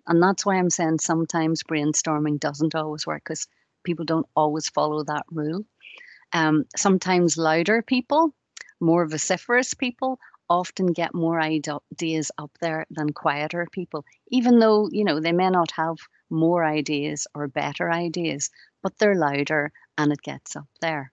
And 0.07 0.21
that's 0.21 0.45
why 0.45 0.55
I'm 0.55 0.69
saying 0.69 0.99
sometimes 0.99 1.63
brainstorming 1.63 2.39
doesn't 2.39 2.75
always 2.75 3.07
work 3.07 3.23
because 3.25 3.47
people 3.83 4.05
don't 4.05 4.27
always 4.35 4.69
follow 4.69 5.03
that 5.03 5.25
rule. 5.31 5.65
Um, 6.33 6.65
sometimes 6.75 7.37
louder 7.37 7.81
people, 7.81 8.33
more 8.79 9.05
vociferous 9.07 9.73
people, 9.73 10.19
often 10.49 10.87
get 10.87 11.13
more 11.13 11.41
ideas 11.41 12.31
up 12.37 12.51
there 12.61 12.85
than 12.89 13.13
quieter 13.13 13.67
people, 13.71 14.05
even 14.27 14.59
though, 14.59 14.89
you 14.91 15.03
know, 15.03 15.19
they 15.19 15.31
may 15.31 15.49
not 15.49 15.71
have 15.71 15.97
more 16.29 16.65
ideas 16.65 17.27
or 17.33 17.47
better 17.47 17.91
ideas, 17.91 18.49
but 18.81 18.97
they're 18.97 19.15
louder 19.15 19.71
and 19.97 20.11
it 20.11 20.21
gets 20.21 20.55
up 20.55 20.67
there. 20.81 21.11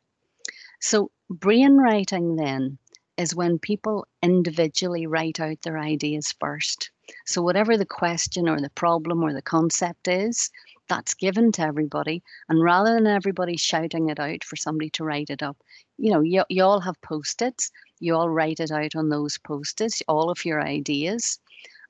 So, 0.80 1.10
brainwriting 1.32 2.36
then 2.36 2.78
is 3.16 3.34
when 3.34 3.58
people 3.58 4.06
individually 4.22 5.06
write 5.06 5.38
out 5.38 5.62
their 5.62 5.78
ideas 5.78 6.34
first. 6.40 6.90
So, 7.26 7.42
whatever 7.42 7.76
the 7.76 7.86
question 7.86 8.48
or 8.48 8.60
the 8.60 8.70
problem 8.70 9.22
or 9.22 9.32
the 9.32 9.42
concept 9.42 10.08
is, 10.08 10.50
that's 10.88 11.14
given 11.14 11.52
to 11.52 11.62
everybody. 11.62 12.22
And 12.48 12.62
rather 12.62 12.94
than 12.94 13.06
everybody 13.06 13.56
shouting 13.56 14.08
it 14.08 14.18
out 14.18 14.44
for 14.44 14.56
somebody 14.56 14.90
to 14.90 15.04
write 15.04 15.30
it 15.30 15.42
up, 15.42 15.56
you 15.98 16.10
know, 16.10 16.20
you, 16.20 16.44
you 16.48 16.62
all 16.64 16.80
have 16.80 17.00
post 17.00 17.40
its, 17.42 17.70
you 18.00 18.14
all 18.14 18.28
write 18.28 18.60
it 18.60 18.70
out 18.70 18.96
on 18.96 19.08
those 19.08 19.38
post 19.38 19.80
its, 19.80 20.02
all 20.08 20.30
of 20.30 20.44
your 20.44 20.60
ideas, 20.60 21.38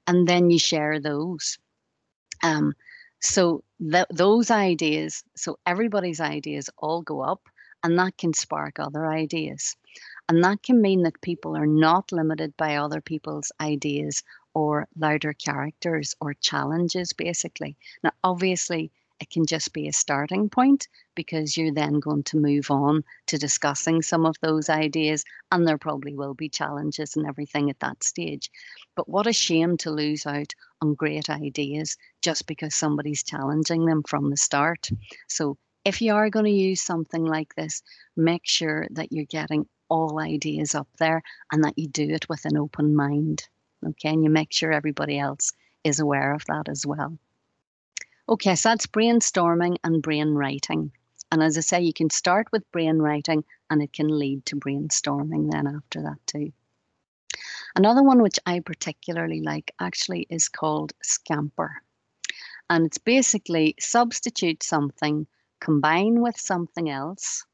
and 0.07 0.29
then 0.29 0.51
you 0.51 0.59
share 0.59 1.01
those. 1.01 1.59
Um, 2.43 2.75
so 3.23 3.65
th- 3.81 4.07
those 4.11 4.51
ideas, 4.51 5.25
so 5.37 5.59
everybody's 5.67 6.21
ideas 6.21 6.69
all 6.79 7.03
go 7.03 7.21
up, 7.23 7.49
and 7.83 7.99
that 7.99 8.19
can 8.19 8.35
spark 8.35 8.79
other 8.79 9.07
ideas. 9.07 9.77
And 10.29 10.43
that 10.45 10.63
can 10.63 10.81
mean 10.83 11.03
that 11.05 11.21
people 11.23 11.57
are 11.57 11.67
not 11.67 12.13
limited 12.13 12.57
by 12.57 12.77
other 12.77 13.01
people's 13.01 13.53
ideas 13.61 14.23
or 14.55 14.89
louder 14.97 15.33
characters 15.33 16.15
or 16.21 16.35
challenges, 16.35 17.13
basically. 17.13 17.77
Now, 18.03 18.13
obviously, 18.25 18.93
it 19.23 19.31
can 19.31 19.47
just 19.47 19.73
be 19.73 19.87
a 19.87 19.93
starting 19.93 20.51
point 20.51 20.89
because 21.15 21.57
you're 21.57 21.73
then 21.73 22.01
going 22.01 22.25
to 22.25 22.37
move 22.37 22.73
on 22.73 23.05
to 23.29 23.39
discussing 23.39 24.03
some 24.03 24.27
of 24.27 24.35
those 24.41 24.69
ideas, 24.69 25.25
and 25.53 25.65
there 25.65 25.79
probably 25.79 26.13
will 26.13 26.35
be 26.35 26.49
challenges 26.49 27.15
and 27.15 27.25
everything 27.25 27.71
at 27.71 27.79
that 27.79 28.03
stage. 28.03 28.51
But 28.97 29.09
what 29.09 29.29
a 29.29 29.33
shame 29.33 29.77
to 29.77 29.93
lose 29.93 30.27
out 30.27 30.53
on 30.81 30.95
great 30.95 31.31
ideas 31.31 31.97
just 32.21 32.49
because 32.49 32.75
somebody's 32.75 33.23
challenging 33.23 33.87
them 33.87 34.03
from 34.03 34.29
the 34.29 34.37
start. 34.37 34.91
So, 35.29 35.57
if 35.85 36.03
you 36.03 36.15
are 36.15 36.29
going 36.29 36.47
to 36.47 36.51
use 36.51 36.83
something 36.83 37.25
like 37.25 37.55
this, 37.55 37.81
make 38.17 38.43
sure 38.45 38.89
that 38.91 39.13
you're 39.13 39.25
getting 39.25 39.67
all 39.89 40.19
ideas 40.19 40.75
up 40.75 40.89
there 40.99 41.23
and 41.53 41.63
that 41.63 41.79
you 41.79 41.87
do 41.87 42.11
it 42.11 42.29
with 42.29 42.45
an 42.45 42.57
open 42.57 42.97
mind. 42.97 43.49
Okay, 43.87 44.09
and 44.09 44.25
you 44.25 44.31
make 44.31 44.53
sure 44.53 44.73
everybody 44.73 45.17
else 45.17 45.53
is 45.85 46.01
aware 46.01 46.35
of 46.35 46.45
that 46.47 46.69
as 46.69 46.85
well. 46.85 47.17
Okay, 48.29 48.55
so 48.55 48.69
that's 48.69 48.87
brainstorming 48.87 49.77
and 49.83 50.03
brainwriting. 50.03 50.93
And 51.33 51.43
as 51.43 51.59
I 51.59 51.61
say, 51.61 51.81
you 51.83 51.93
can 51.93 52.11
start 52.11 52.47
with 52.53 52.71
brainwriting 52.73 53.43
and 53.69 53.83
it 53.83 53.93
can 53.93 54.07
lead 54.07 54.47
to 54.47 54.57
brainstorming 54.57 55.51
then 55.51 55.67
after 55.67 56.03
that 56.03 56.19
too. 56.27 56.53
Another 57.75 58.03
one 58.03 58.23
which 58.23 58.39
I 58.47 58.61
particularly 58.61 59.41
like 59.41 59.75
actually 59.81 60.27
is 60.31 60.49
called 60.49 60.93
Scamper. 61.03 61.83
And 62.71 62.87
it's 62.87 62.99
basically 62.99 63.75
substitute 63.81 64.63
something, 64.63 65.27
combine 65.61 66.21
with 66.21 66.39
something 66.39 66.91
else, 66.91 67.45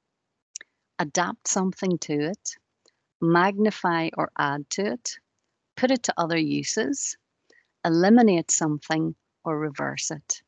adapt 0.99 1.49
something 1.49 1.99
to 1.99 2.31
it, 2.31 2.57
magnify 3.21 4.11
or 4.17 4.31
add 4.39 4.69
to 4.71 4.93
it, 4.93 5.19
put 5.77 5.91
it 5.91 6.03
to 6.05 6.15
other 6.17 6.37
uses, 6.39 7.17
eliminate 7.85 8.51
something, 8.51 9.15
or 9.45 9.59
reverse 9.59 10.11
it. 10.11 10.43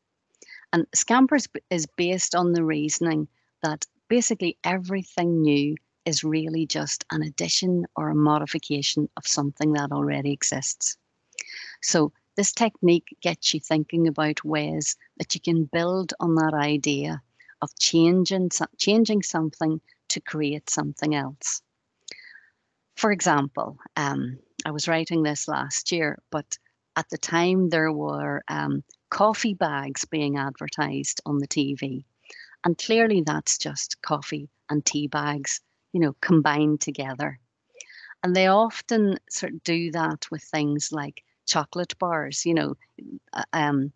And 0.73 0.87
Scampers 0.93 1.47
is 1.69 1.85
based 1.85 2.35
on 2.35 2.53
the 2.53 2.63
reasoning 2.63 3.27
that 3.61 3.85
basically 4.07 4.57
everything 4.63 5.41
new 5.41 5.75
is 6.05 6.23
really 6.23 6.65
just 6.65 7.05
an 7.11 7.21
addition 7.21 7.85
or 7.95 8.09
a 8.09 8.15
modification 8.15 9.09
of 9.17 9.27
something 9.27 9.73
that 9.73 9.91
already 9.91 10.31
exists. 10.31 10.97
So 11.81 12.11
this 12.35 12.53
technique 12.53 13.15
gets 13.21 13.53
you 13.53 13.59
thinking 13.59 14.07
about 14.07 14.43
ways 14.43 14.95
that 15.17 15.35
you 15.35 15.41
can 15.41 15.65
build 15.65 16.13
on 16.19 16.35
that 16.35 16.53
idea 16.53 17.21
of 17.61 17.77
changing, 17.79 18.49
changing 18.77 19.23
something 19.23 19.81
to 20.09 20.21
create 20.21 20.69
something 20.69 21.13
else. 21.13 21.61
For 22.95 23.11
example, 23.11 23.77
um, 23.95 24.39
I 24.65 24.71
was 24.71 24.87
writing 24.87 25.23
this 25.23 25.47
last 25.47 25.91
year, 25.91 26.19
but 26.31 26.57
at 26.95 27.09
the 27.09 27.17
time 27.17 27.69
there 27.69 27.91
were 27.91 28.43
um, 28.47 28.83
coffee 29.11 29.53
bags 29.53 30.05
being 30.05 30.37
advertised 30.37 31.21
on 31.27 31.37
the 31.37 31.47
TV. 31.47 32.03
And 32.63 32.77
clearly 32.77 33.21
that's 33.21 33.57
just 33.57 34.01
coffee 34.01 34.49
and 34.69 34.83
tea 34.83 35.07
bags, 35.07 35.61
you 35.93 35.99
know, 35.99 36.15
combined 36.21 36.81
together. 36.81 37.39
And 38.23 38.35
they 38.35 38.47
often 38.47 39.19
sort 39.29 39.53
of 39.53 39.63
do 39.63 39.91
that 39.91 40.25
with 40.31 40.41
things 40.41 40.91
like 40.91 41.23
chocolate 41.45 41.97
bars, 41.99 42.45
you 42.45 42.53
know, 42.53 42.77
uh, 43.33 43.43
um, 43.53 43.91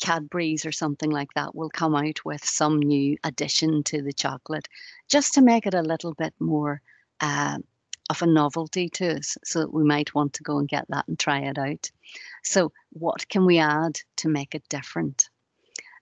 Cadbury's 0.00 0.66
or 0.66 0.72
something 0.72 1.10
like 1.10 1.32
that 1.34 1.54
will 1.54 1.70
come 1.70 1.94
out 1.94 2.24
with 2.24 2.44
some 2.44 2.78
new 2.78 3.16
addition 3.22 3.82
to 3.84 4.02
the 4.02 4.12
chocolate 4.12 4.66
just 5.08 5.34
to 5.34 5.42
make 5.42 5.66
it 5.66 5.74
a 5.74 5.82
little 5.82 6.14
bit 6.14 6.34
more 6.38 6.80
uh, 7.20 7.58
of 8.10 8.22
a 8.22 8.26
novelty 8.26 8.88
to 8.88 9.18
us 9.18 9.38
so 9.44 9.60
that 9.60 9.72
we 9.72 9.84
might 9.84 10.14
want 10.16 10.32
to 10.34 10.42
go 10.42 10.58
and 10.58 10.68
get 10.68 10.84
that 10.88 11.06
and 11.06 11.16
try 11.16 11.38
it 11.42 11.56
out. 11.56 11.90
So, 12.42 12.72
what 12.90 13.28
can 13.28 13.46
we 13.46 13.58
add 13.58 14.00
to 14.16 14.28
make 14.28 14.56
it 14.56 14.68
different? 14.68 15.30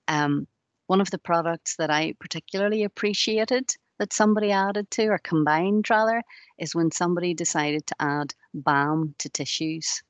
Um, 0.08 0.48
one 0.86 1.02
of 1.02 1.10
the 1.10 1.18
products 1.18 1.76
that 1.76 1.90
I 1.90 2.14
particularly 2.18 2.84
appreciated 2.84 3.70
that 3.98 4.14
somebody 4.14 4.52
added 4.52 4.90
to, 4.92 5.08
or 5.08 5.18
combined 5.18 5.90
rather, 5.90 6.22
is 6.56 6.74
when 6.74 6.90
somebody 6.90 7.34
decided 7.34 7.86
to 7.88 7.96
add 8.00 8.34
balm 8.54 9.14
to 9.18 9.28
tissues. 9.28 10.02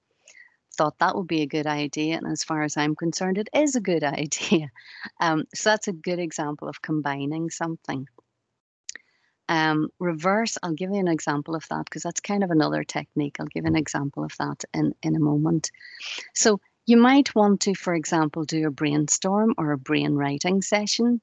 Thought 0.77 1.01
that 1.01 1.17
would 1.17 1.27
be 1.27 1.43
a 1.43 1.47
good 1.47 1.67
idea, 1.67 2.17
and 2.17 2.29
as 2.29 2.45
far 2.45 2.63
as 2.63 2.77
I'm 2.77 2.95
concerned, 2.95 3.39
it 3.39 3.49
is 3.53 3.75
a 3.75 3.81
good 3.81 4.05
idea. 4.21 4.71
Um, 5.21 5.47
so 5.53 5.71
that's 5.71 5.89
a 5.89 5.93
good 5.93 6.21
example 6.21 6.69
of 6.69 6.81
combining 6.81 7.51
something. 7.51 8.07
Um, 9.49 9.89
reverse, 9.99 10.59
I'll 10.63 10.75
give 10.75 10.91
you 10.91 10.99
an 10.99 11.09
example 11.09 11.55
of 11.55 11.67
that 11.69 11.85
because 11.87 12.03
that's 12.03 12.21
kind 12.21 12.45
of 12.45 12.51
another 12.51 12.85
technique. 12.85 13.37
I'll 13.41 13.47
give 13.47 13.65
an 13.65 13.77
example 13.77 14.25
of 14.25 14.33
that 14.39 14.65
in, 14.75 14.95
in 15.03 15.17
a 15.17 15.21
moment. 15.21 15.71
So 16.35 16.61
you 16.87 16.97
might 16.97 17.35
want 17.35 17.61
to, 17.63 17.75
for 17.75 17.95
example, 17.95 18.45
do 18.45 18.67
a 18.67 18.71
brainstorm 18.71 19.55
or 19.59 19.73
a 19.73 19.79
brainwriting 19.79 20.63
session. 20.63 21.21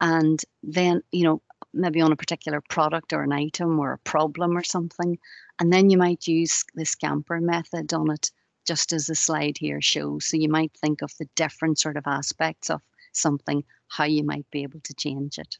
And 0.00 0.40
then, 0.62 1.02
you 1.12 1.24
know, 1.24 1.42
maybe 1.74 2.00
on 2.00 2.12
a 2.12 2.16
particular 2.16 2.62
product 2.68 3.12
or 3.12 3.22
an 3.22 3.32
item 3.32 3.78
or 3.78 3.92
a 3.92 3.98
problem 3.98 4.56
or 4.56 4.62
something. 4.62 5.18
And 5.58 5.72
then 5.72 5.90
you 5.90 5.98
might 5.98 6.26
use 6.26 6.64
the 6.74 6.84
scamper 6.84 7.40
method 7.40 7.92
on 7.92 8.10
it, 8.10 8.30
just 8.66 8.92
as 8.92 9.06
the 9.06 9.14
slide 9.14 9.58
here 9.58 9.80
shows. 9.80 10.26
So 10.26 10.36
you 10.36 10.48
might 10.48 10.72
think 10.76 11.02
of 11.02 11.12
the 11.18 11.28
different 11.34 11.78
sort 11.78 11.96
of 11.96 12.06
aspects 12.06 12.70
of 12.70 12.80
something, 13.12 13.64
how 13.88 14.04
you 14.04 14.24
might 14.24 14.46
be 14.50 14.62
able 14.62 14.80
to 14.80 14.94
change 14.94 15.38
it. 15.38 15.58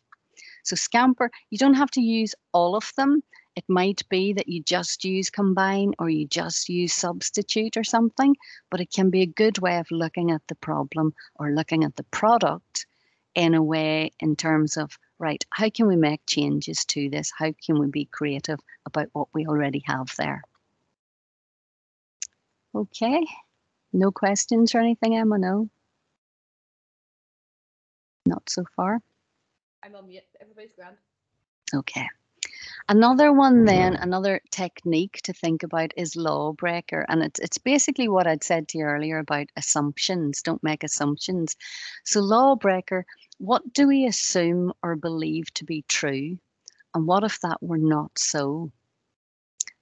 So 0.64 0.76
Scamper, 0.76 1.30
you 1.50 1.58
don't 1.58 1.74
have 1.74 1.90
to 1.92 2.00
use 2.00 2.34
all 2.52 2.76
of 2.76 2.92
them. 2.96 3.22
It 3.56 3.64
might 3.68 4.02
be 4.08 4.32
that 4.34 4.48
you 4.48 4.62
just 4.62 5.04
use 5.04 5.30
combine 5.30 5.94
or 5.98 6.08
you 6.08 6.26
just 6.26 6.68
use 6.68 6.92
substitute 6.92 7.76
or 7.76 7.84
something, 7.84 8.36
but 8.70 8.80
it 8.80 8.92
can 8.92 9.10
be 9.10 9.22
a 9.22 9.26
good 9.26 9.58
way 9.58 9.78
of 9.78 9.90
looking 9.90 10.30
at 10.30 10.42
the 10.48 10.54
problem 10.54 11.14
or 11.36 11.52
looking 11.52 11.84
at 11.84 11.96
the 11.96 12.04
product 12.04 12.86
in 13.34 13.54
a 13.54 13.62
way 13.62 14.12
in 14.20 14.36
terms 14.36 14.76
of, 14.76 14.96
right, 15.18 15.44
how 15.50 15.70
can 15.70 15.86
we 15.88 15.96
make 15.96 16.20
changes 16.26 16.84
to 16.86 17.10
this? 17.10 17.32
How 17.36 17.52
can 17.64 17.78
we 17.78 17.88
be 17.88 18.04
creative 18.04 18.60
about 18.86 19.08
what 19.12 19.28
we 19.32 19.46
already 19.46 19.82
have 19.86 20.08
there? 20.16 20.42
okay? 22.74 23.26
No 23.92 24.10
questions 24.10 24.74
or 24.74 24.80
anything, 24.80 25.16
Emma? 25.16 25.38
No? 25.38 25.68
Not 28.26 28.48
so 28.48 28.64
far? 28.76 29.00
I'm 29.82 29.94
on 29.94 30.08
mute. 30.08 30.22
Everybody's 30.40 30.72
grand. 30.72 30.96
Okay. 31.74 32.06
Another 32.88 33.32
one 33.32 33.64
then, 33.64 33.96
another 33.96 34.40
technique 34.50 35.20
to 35.22 35.32
think 35.32 35.62
about 35.62 35.92
is 35.96 36.16
lawbreaker. 36.16 37.04
And 37.08 37.22
it's 37.22 37.38
it's 37.40 37.58
basically 37.58 38.08
what 38.08 38.26
I'd 38.26 38.42
said 38.44 38.68
to 38.68 38.78
you 38.78 38.84
earlier 38.84 39.18
about 39.18 39.48
assumptions. 39.56 40.42
Don't 40.42 40.62
make 40.62 40.82
assumptions. 40.82 41.56
So 42.04 42.20
lawbreaker, 42.20 43.04
what 43.38 43.72
do 43.72 43.86
we 43.86 44.06
assume 44.06 44.72
or 44.82 44.96
believe 44.96 45.52
to 45.54 45.64
be 45.64 45.84
true? 45.88 46.38
And 46.94 47.06
what 47.06 47.24
if 47.24 47.40
that 47.40 47.62
were 47.62 47.78
not 47.78 48.18
so? 48.18 48.72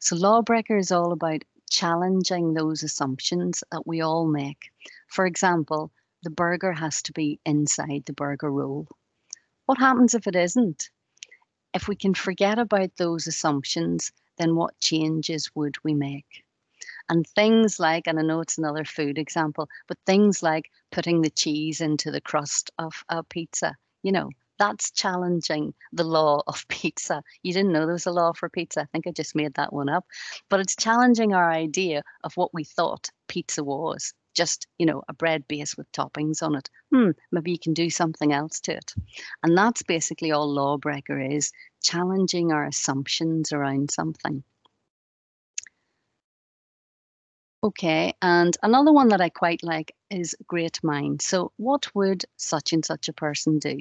So 0.00 0.16
lawbreaker 0.16 0.76
is 0.76 0.92
all 0.92 1.12
about 1.12 1.44
challenging 1.70 2.54
those 2.54 2.82
assumptions 2.82 3.62
that 3.70 3.86
we 3.86 4.00
all 4.00 4.26
make. 4.26 4.70
For 5.08 5.26
example, 5.26 5.92
the 6.22 6.30
burger 6.30 6.72
has 6.72 7.02
to 7.02 7.12
be 7.12 7.40
inside 7.44 8.04
the 8.06 8.12
burger 8.12 8.50
roll. 8.50 8.88
What 9.66 9.78
happens 9.78 10.14
if 10.14 10.28
it 10.28 10.36
isn't? 10.36 10.90
If 11.74 11.88
we 11.88 11.96
can 11.96 12.14
forget 12.14 12.56
about 12.58 12.96
those 12.96 13.26
assumptions, 13.26 14.12
then 14.38 14.54
what 14.54 14.78
changes 14.78 15.50
would 15.56 15.74
we 15.82 15.92
make? 15.92 16.44
And 17.08 17.26
things 17.26 17.80
like, 17.80 18.06
and 18.06 18.18
I 18.18 18.22
know 18.22 18.40
it's 18.40 18.58
another 18.58 18.84
food 18.84 19.18
example, 19.18 19.68
but 19.88 19.98
things 20.06 20.40
like 20.40 20.70
putting 20.92 21.20
the 21.20 21.30
cheese 21.30 21.80
into 21.80 22.12
the 22.12 22.20
crust 22.20 22.70
of 22.78 23.02
a 23.08 23.24
pizza, 23.24 23.76
you 24.04 24.12
know, 24.12 24.30
that's 24.56 24.92
challenging 24.92 25.74
the 25.92 26.04
law 26.04 26.42
of 26.46 26.66
pizza. 26.68 27.24
You 27.42 27.52
didn't 27.52 27.72
know 27.72 27.86
there 27.86 27.92
was 27.92 28.06
a 28.06 28.12
law 28.12 28.32
for 28.34 28.48
pizza. 28.48 28.82
I 28.82 28.86
think 28.92 29.08
I 29.08 29.10
just 29.10 29.34
made 29.34 29.54
that 29.54 29.72
one 29.72 29.88
up. 29.88 30.06
But 30.48 30.60
it's 30.60 30.76
challenging 30.76 31.34
our 31.34 31.50
idea 31.50 32.02
of 32.22 32.36
what 32.36 32.54
we 32.54 32.62
thought 32.62 33.10
pizza 33.26 33.64
was 33.64 34.14
just 34.36 34.66
you 34.78 34.86
know 34.86 35.02
a 35.08 35.14
bread 35.14 35.46
base 35.48 35.76
with 35.76 35.90
toppings 35.92 36.42
on 36.42 36.54
it. 36.54 36.68
Hmm 36.92 37.10
maybe 37.32 37.50
you 37.52 37.58
can 37.58 37.74
do 37.74 37.90
something 37.90 38.32
else 38.32 38.60
to 38.60 38.72
it. 38.72 38.94
And 39.42 39.56
that's 39.56 39.82
basically 39.82 40.32
all 40.32 40.52
lawbreaker 40.52 41.18
is 41.18 41.52
challenging 41.82 42.52
our 42.52 42.64
assumptions 42.64 43.52
around 43.52 43.90
something. 43.90 44.44
Okay 47.62 48.14
and 48.22 48.56
another 48.62 48.92
one 48.92 49.08
that 49.08 49.20
i 49.20 49.28
quite 49.28 49.62
like 49.62 49.92
is 50.10 50.36
great 50.46 50.78
mind 50.84 51.20
so 51.20 51.50
what 51.56 51.92
would 51.94 52.24
such 52.36 52.72
and 52.72 52.84
such 52.84 53.08
a 53.08 53.12
person 53.12 53.58
do 53.58 53.80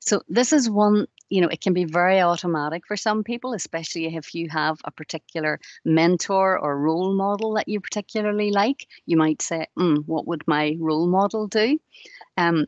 so 0.00 0.22
this 0.28 0.52
is 0.52 0.70
one 0.70 1.06
you 1.30 1.40
know, 1.40 1.48
it 1.48 1.60
can 1.60 1.74
be 1.74 1.84
very 1.84 2.20
automatic 2.20 2.86
for 2.86 2.96
some 2.96 3.22
people, 3.22 3.52
especially 3.52 4.06
if 4.16 4.34
you 4.34 4.48
have 4.48 4.78
a 4.84 4.90
particular 4.90 5.60
mentor 5.84 6.58
or 6.58 6.78
role 6.78 7.14
model 7.14 7.54
that 7.54 7.68
you 7.68 7.80
particularly 7.80 8.50
like. 8.50 8.86
You 9.06 9.16
might 9.16 9.42
say, 9.42 9.66
mm, 9.78 10.04
What 10.06 10.26
would 10.26 10.42
my 10.46 10.76
role 10.78 11.06
model 11.06 11.46
do? 11.46 11.78
Um, 12.36 12.66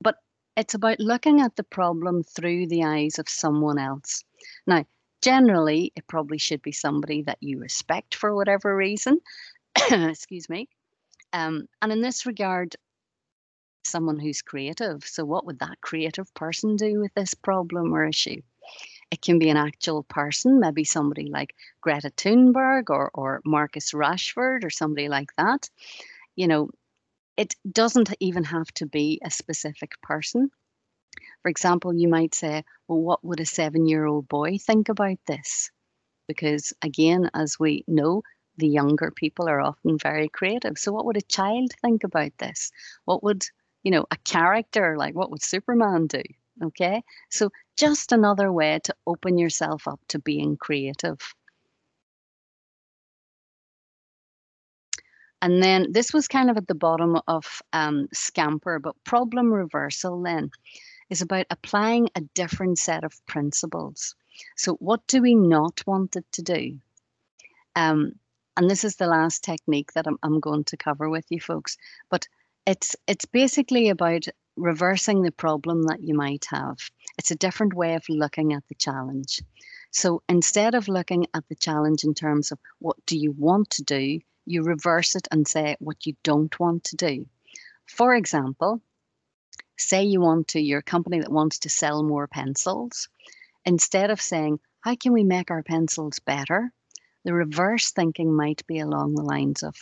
but 0.00 0.16
it's 0.56 0.74
about 0.74 1.00
looking 1.00 1.40
at 1.40 1.56
the 1.56 1.64
problem 1.64 2.22
through 2.22 2.68
the 2.68 2.84
eyes 2.84 3.18
of 3.18 3.28
someone 3.28 3.78
else. 3.78 4.24
Now, 4.66 4.84
generally, 5.22 5.92
it 5.96 6.06
probably 6.06 6.38
should 6.38 6.62
be 6.62 6.72
somebody 6.72 7.22
that 7.22 7.38
you 7.40 7.58
respect 7.58 8.14
for 8.14 8.34
whatever 8.34 8.74
reason. 8.74 9.20
Excuse 9.90 10.48
me. 10.48 10.68
Um, 11.32 11.66
and 11.82 11.92
in 11.92 12.00
this 12.00 12.24
regard, 12.24 12.76
someone 13.86 14.18
who's 14.18 14.42
creative. 14.42 15.04
So, 15.04 15.24
what 15.24 15.46
would 15.46 15.60
that 15.60 15.80
creative 15.80 16.32
person 16.34 16.76
do 16.76 17.00
with 17.00 17.14
this 17.14 17.34
problem 17.34 17.92
or 17.92 18.04
issue? 18.04 18.42
It 19.10 19.22
can 19.22 19.38
be 19.38 19.50
an 19.50 19.56
actual 19.56 20.02
person, 20.02 20.60
maybe 20.60 20.84
somebody 20.84 21.28
like 21.28 21.54
Greta 21.80 22.10
Thunberg 22.10 22.90
or, 22.90 23.10
or 23.14 23.40
Marcus 23.44 23.92
Rashford 23.92 24.64
or 24.64 24.70
somebody 24.70 25.08
like 25.08 25.30
that. 25.36 25.70
You 26.34 26.48
know, 26.48 26.70
it 27.36 27.54
doesn't 27.70 28.12
even 28.20 28.44
have 28.44 28.68
to 28.74 28.86
be 28.86 29.20
a 29.22 29.30
specific 29.30 30.00
person. 30.02 30.50
For 31.42 31.48
example, 31.48 31.94
you 31.94 32.08
might 32.08 32.34
say, 32.34 32.64
well, 32.88 33.00
what 33.00 33.24
would 33.24 33.40
a 33.40 33.46
seven 33.46 33.86
year 33.86 34.04
old 34.04 34.28
boy 34.28 34.58
think 34.58 34.88
about 34.88 35.18
this? 35.26 35.70
Because, 36.26 36.72
again, 36.82 37.30
as 37.34 37.58
we 37.58 37.84
know, 37.86 38.22
the 38.56 38.68
younger 38.68 39.10
people 39.10 39.48
are 39.48 39.60
often 39.60 39.98
very 39.98 40.28
creative. 40.28 40.78
So, 40.78 40.92
what 40.92 41.04
would 41.04 41.16
a 41.16 41.22
child 41.22 41.72
think 41.80 42.04
about 42.04 42.36
this? 42.38 42.72
What 43.04 43.22
would 43.22 43.44
you 43.86 43.92
know, 43.92 44.04
a 44.10 44.16
character, 44.24 44.96
like 44.98 45.14
what 45.14 45.30
would 45.30 45.44
Superman 45.44 46.08
do? 46.08 46.22
Okay. 46.60 47.04
So 47.30 47.50
just 47.78 48.10
another 48.10 48.50
way 48.50 48.80
to 48.82 48.92
open 49.06 49.38
yourself 49.38 49.86
up 49.86 50.00
to 50.08 50.18
being 50.18 50.56
creative. 50.56 51.20
And 55.40 55.62
then 55.62 55.92
this 55.92 56.12
was 56.12 56.26
kind 56.26 56.50
of 56.50 56.56
at 56.56 56.66
the 56.66 56.74
bottom 56.74 57.20
of 57.28 57.62
um, 57.72 58.08
Scamper, 58.12 58.80
but 58.80 58.96
problem 59.04 59.52
reversal 59.54 60.20
then 60.20 60.50
is 61.08 61.22
about 61.22 61.46
applying 61.50 62.08
a 62.16 62.22
different 62.34 62.80
set 62.80 63.04
of 63.04 63.24
principles. 63.26 64.16
So, 64.56 64.74
what 64.80 65.06
do 65.06 65.22
we 65.22 65.36
not 65.36 65.84
want 65.86 66.16
it 66.16 66.24
to 66.32 66.42
do? 66.42 66.80
Um, 67.76 68.14
and 68.56 68.68
this 68.68 68.82
is 68.82 68.96
the 68.96 69.06
last 69.06 69.44
technique 69.44 69.92
that 69.92 70.08
I'm, 70.08 70.18
I'm 70.24 70.40
going 70.40 70.64
to 70.64 70.76
cover 70.76 71.08
with 71.08 71.26
you 71.30 71.40
folks. 71.40 71.76
But 72.10 72.26
it's 72.66 72.96
it's 73.06 73.24
basically 73.24 73.88
about 73.88 74.26
reversing 74.56 75.22
the 75.22 75.32
problem 75.32 75.82
that 75.84 76.02
you 76.02 76.14
might 76.14 76.46
have. 76.50 76.78
It's 77.18 77.30
a 77.30 77.36
different 77.36 77.74
way 77.74 77.94
of 77.94 78.04
looking 78.08 78.52
at 78.52 78.66
the 78.68 78.74
challenge. 78.74 79.42
So 79.90 80.22
instead 80.28 80.74
of 80.74 80.88
looking 80.88 81.26
at 81.32 81.48
the 81.48 81.54
challenge 81.54 82.04
in 82.04 82.14
terms 82.14 82.52
of 82.52 82.58
what 82.78 82.96
do 83.06 83.16
you 83.18 83.32
want 83.32 83.70
to 83.70 83.82
do, 83.82 84.20
you 84.44 84.62
reverse 84.62 85.14
it 85.14 85.28
and 85.30 85.46
say 85.46 85.76
what 85.78 86.06
you 86.06 86.14
don't 86.22 86.58
want 86.58 86.84
to 86.84 86.96
do. 86.96 87.26
For 87.86 88.14
example, 88.14 88.80
say 89.76 90.04
you 90.04 90.20
want 90.20 90.48
to, 90.48 90.60
you're 90.60 90.82
company 90.82 91.20
that 91.20 91.32
wants 91.32 91.60
to 91.60 91.68
sell 91.68 92.02
more 92.02 92.26
pencils. 92.26 93.08
Instead 93.64 94.10
of 94.10 94.20
saying, 94.20 94.58
how 94.80 94.96
can 94.96 95.12
we 95.12 95.24
make 95.24 95.50
our 95.50 95.62
pencils 95.62 96.18
better? 96.20 96.72
The 97.24 97.34
reverse 97.34 97.90
thinking 97.90 98.34
might 98.34 98.66
be 98.66 98.78
along 98.78 99.14
the 99.14 99.22
lines 99.22 99.62
of, 99.62 99.74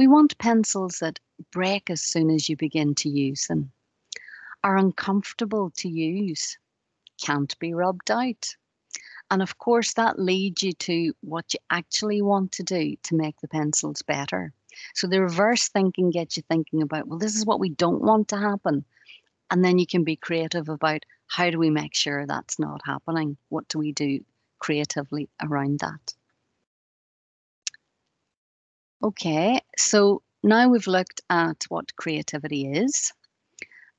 we 0.00 0.06
want 0.06 0.38
pencils 0.38 1.00
that 1.00 1.20
break 1.52 1.90
as 1.90 2.00
soon 2.00 2.30
as 2.30 2.48
you 2.48 2.56
begin 2.56 2.94
to 2.94 3.10
use 3.10 3.48
them, 3.48 3.70
are 4.64 4.78
uncomfortable 4.78 5.70
to 5.76 5.90
use, 5.90 6.56
can't 7.20 7.58
be 7.58 7.74
rubbed 7.74 8.10
out. 8.10 8.56
And 9.30 9.42
of 9.42 9.58
course, 9.58 9.92
that 9.92 10.18
leads 10.18 10.62
you 10.62 10.72
to 10.72 11.12
what 11.20 11.52
you 11.52 11.60
actually 11.68 12.22
want 12.22 12.50
to 12.52 12.62
do 12.62 12.96
to 13.02 13.14
make 13.14 13.38
the 13.42 13.48
pencils 13.48 14.00
better. 14.00 14.54
So 14.94 15.06
the 15.06 15.20
reverse 15.20 15.68
thinking 15.68 16.08
gets 16.08 16.38
you 16.38 16.44
thinking 16.48 16.80
about, 16.80 17.06
well, 17.06 17.18
this 17.18 17.36
is 17.36 17.44
what 17.44 17.60
we 17.60 17.68
don't 17.68 18.00
want 18.00 18.28
to 18.28 18.38
happen. 18.38 18.86
And 19.50 19.62
then 19.62 19.78
you 19.78 19.86
can 19.86 20.02
be 20.02 20.16
creative 20.16 20.70
about 20.70 21.04
how 21.26 21.50
do 21.50 21.58
we 21.58 21.68
make 21.68 21.94
sure 21.94 22.26
that's 22.26 22.58
not 22.58 22.80
happening? 22.86 23.36
What 23.50 23.68
do 23.68 23.78
we 23.78 23.92
do 23.92 24.20
creatively 24.60 25.28
around 25.42 25.80
that? 25.80 26.14
Okay, 29.02 29.62
so 29.78 30.20
now 30.42 30.68
we've 30.68 30.86
looked 30.86 31.22
at 31.30 31.64
what 31.70 31.96
creativity 31.96 32.70
is. 32.70 33.12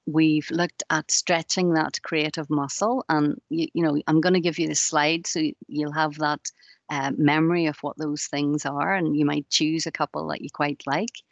We've 0.06 0.50
looked 0.52 0.84
at 0.92 1.10
stretching 1.10 1.74
that 1.74 2.02
creative 2.04 2.52
muscle, 2.52 3.04
and 3.10 3.42
you, 3.50 3.68
you 3.74 3.84
know, 3.84 4.00
I'm 4.06 4.22
going 4.22 4.36
to 4.36 4.40
give 4.40 4.60
you 4.60 4.68
the 4.68 4.76
slide 4.76 5.26
so 5.26 5.42
you'll 5.68 5.92
have 5.94 6.20
that 6.20 6.52
uh, 6.92 7.12
memory 7.18 7.66
of 7.66 7.78
what 7.82 7.98
those 7.98 8.26
things 8.26 8.64
are, 8.64 8.94
and 8.94 9.16
you 9.16 9.26
might 9.26 9.50
choose 9.50 9.88
a 9.88 9.92
couple 9.92 10.28
that 10.28 10.42
you 10.42 10.50
quite 10.54 10.84
like. 10.86 11.24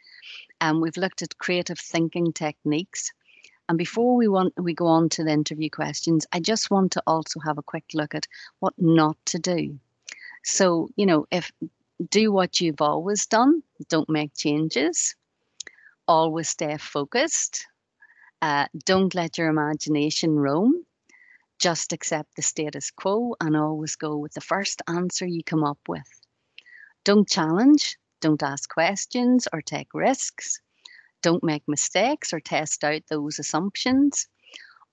And 0.60 0.76
um, 0.76 0.80
we've 0.80 0.96
looked 0.96 1.22
at 1.22 1.38
creative 1.38 1.78
thinking 1.78 2.32
techniques. 2.32 3.12
And 3.68 3.78
before 3.78 4.16
we 4.16 4.26
want 4.26 4.52
we 4.56 4.74
go 4.74 4.88
on 4.88 5.08
to 5.10 5.22
the 5.22 5.30
interview 5.30 5.70
questions, 5.70 6.26
I 6.32 6.40
just 6.40 6.72
want 6.72 6.90
to 6.92 7.02
also 7.06 7.38
have 7.40 7.58
a 7.58 7.62
quick 7.62 7.84
look 7.94 8.16
at 8.16 8.26
what 8.58 8.74
not 8.78 9.16
to 9.26 9.38
do. 9.38 9.78
So, 10.42 10.88
you 10.96 11.06
know, 11.06 11.26
if 11.30 11.52
do 12.08 12.32
what 12.32 12.60
you've 12.60 12.80
always 12.80 13.26
done, 13.26 13.62
don't 13.88 14.08
make 14.08 14.34
changes, 14.34 15.14
always 16.08 16.48
stay 16.48 16.76
focused, 16.78 17.66
uh, 18.42 18.66
don't 18.86 19.14
let 19.14 19.36
your 19.36 19.48
imagination 19.48 20.34
roam, 20.38 20.72
just 21.58 21.92
accept 21.92 22.36
the 22.36 22.42
status 22.42 22.90
quo 22.90 23.34
and 23.40 23.54
always 23.54 23.96
go 23.96 24.16
with 24.16 24.32
the 24.32 24.40
first 24.40 24.80
answer 24.88 25.26
you 25.26 25.44
come 25.44 25.62
up 25.62 25.78
with. 25.86 26.08
Don't 27.04 27.28
challenge, 27.28 27.98
don't 28.20 28.42
ask 28.42 28.68
questions 28.70 29.46
or 29.52 29.60
take 29.60 29.88
risks, 29.92 30.60
don't 31.22 31.44
make 31.44 31.62
mistakes 31.68 32.32
or 32.32 32.40
test 32.40 32.82
out 32.82 33.02
those 33.10 33.38
assumptions, 33.38 34.26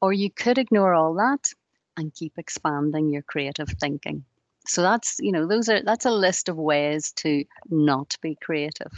or 0.02 0.12
you 0.12 0.30
could 0.30 0.58
ignore 0.58 0.94
all 0.94 1.14
that 1.14 1.52
and 1.96 2.14
keep 2.14 2.38
expanding 2.38 3.10
your 3.10 3.22
creative 3.22 3.70
thinking. 3.80 4.26
So 4.68 4.82
that's, 4.82 5.16
you 5.20 5.32
know, 5.32 5.48
those 5.48 5.70
are 5.70 5.82
that's 5.82 6.06
a 6.06 6.12
list 6.12 6.50
of 6.50 6.58
ways 6.58 7.12
to 7.14 7.46
not 7.70 8.16
be 8.22 8.36
creative. 8.36 8.92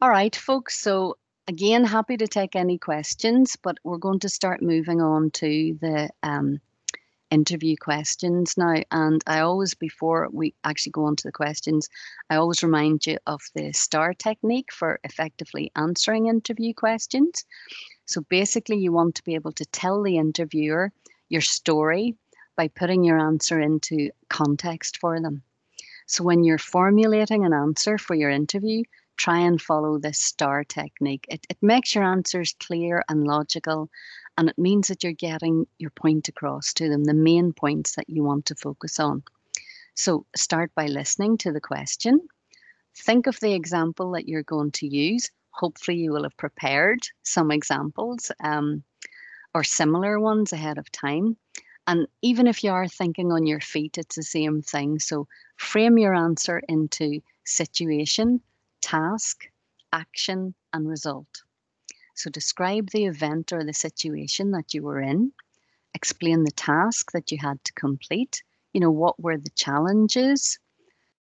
All 0.00 0.10
right, 0.10 0.34
folks. 0.34 0.78
So 0.78 1.16
again, 1.48 1.84
happy 1.84 2.16
to 2.16 2.26
take 2.26 2.56
any 2.56 2.78
questions, 2.78 3.56
but 3.56 3.78
we're 3.84 3.98
going 3.98 4.20
to 4.20 4.28
start 4.28 4.62
moving 4.62 5.00
on 5.00 5.30
to 5.32 5.78
the 5.80 6.10
um, 6.22 6.60
interview 7.30 7.76
questions 7.80 8.58
now. 8.58 8.82
And 8.90 9.22
I 9.26 9.40
always, 9.40 9.74
before 9.74 10.28
we 10.32 10.54
actually 10.64 10.92
go 10.92 11.04
on 11.04 11.16
to 11.16 11.28
the 11.28 11.32
questions, 11.32 11.88
I 12.30 12.36
always 12.36 12.62
remind 12.62 13.06
you 13.06 13.16
of 13.26 13.40
the 13.54 13.72
STAR 13.72 14.12
technique 14.14 14.72
for 14.72 15.00
effectively 15.04 15.72
answering 15.76 16.26
interview 16.26 16.74
questions. 16.74 17.44
So 18.04 18.20
basically, 18.28 18.78
you 18.78 18.92
want 18.92 19.14
to 19.14 19.24
be 19.24 19.34
able 19.34 19.52
to 19.52 19.64
tell 19.66 20.02
the 20.02 20.18
interviewer 20.18 20.92
your 21.30 21.40
story 21.40 22.16
by 22.56 22.68
putting 22.68 23.04
your 23.04 23.18
answer 23.18 23.60
into 23.60 24.10
context 24.28 24.98
for 24.98 25.20
them. 25.20 25.42
So 26.06 26.24
when 26.24 26.44
you're 26.44 26.58
formulating 26.58 27.44
an 27.44 27.52
answer 27.52 27.98
for 27.98 28.14
your 28.14 28.30
interview, 28.30 28.82
try 29.16 29.38
and 29.38 29.60
follow 29.60 29.98
this 29.98 30.18
STAR 30.18 30.64
technique. 30.64 31.26
It, 31.28 31.46
it 31.48 31.58
makes 31.62 31.94
your 31.94 32.04
answers 32.04 32.54
clear 32.58 33.04
and 33.08 33.24
logical, 33.24 33.88
and 34.36 34.48
it 34.48 34.58
means 34.58 34.88
that 34.88 35.02
you're 35.02 35.12
getting 35.12 35.66
your 35.78 35.90
point 35.90 36.28
across 36.28 36.72
to 36.74 36.88
them, 36.88 37.04
the 37.04 37.14
main 37.14 37.52
points 37.52 37.94
that 37.96 38.10
you 38.10 38.24
want 38.24 38.46
to 38.46 38.54
focus 38.54 38.98
on. 38.98 39.22
So 39.94 40.26
start 40.34 40.72
by 40.74 40.86
listening 40.86 41.38
to 41.38 41.52
the 41.52 41.60
question. 41.60 42.20
Think 42.96 43.26
of 43.26 43.38
the 43.40 43.54
example 43.54 44.12
that 44.12 44.28
you're 44.28 44.42
going 44.42 44.72
to 44.72 44.86
use. 44.86 45.30
Hopefully, 45.50 45.98
you 45.98 46.12
will 46.12 46.24
have 46.24 46.36
prepared 46.36 47.00
some 47.22 47.50
examples 47.50 48.32
um, 48.42 48.82
or 49.54 49.64
similar 49.64 50.18
ones 50.18 50.52
ahead 50.52 50.78
of 50.78 50.90
time. 50.90 51.36
And 51.86 52.06
even 52.22 52.46
if 52.46 52.62
you 52.62 52.70
are 52.70 52.86
thinking 52.86 53.32
on 53.32 53.46
your 53.46 53.60
feet, 53.60 53.98
it's 53.98 54.16
the 54.16 54.22
same 54.22 54.62
thing. 54.62 54.98
So 55.00 55.26
frame 55.56 55.98
your 55.98 56.14
answer 56.14 56.62
into 56.68 57.20
situation, 57.44 58.40
task, 58.80 59.46
action, 59.92 60.54
and 60.72 60.88
result. 60.88 61.42
So 62.14 62.30
describe 62.30 62.90
the 62.90 63.06
event 63.06 63.52
or 63.52 63.64
the 63.64 63.72
situation 63.72 64.52
that 64.52 64.74
you 64.74 64.82
were 64.82 65.00
in, 65.00 65.32
explain 65.94 66.44
the 66.44 66.52
task 66.52 67.12
that 67.12 67.32
you 67.32 67.38
had 67.40 67.62
to 67.64 67.72
complete. 67.72 68.42
You 68.72 68.80
know, 68.80 68.90
what 68.90 69.20
were 69.20 69.38
the 69.38 69.50
challenges? 69.50 70.58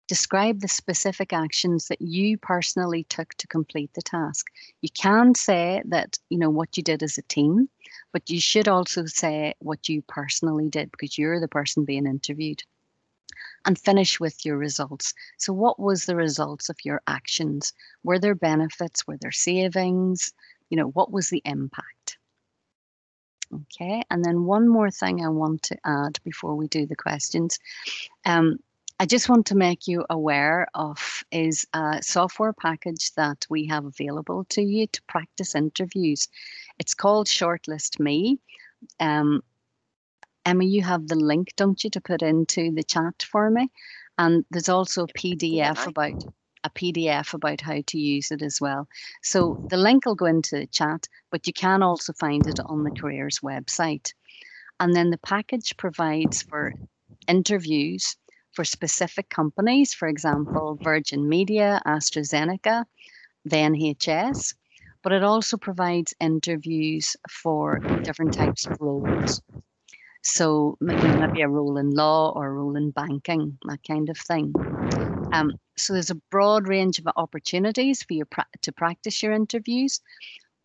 Describe 0.09 0.61
the 0.61 0.69
specific 0.69 1.33
actions 1.33 1.89
that 1.89 2.01
you 2.01 2.39
personally 2.39 3.05
took 3.05 3.35
to 3.35 3.47
complete 3.49 3.93
the 3.95 4.03
task. 4.03 4.47
You 4.81 4.89
can 4.91 5.35
say 5.35 5.83
that, 5.87 6.19
you 6.31 6.39
know, 6.39 6.51
what 6.51 6.77
you 6.77 6.83
did 6.83 7.03
as 7.03 7.19
a 7.19 7.23
team, 7.23 7.69
but 8.13 8.31
you 8.31 8.41
should 8.41 8.69
also 8.69 9.07
say 9.07 9.55
what 9.59 9.89
you 9.89 10.03
personally 10.03 10.69
did 10.69 10.93
because 10.93 11.19
you're 11.19 11.41
the 11.41 11.49
person 11.49 11.85
being 11.85 12.07
interviewed. 12.07 12.63
And 13.65 13.77
finish 13.77 14.21
with 14.21 14.47
your 14.47 14.57
results. 14.57 15.13
So, 15.39 15.53
what 15.53 15.81
was 15.81 16.07
the 16.07 16.15
results 16.15 16.69
of 16.69 16.77
your 16.85 17.03
actions? 17.09 17.73
Were 18.05 18.21
there 18.21 18.37
benefits? 18.37 19.07
Were 19.07 19.17
there 19.17 19.33
savings? 19.33 20.33
You 20.71 20.77
know, 20.77 20.89
what 20.89 21.11
was 21.11 21.31
the 21.31 21.43
impact? 21.45 22.19
Okay, 23.53 24.03
and 24.11 24.25
then 24.25 24.45
one 24.45 24.69
more 24.69 24.91
thing 24.91 25.25
I 25.25 25.29
want 25.29 25.65
to 25.65 25.77
add 25.85 26.19
before 26.25 26.55
we 26.55 26.69
do 26.69 26.87
the 26.87 26.97
questions. 26.97 27.59
Um, 28.25 28.59
I 28.99 29.05
just 29.05 29.29
want 29.29 29.47
to 29.47 29.55
make 29.55 29.87
you 29.87 30.07
aware 30.09 30.69
of 30.75 31.23
is 31.31 31.67
a 31.75 32.03
software 32.03 32.55
package 32.55 33.13
that 33.17 33.47
we 33.51 33.67
have 33.67 33.85
available 33.85 34.45
to 34.51 34.63
you 34.63 34.87
to 34.87 35.03
practice 35.03 35.55
interviews. 35.55 36.29
It's 36.79 36.95
called 36.95 37.27
Shortlist 37.27 38.01
Me. 38.01 38.39
Um, 38.99 39.43
Emma, 40.47 40.65
you 40.65 40.83
have 40.83 41.09
the 41.09 41.17
link, 41.17 41.49
don't 41.57 41.83
you, 41.85 41.91
to 41.91 42.01
put 42.01 42.23
into 42.23 42.71
the 42.73 42.85
chat 42.85 43.23
for 43.23 43.51
me? 43.51 43.69
And 44.17 44.47
there's 44.51 44.71
also 44.71 45.05
a 45.05 45.09
PDF 45.09 45.87
about 45.87 46.25
a 46.65 46.71
PDF 46.71 47.35
about 47.35 47.61
how 47.61 47.83
to 47.87 47.99
use 47.99 48.31
it 48.31 48.43
as 48.43 48.61
well. 48.61 48.89
So 49.23 49.59
the 49.69 49.77
link 49.77 50.07
will 50.07 50.15
go 50.15 50.25
into 50.27 50.57
the 50.57 50.67
chat, 50.67 51.07
but 51.31 51.47
you 51.47 51.53
can 51.53 51.83
also 51.83 52.13
find 52.15 52.47
it 52.47 52.59
on 52.65 52.83
the 52.83 52.91
careers 52.91 53.41
website. 53.41 54.15
And 54.81 54.95
then 54.95 55.11
the 55.11 55.19
package 55.19 55.77
provides 55.77 56.43
for 56.43 56.75
interviews 57.29 58.17
for 58.57 58.65
specific 58.65 59.29
companies, 59.29 59.95
for 59.95 60.09
example, 60.09 60.81
Virgin 60.83 61.29
Media, 61.29 61.83
AstraZeneca, 61.87 62.87
the 63.45 63.57
NHS, 63.57 64.55
but 65.05 65.13
it 65.13 65.23
also 65.23 65.59
provides 65.59 66.15
interviews 66.21 67.17
for 67.31 67.83
different 68.03 68.33
types 68.35 68.67
of 68.67 68.75
roles. 68.81 69.43
So 70.23 70.77
maybe, 70.81 71.15
a 71.43 71.49
role 71.49 71.77
in 71.77 71.91
law 71.91 72.33
or 72.35 72.49
a 72.49 72.53
role 72.53 72.77
in 72.77 72.91
banking, 72.91 73.59
that 73.67 73.81
kind 73.87 74.09
of 74.09 74.19
thing. 74.19 74.53
Um, 75.33 75.53
so 75.77 75.93
there's 75.93 76.11
a 76.11 76.23
broad 76.31 76.67
range 76.67 76.99
of 76.99 77.09
opportunities 77.17 78.03
for 78.03 78.15
you 78.15 78.25
pra- 78.25 78.47
to 78.63 78.73
practice 78.73 79.23
your 79.23 79.33
interviews. 79.33 80.01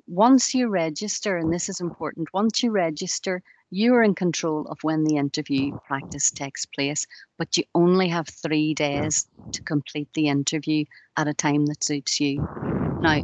Once 0.07 0.53
you 0.55 0.69
register, 0.69 1.37
and 1.37 1.53
this 1.53 1.69
is 1.69 1.81
important, 1.81 2.33
once 2.33 2.63
you 2.63 2.71
register, 2.71 3.43
you 3.71 3.95
are 3.95 4.03
in 4.03 4.15
control 4.15 4.67
of 4.67 4.79
when 4.83 5.05
the 5.05 5.17
interview 5.17 5.73
practice 5.85 6.31
takes 6.31 6.65
place, 6.67 7.07
but 7.37 7.57
you 7.57 7.63
only 7.75 8.09
have 8.09 8.27
three 8.29 8.73
days 8.75 9.27
to 9.53 9.63
complete 9.63 10.09
the 10.13 10.27
interview 10.27 10.85
at 11.17 11.27
a 11.27 11.33
time 11.33 11.65
that 11.67 11.83
suits 11.83 12.19
you. 12.19 12.43
Now, 13.01 13.21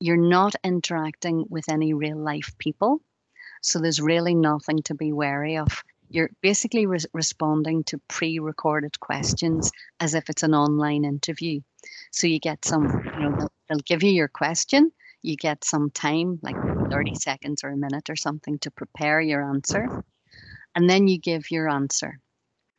you're 0.00 0.16
not 0.16 0.54
interacting 0.64 1.46
with 1.50 1.68
any 1.68 1.94
real 1.94 2.18
life 2.18 2.54
people, 2.58 3.02
so 3.62 3.78
there's 3.80 4.00
really 4.00 4.34
nothing 4.34 4.82
to 4.84 4.94
be 4.94 5.12
wary 5.12 5.58
of. 5.58 5.84
You're 6.10 6.30
basically 6.42 6.86
re- 6.86 6.98
responding 7.14 7.84
to 7.84 7.98
pre 8.08 8.38
recorded 8.38 9.00
questions 9.00 9.72
as 10.00 10.14
if 10.14 10.30
it's 10.30 10.42
an 10.44 10.54
online 10.54 11.04
interview. 11.04 11.60
So 12.12 12.26
you 12.26 12.40
get 12.40 12.64
some, 12.64 12.94
you 13.14 13.24
know, 13.28 13.34
they'll, 13.38 13.52
they'll 13.68 13.78
give 13.80 14.02
you 14.02 14.12
your 14.12 14.28
question 14.28 14.92
you 15.22 15.36
get 15.36 15.64
some 15.64 15.90
time, 15.90 16.38
like 16.42 16.58
30 16.90 17.14
seconds 17.14 17.64
or 17.64 17.70
a 17.70 17.76
minute 17.76 18.10
or 18.10 18.16
something, 18.16 18.58
to 18.60 18.70
prepare 18.70 19.20
your 19.20 19.42
answer. 19.48 19.90
And 20.74 20.88
then 20.88 21.08
you 21.08 21.18
give 21.18 21.50
your 21.50 21.68
answer. 21.68 22.20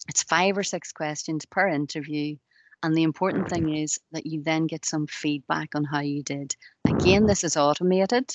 It's 0.10 0.24
five 0.24 0.58
or 0.58 0.64
six 0.64 0.92
questions 0.92 1.46
per 1.46 1.68
interview. 1.68 2.38
And 2.84 2.96
the 2.96 3.04
important 3.04 3.50
thing 3.50 3.70
is 3.70 4.00
that 4.12 4.26
you 4.26 4.44
then 4.44 4.68
get 4.68 4.86
some 4.86 5.08
feedback 5.08 5.76
on 5.76 5.84
how 5.86 6.02
you 6.02 6.24
did. 6.24 6.56
Again, 6.88 7.26
this 7.26 7.44
is 7.44 7.58
automated. 7.58 8.32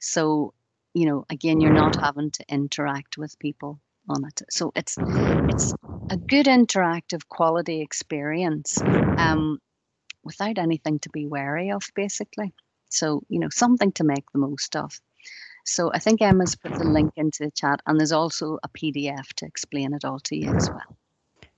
So, 0.00 0.54
you 0.94 1.06
know, 1.06 1.24
again, 1.30 1.60
you're 1.60 1.70
not 1.70 1.96
having 2.00 2.30
to 2.32 2.44
interact 2.48 3.18
with 3.18 3.38
people 3.38 3.80
on 4.08 4.24
it. 4.26 4.42
So 4.50 4.72
it's 4.76 4.98
it's 5.48 5.74
a 6.10 6.16
good 6.16 6.46
interactive 6.46 7.28
quality 7.28 7.80
experience 7.82 8.84
um, 9.16 9.58
without 10.24 10.58
anything 10.58 10.98
to 11.00 11.10
be 11.10 11.26
wary 11.26 11.70
of, 11.72 11.84
basically. 11.94 12.54
So, 12.94 13.22
you 13.28 13.38
know, 13.38 13.48
something 13.50 13.92
to 13.92 14.04
make 14.04 14.30
the 14.32 14.38
most 14.38 14.76
of. 14.76 15.00
So 15.64 15.90
I 15.92 15.98
think 15.98 16.20
Emma's 16.20 16.56
put 16.56 16.74
the 16.74 16.84
link 16.84 17.12
into 17.16 17.44
the 17.44 17.50
chat 17.50 17.80
and 17.86 17.98
there's 17.98 18.12
also 18.12 18.58
a 18.62 18.68
PDF 18.68 19.32
to 19.36 19.46
explain 19.46 19.94
it 19.94 20.04
all 20.04 20.20
to 20.20 20.36
you 20.36 20.50
as 20.54 20.68
well. 20.68 20.96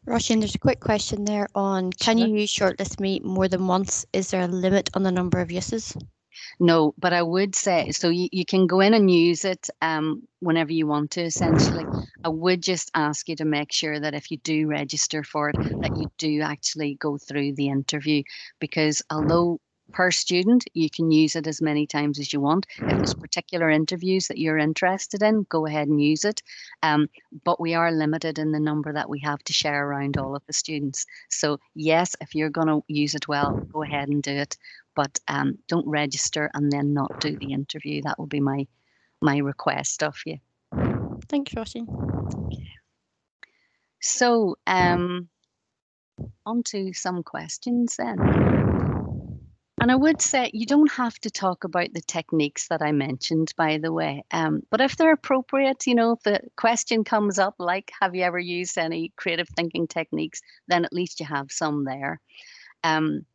Roisin, 0.06 0.38
there's 0.38 0.54
a 0.54 0.60
quick 0.60 0.78
question 0.78 1.24
there 1.24 1.48
on 1.56 1.90
can 1.90 2.16
you 2.16 2.28
use 2.28 2.54
Shortlist 2.54 3.00
Me 3.00 3.20
more 3.24 3.48
than 3.48 3.66
once? 3.66 4.06
Is 4.12 4.30
there 4.30 4.42
a 4.42 4.46
limit 4.46 4.88
on 4.94 5.02
the 5.02 5.10
number 5.10 5.40
of 5.40 5.50
uses? 5.50 5.96
No, 6.60 6.94
but 6.98 7.12
I 7.12 7.22
would 7.22 7.56
say 7.56 7.90
so 7.90 8.08
you, 8.10 8.28
you 8.30 8.44
can 8.44 8.68
go 8.68 8.80
in 8.80 8.94
and 8.94 9.10
use 9.10 9.44
it 9.44 9.68
um, 9.82 10.22
whenever 10.38 10.72
you 10.72 10.86
want 10.86 11.10
to, 11.12 11.22
essentially. 11.22 11.84
I 12.24 12.28
would 12.28 12.62
just 12.62 12.90
ask 12.94 13.28
you 13.28 13.34
to 13.36 13.44
make 13.44 13.72
sure 13.72 13.98
that 13.98 14.14
if 14.14 14.30
you 14.30 14.36
do 14.38 14.68
register 14.68 15.24
for 15.24 15.50
it, 15.50 15.56
that 15.82 15.96
you 15.96 16.06
do 16.18 16.42
actually 16.42 16.94
go 16.94 17.18
through 17.18 17.54
the 17.54 17.68
interview 17.68 18.22
because 18.60 19.02
although 19.10 19.60
per 19.92 20.10
student. 20.10 20.64
You 20.74 20.90
can 20.90 21.10
use 21.10 21.36
it 21.36 21.46
as 21.46 21.62
many 21.62 21.86
times 21.86 22.18
as 22.18 22.32
you 22.32 22.40
want. 22.40 22.66
If 22.78 22.96
there's 22.96 23.14
particular 23.14 23.70
interviews 23.70 24.28
that 24.28 24.38
you're 24.38 24.58
interested 24.58 25.22
in, 25.22 25.46
go 25.48 25.66
ahead 25.66 25.88
and 25.88 26.02
use 26.02 26.24
it. 26.24 26.42
Um, 26.82 27.08
but 27.44 27.60
we 27.60 27.74
are 27.74 27.92
limited 27.92 28.38
in 28.38 28.52
the 28.52 28.60
number 28.60 28.92
that 28.92 29.08
we 29.08 29.20
have 29.20 29.42
to 29.44 29.52
share 29.52 29.86
around 29.86 30.16
all 30.16 30.34
of 30.34 30.44
the 30.46 30.52
students. 30.52 31.06
So 31.30 31.58
yes, 31.74 32.14
if 32.20 32.34
you're 32.34 32.50
going 32.50 32.68
to 32.68 32.82
use 32.88 33.14
it 33.14 33.28
well, 33.28 33.58
go 33.72 33.82
ahead 33.82 34.08
and 34.08 34.22
do 34.22 34.32
it. 34.32 34.56
But 34.94 35.18
um, 35.28 35.58
don't 35.68 35.86
register 35.86 36.50
and 36.54 36.72
then 36.72 36.94
not 36.94 37.20
do 37.20 37.36
the 37.36 37.52
interview. 37.52 38.02
That 38.02 38.18
will 38.18 38.26
be 38.26 38.40
my 38.40 38.66
my 39.22 39.38
request 39.38 40.02
of 40.02 40.16
you. 40.26 40.38
Thanks, 41.28 41.52
Roisin. 41.54 41.86
So 44.00 44.56
um, 44.66 45.28
on 46.44 46.62
to 46.64 46.92
some 46.92 47.22
questions 47.22 47.96
then. 47.96 48.75
And 49.80 49.92
I 49.92 49.94
would 49.94 50.22
say 50.22 50.50
you 50.54 50.64
don't 50.64 50.90
have 50.92 51.18
to 51.20 51.30
talk 51.30 51.64
about 51.64 51.92
the 51.92 52.00
techniques 52.00 52.68
that 52.68 52.80
I 52.80 52.92
mentioned, 52.92 53.52
by 53.58 53.76
the 53.76 53.92
way. 53.92 54.24
Um, 54.30 54.62
but 54.70 54.80
if 54.80 54.96
they're 54.96 55.12
appropriate, 55.12 55.86
you 55.86 55.94
know, 55.94 56.12
if 56.12 56.22
the 56.22 56.40
question 56.56 57.04
comes 57.04 57.38
up 57.38 57.56
like, 57.58 57.92
have 58.00 58.14
you 58.14 58.22
ever 58.22 58.38
used 58.38 58.78
any 58.78 59.12
creative 59.16 59.48
thinking 59.50 59.86
techniques, 59.86 60.40
then 60.66 60.86
at 60.86 60.94
least 60.94 61.20
you 61.20 61.26
have 61.26 61.52
some 61.52 61.84
there. 61.84 62.20
Um, 62.84 63.26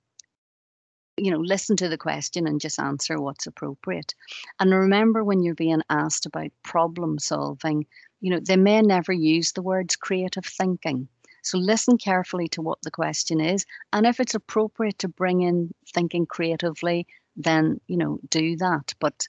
you 1.15 1.29
know, 1.29 1.37
listen 1.37 1.75
to 1.77 1.89
the 1.89 1.97
question 1.97 2.47
and 2.47 2.59
just 2.59 2.79
answer 2.79 3.21
what's 3.21 3.45
appropriate. 3.45 4.15
And 4.59 4.73
remember 4.73 5.23
when 5.23 5.43
you're 5.43 5.53
being 5.53 5.83
asked 5.91 6.25
about 6.25 6.49
problem 6.63 7.19
solving, 7.19 7.85
you 8.19 8.31
know, 8.31 8.39
they 8.39 8.57
may 8.57 8.81
never 8.81 9.13
use 9.13 9.51
the 9.51 9.61
words 9.61 9.95
creative 9.95 10.45
thinking 10.45 11.07
so 11.41 11.57
listen 11.57 11.97
carefully 11.97 12.47
to 12.49 12.61
what 12.61 12.81
the 12.81 12.91
question 12.91 13.39
is. 13.39 13.65
And 13.93 14.05
if 14.05 14.19
it's 14.19 14.35
appropriate 14.35 14.99
to 14.99 15.07
bring 15.07 15.41
in 15.41 15.73
thinking 15.93 16.25
creatively, 16.25 17.07
then, 17.35 17.79
you 17.87 17.97
know, 17.97 18.19
do 18.29 18.57
that. 18.57 18.93
But 18.99 19.27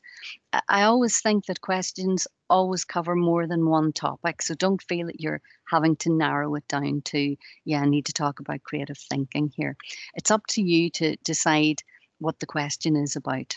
I 0.68 0.82
always 0.82 1.20
think 1.20 1.46
that 1.46 1.60
questions 1.60 2.26
always 2.50 2.84
cover 2.84 3.14
more 3.14 3.46
than 3.46 3.68
one 3.68 3.92
topic. 3.92 4.42
So 4.42 4.54
don't 4.54 4.82
feel 4.82 5.06
that 5.06 5.20
you're 5.20 5.40
having 5.70 5.96
to 5.96 6.12
narrow 6.12 6.54
it 6.56 6.66
down 6.68 7.02
to, 7.06 7.36
yeah, 7.64 7.80
I 7.80 7.86
need 7.86 8.06
to 8.06 8.12
talk 8.12 8.40
about 8.40 8.62
creative 8.64 8.98
thinking 8.98 9.52
here. 9.54 9.76
It's 10.14 10.30
up 10.30 10.46
to 10.48 10.62
you 10.62 10.90
to 10.90 11.16
decide 11.24 11.82
what 12.18 12.40
the 12.40 12.46
question 12.46 12.96
is 12.96 13.16
about. 13.16 13.54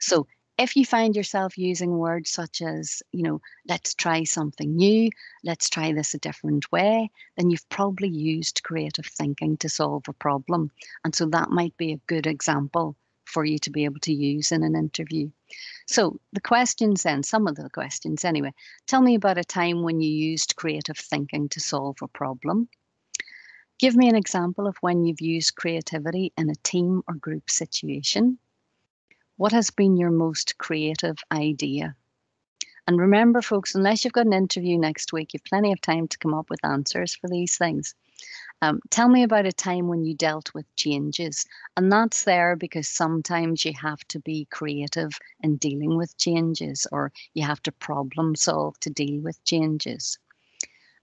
So 0.00 0.26
if 0.58 0.74
you 0.74 0.84
find 0.84 1.14
yourself 1.14 1.56
using 1.56 1.98
words 1.98 2.30
such 2.30 2.60
as, 2.60 3.00
you 3.12 3.22
know, 3.22 3.40
let's 3.68 3.94
try 3.94 4.24
something 4.24 4.74
new, 4.74 5.08
let's 5.44 5.70
try 5.70 5.92
this 5.92 6.14
a 6.14 6.18
different 6.18 6.70
way, 6.72 7.10
then 7.36 7.48
you've 7.48 7.68
probably 7.68 8.08
used 8.08 8.64
creative 8.64 9.06
thinking 9.06 9.56
to 9.58 9.68
solve 9.68 10.02
a 10.08 10.12
problem. 10.12 10.72
And 11.04 11.14
so 11.14 11.26
that 11.26 11.50
might 11.50 11.76
be 11.76 11.92
a 11.92 12.00
good 12.08 12.26
example 12.26 12.96
for 13.24 13.44
you 13.44 13.58
to 13.60 13.70
be 13.70 13.84
able 13.84 14.00
to 14.00 14.12
use 14.12 14.50
in 14.50 14.64
an 14.64 14.74
interview. 14.74 15.30
So, 15.86 16.18
the 16.32 16.40
questions 16.40 17.04
then, 17.04 17.22
some 17.22 17.46
of 17.46 17.54
the 17.54 17.70
questions 17.70 18.24
anyway, 18.24 18.52
tell 18.86 19.00
me 19.00 19.14
about 19.14 19.38
a 19.38 19.44
time 19.44 19.82
when 19.82 20.00
you 20.00 20.10
used 20.10 20.56
creative 20.56 20.98
thinking 20.98 21.48
to 21.50 21.60
solve 21.60 21.98
a 22.02 22.08
problem. 22.08 22.68
Give 23.78 23.94
me 23.94 24.08
an 24.08 24.16
example 24.16 24.66
of 24.66 24.76
when 24.80 25.04
you've 25.04 25.20
used 25.20 25.54
creativity 25.54 26.32
in 26.36 26.50
a 26.50 26.54
team 26.64 27.02
or 27.06 27.14
group 27.14 27.48
situation. 27.48 28.38
What 29.38 29.52
has 29.52 29.70
been 29.70 29.96
your 29.96 30.10
most 30.10 30.58
creative 30.58 31.16
idea? 31.30 31.94
And 32.88 32.98
remember, 32.98 33.40
folks, 33.40 33.76
unless 33.76 34.04
you've 34.04 34.12
got 34.12 34.26
an 34.26 34.32
interview 34.32 34.76
next 34.76 35.12
week, 35.12 35.32
you've 35.32 35.44
plenty 35.44 35.70
of 35.70 35.80
time 35.80 36.08
to 36.08 36.18
come 36.18 36.34
up 36.34 36.50
with 36.50 36.64
answers 36.64 37.14
for 37.14 37.28
these 37.28 37.56
things. 37.56 37.94
Um, 38.62 38.80
tell 38.90 39.08
me 39.08 39.22
about 39.22 39.46
a 39.46 39.52
time 39.52 39.86
when 39.86 40.04
you 40.04 40.16
dealt 40.16 40.52
with 40.54 40.66
changes. 40.74 41.46
And 41.76 41.92
that's 41.92 42.24
there 42.24 42.56
because 42.56 42.88
sometimes 42.88 43.64
you 43.64 43.72
have 43.80 44.00
to 44.08 44.18
be 44.18 44.48
creative 44.50 45.12
in 45.40 45.56
dealing 45.58 45.96
with 45.96 46.18
changes 46.18 46.88
or 46.90 47.12
you 47.32 47.44
have 47.44 47.62
to 47.62 47.70
problem 47.70 48.34
solve 48.34 48.80
to 48.80 48.90
deal 48.90 49.22
with 49.22 49.44
changes. 49.44 50.18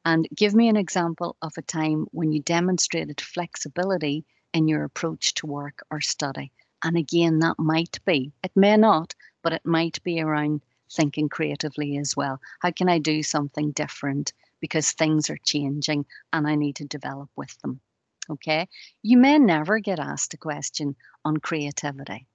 And 0.03 0.27
give 0.35 0.53
me 0.53 0.67
an 0.67 0.75
example 0.75 1.37
of 1.41 1.53
a 1.57 1.61
time 1.61 2.07
when 2.11 2.33
you 2.33 2.41
demonstrated 2.41 3.21
flexibility 3.21 4.25
in 4.53 4.67
your 4.67 4.83
approach 4.83 5.35
to 5.35 5.47
work 5.47 5.83
or 5.89 6.01
study. 6.01 6.51
And 6.85 6.97
again, 6.97 7.39
that 7.39 7.57
might 7.57 7.99
be, 8.05 8.31
it 8.43 8.51
may 8.55 8.77
not, 8.77 9.15
but 9.41 9.53
it 9.53 9.65
might 9.65 10.03
be 10.03 10.21
around 10.21 10.61
thinking 10.91 11.29
creatively 11.29 11.97
as 11.97 12.15
well. 12.15 12.39
How 12.61 12.69
can 12.69 12.89
I 12.89 12.99
do 12.99 13.23
something 13.23 13.71
different 13.71 14.33
because 14.59 14.91
things 14.91 15.31
are 15.31 15.39
changing 15.43 16.05
and 16.31 16.47
I 16.47 16.53
need 16.53 16.75
to 16.75 16.85
develop 16.85 17.31
with 17.35 17.59
them? 17.61 17.79
Okay. 18.29 18.69
You 19.01 19.17
may 19.17 19.39
never 19.39 19.79
get 19.79 19.99
asked 19.99 20.35
a 20.35 20.37
question 20.37 20.95
on 21.25 21.37
creativity. 21.37 22.27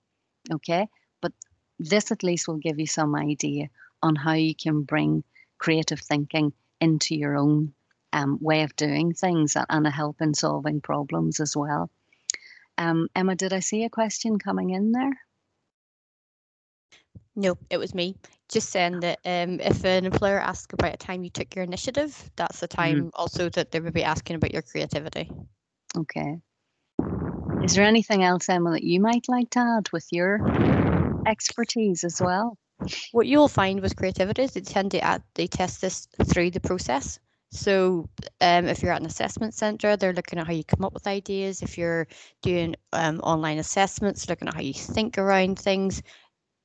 Okay. 0.53 0.89
But 1.21 1.33
this 1.79 2.11
at 2.11 2.25
least 2.25 2.49
will 2.49 2.57
give 2.59 2.81
you 2.81 2.89
some 2.89 3.15
idea 3.15 3.71
on 4.03 4.17
how 4.17 4.33
you 4.33 4.57
can 4.57 4.83
bring 4.83 5.23
creative 5.59 6.01
thinking 6.01 6.53
into 6.81 7.15
your 7.15 7.37
own 7.37 7.73
um, 8.13 8.37
way 8.41 8.63
of 8.65 8.75
doing 8.75 9.15
things 9.15 9.57
and 9.57 9.87
a 9.87 9.91
help 9.91 10.21
in 10.21 10.35
solving 10.35 10.81
problems 10.81 11.39
as 11.39 11.57
well. 11.57 11.89
Um, 12.81 13.09
Emma, 13.15 13.37
did 13.37 13.53
I 13.53 13.61
see 13.61 13.85
a 13.85 13.91
question 13.91 14.39
coming 14.39 14.71
in 14.71 14.93
there? 14.93 15.13
No, 17.37 17.59
it 17.69 17.77
was 17.77 17.95
me. 17.95 18.17
Just 18.49 18.71
saying 18.71 19.01
that 19.01 19.19
um, 19.27 19.61
if 19.61 19.85
an 19.85 20.07
employer 20.07 20.41
asks 20.41 20.73
about 20.73 20.95
a 20.95 20.97
time 20.97 21.23
you 21.23 21.29
took 21.29 21.55
your 21.55 21.63
initiative, 21.63 22.31
that's 22.37 22.61
the 22.61 22.69
mm-hmm. 22.69 22.81
time 22.81 23.03
mm. 23.05 23.11
also 23.13 23.51
that 23.51 23.71
they 23.71 23.81
would 23.81 23.93
be 23.93 24.03
asking 24.03 24.37
about 24.37 24.55
your 24.55 24.63
creativity. 24.63 25.31
Okay. 25.95 26.39
Is 27.63 27.75
there 27.75 27.85
anything 27.85 28.25
else, 28.25 28.49
Emma, 28.49 28.71
that 28.71 28.83
you 28.83 28.99
might 28.99 29.29
like 29.29 29.51
to 29.51 29.61
add 29.61 29.93
with 29.93 30.07
your 30.11 30.41
expertise 31.27 32.03
as 32.03 32.19
well? 32.19 32.57
What 33.13 33.27
you'll 33.27 33.49
find 33.49 33.81
with 33.81 33.95
creativity 33.95 34.43
is 34.43 34.53
they 34.53 34.63
tend 34.63 34.93
to 34.93 35.05
add, 35.05 35.23
they 35.35 35.47
test 35.47 35.83
this 35.83 36.09
through 36.25 36.53
the 36.53 36.61
process. 36.61 37.19
So 37.53 38.09
um, 38.41 38.67
if 38.67 38.83
you're 38.83 38.93
at 38.93 39.01
an 39.01 39.07
assessment 39.07 39.55
centre, 39.55 39.97
they're 39.97 40.13
looking 40.13 40.39
at 40.39 40.47
how 40.47 40.53
you 40.53 40.65
come 40.65 40.85
up 40.85 40.95
with 40.95 41.07
ideas. 41.07 41.63
If 41.63 41.77
you're 41.77 42.07
doing 42.43 42.77
um, 42.93 43.19
online 43.21 43.59
assessments, 43.59 44.29
looking 44.29 44.49
at 44.49 44.55
how 44.55 44.61
you 44.61 44.75
think 44.75 45.19
around 45.19 45.59
things. 45.59 46.03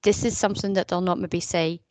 This 0.04 0.24
is 0.24 0.38
something 0.38 0.74
that 0.74 0.88
they'll 0.88 1.02
not 1.02 1.18
maybe 1.20 1.40
say 1.40 1.82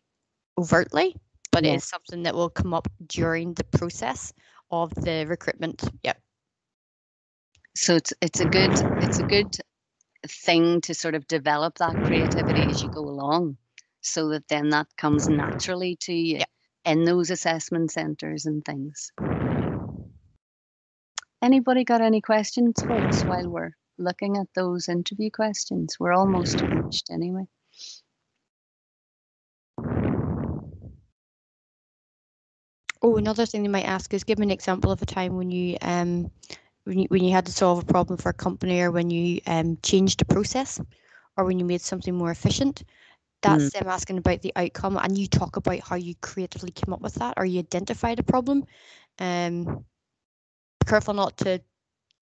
overtly, 0.57 1.16
but 1.51 1.64
yeah. 1.64 1.72
it 1.72 1.76
is 1.76 1.84
something 1.84 2.22
that 2.22 2.34
will 2.36 2.51
come 2.51 2.72
up 2.72 2.86
during 3.09 3.55
the 3.55 3.64
process 3.64 4.32
of 4.70 4.95
the 4.95 5.26
recruitment. 5.26 5.82
Yep. 6.05 6.20
So 7.74 7.97
it's 7.97 8.12
it's 8.20 8.38
a 8.38 8.47
good 8.47 8.80
it's 9.01 9.18
a 9.18 9.24
good 9.24 9.57
thing 10.28 10.80
to 10.82 10.95
sort 10.95 11.16
of 11.16 11.26
develop 11.26 11.78
that 11.78 12.01
creativity 12.01 12.70
as 12.70 12.80
you 12.80 12.88
go 12.88 13.01
along, 13.01 13.57
so 14.01 14.28
that 14.28 14.47
then 14.47 14.68
that 14.70 14.86
comes 14.97 15.28
naturally 15.28 15.97
to 16.03 16.12
you. 16.12 16.38
Yep 16.38 16.49
in 16.85 17.05
those 17.05 17.30
assessment 17.30 17.93
centres 17.93 18.47
and 18.47 18.64
things. 18.64 19.12
Anybody 21.43 21.85
got 21.85 22.01
any 22.03 22.20
questions, 22.20 22.82
folks, 22.87 23.24
while 23.26 23.49
we're 23.49 23.72
looking 23.99 24.37
at 24.39 24.49
those 24.55 24.89
interview 24.89 25.30
questions? 25.30 25.97
We're 26.01 26.12
almost 26.14 26.64
finished 26.68 27.11
anyway. 27.12 27.45
Oh, 33.03 33.16
another 33.16 33.47
thing 33.47 33.62
they 33.62 33.68
might 33.68 33.85
ask 33.87 34.12
is 34.14 34.24
give 34.24 34.39
me 34.41 34.47
an 34.47 34.51
example 34.53 34.91
of 34.93 35.03
a 35.03 35.07
time 35.07 35.37
when 35.37 35.51
you 35.51 35.76
um 35.82 36.30
when 36.85 37.01
you, 37.01 37.07
when 37.11 37.24
you 37.24 37.32
had 37.32 37.47
to 37.47 37.53
solve 37.53 37.80
a 37.80 37.87
problem 37.87 38.18
for 38.18 38.30
a 38.30 38.35
company 38.35 38.80
or 38.80 38.91
when 38.91 39.11
you 39.11 39.41
um 39.47 39.78
changed 39.82 40.22
a 40.22 40.26
process 40.26 40.80
or 41.37 41.45
when 41.45 41.59
you 41.59 41.64
made 41.64 41.80
something 41.82 42.14
more 42.14 42.30
efficient. 42.30 42.85
That's 43.45 43.64
mm. 43.64 43.72
them 43.72 43.88
asking 43.88 44.18
about 44.18 44.42
the 44.42 44.53
outcome, 44.57 44.97
and 44.97 45.16
you 45.16 45.26
talk 45.26 45.57
about 45.57 45.80
how 45.80 45.97
you 45.97 46.14
creatively 46.20 46.70
came 46.70 46.92
up 46.92 47.01
with 47.01 47.14
that 47.16 47.34
or 47.36 47.45
you 47.45 47.61
identified 47.61 48.18
a 48.18 48.24
problem. 48.24 48.64
Um, 49.18 49.84
careful 50.86 51.14
not 51.14 51.36
to 51.38 51.61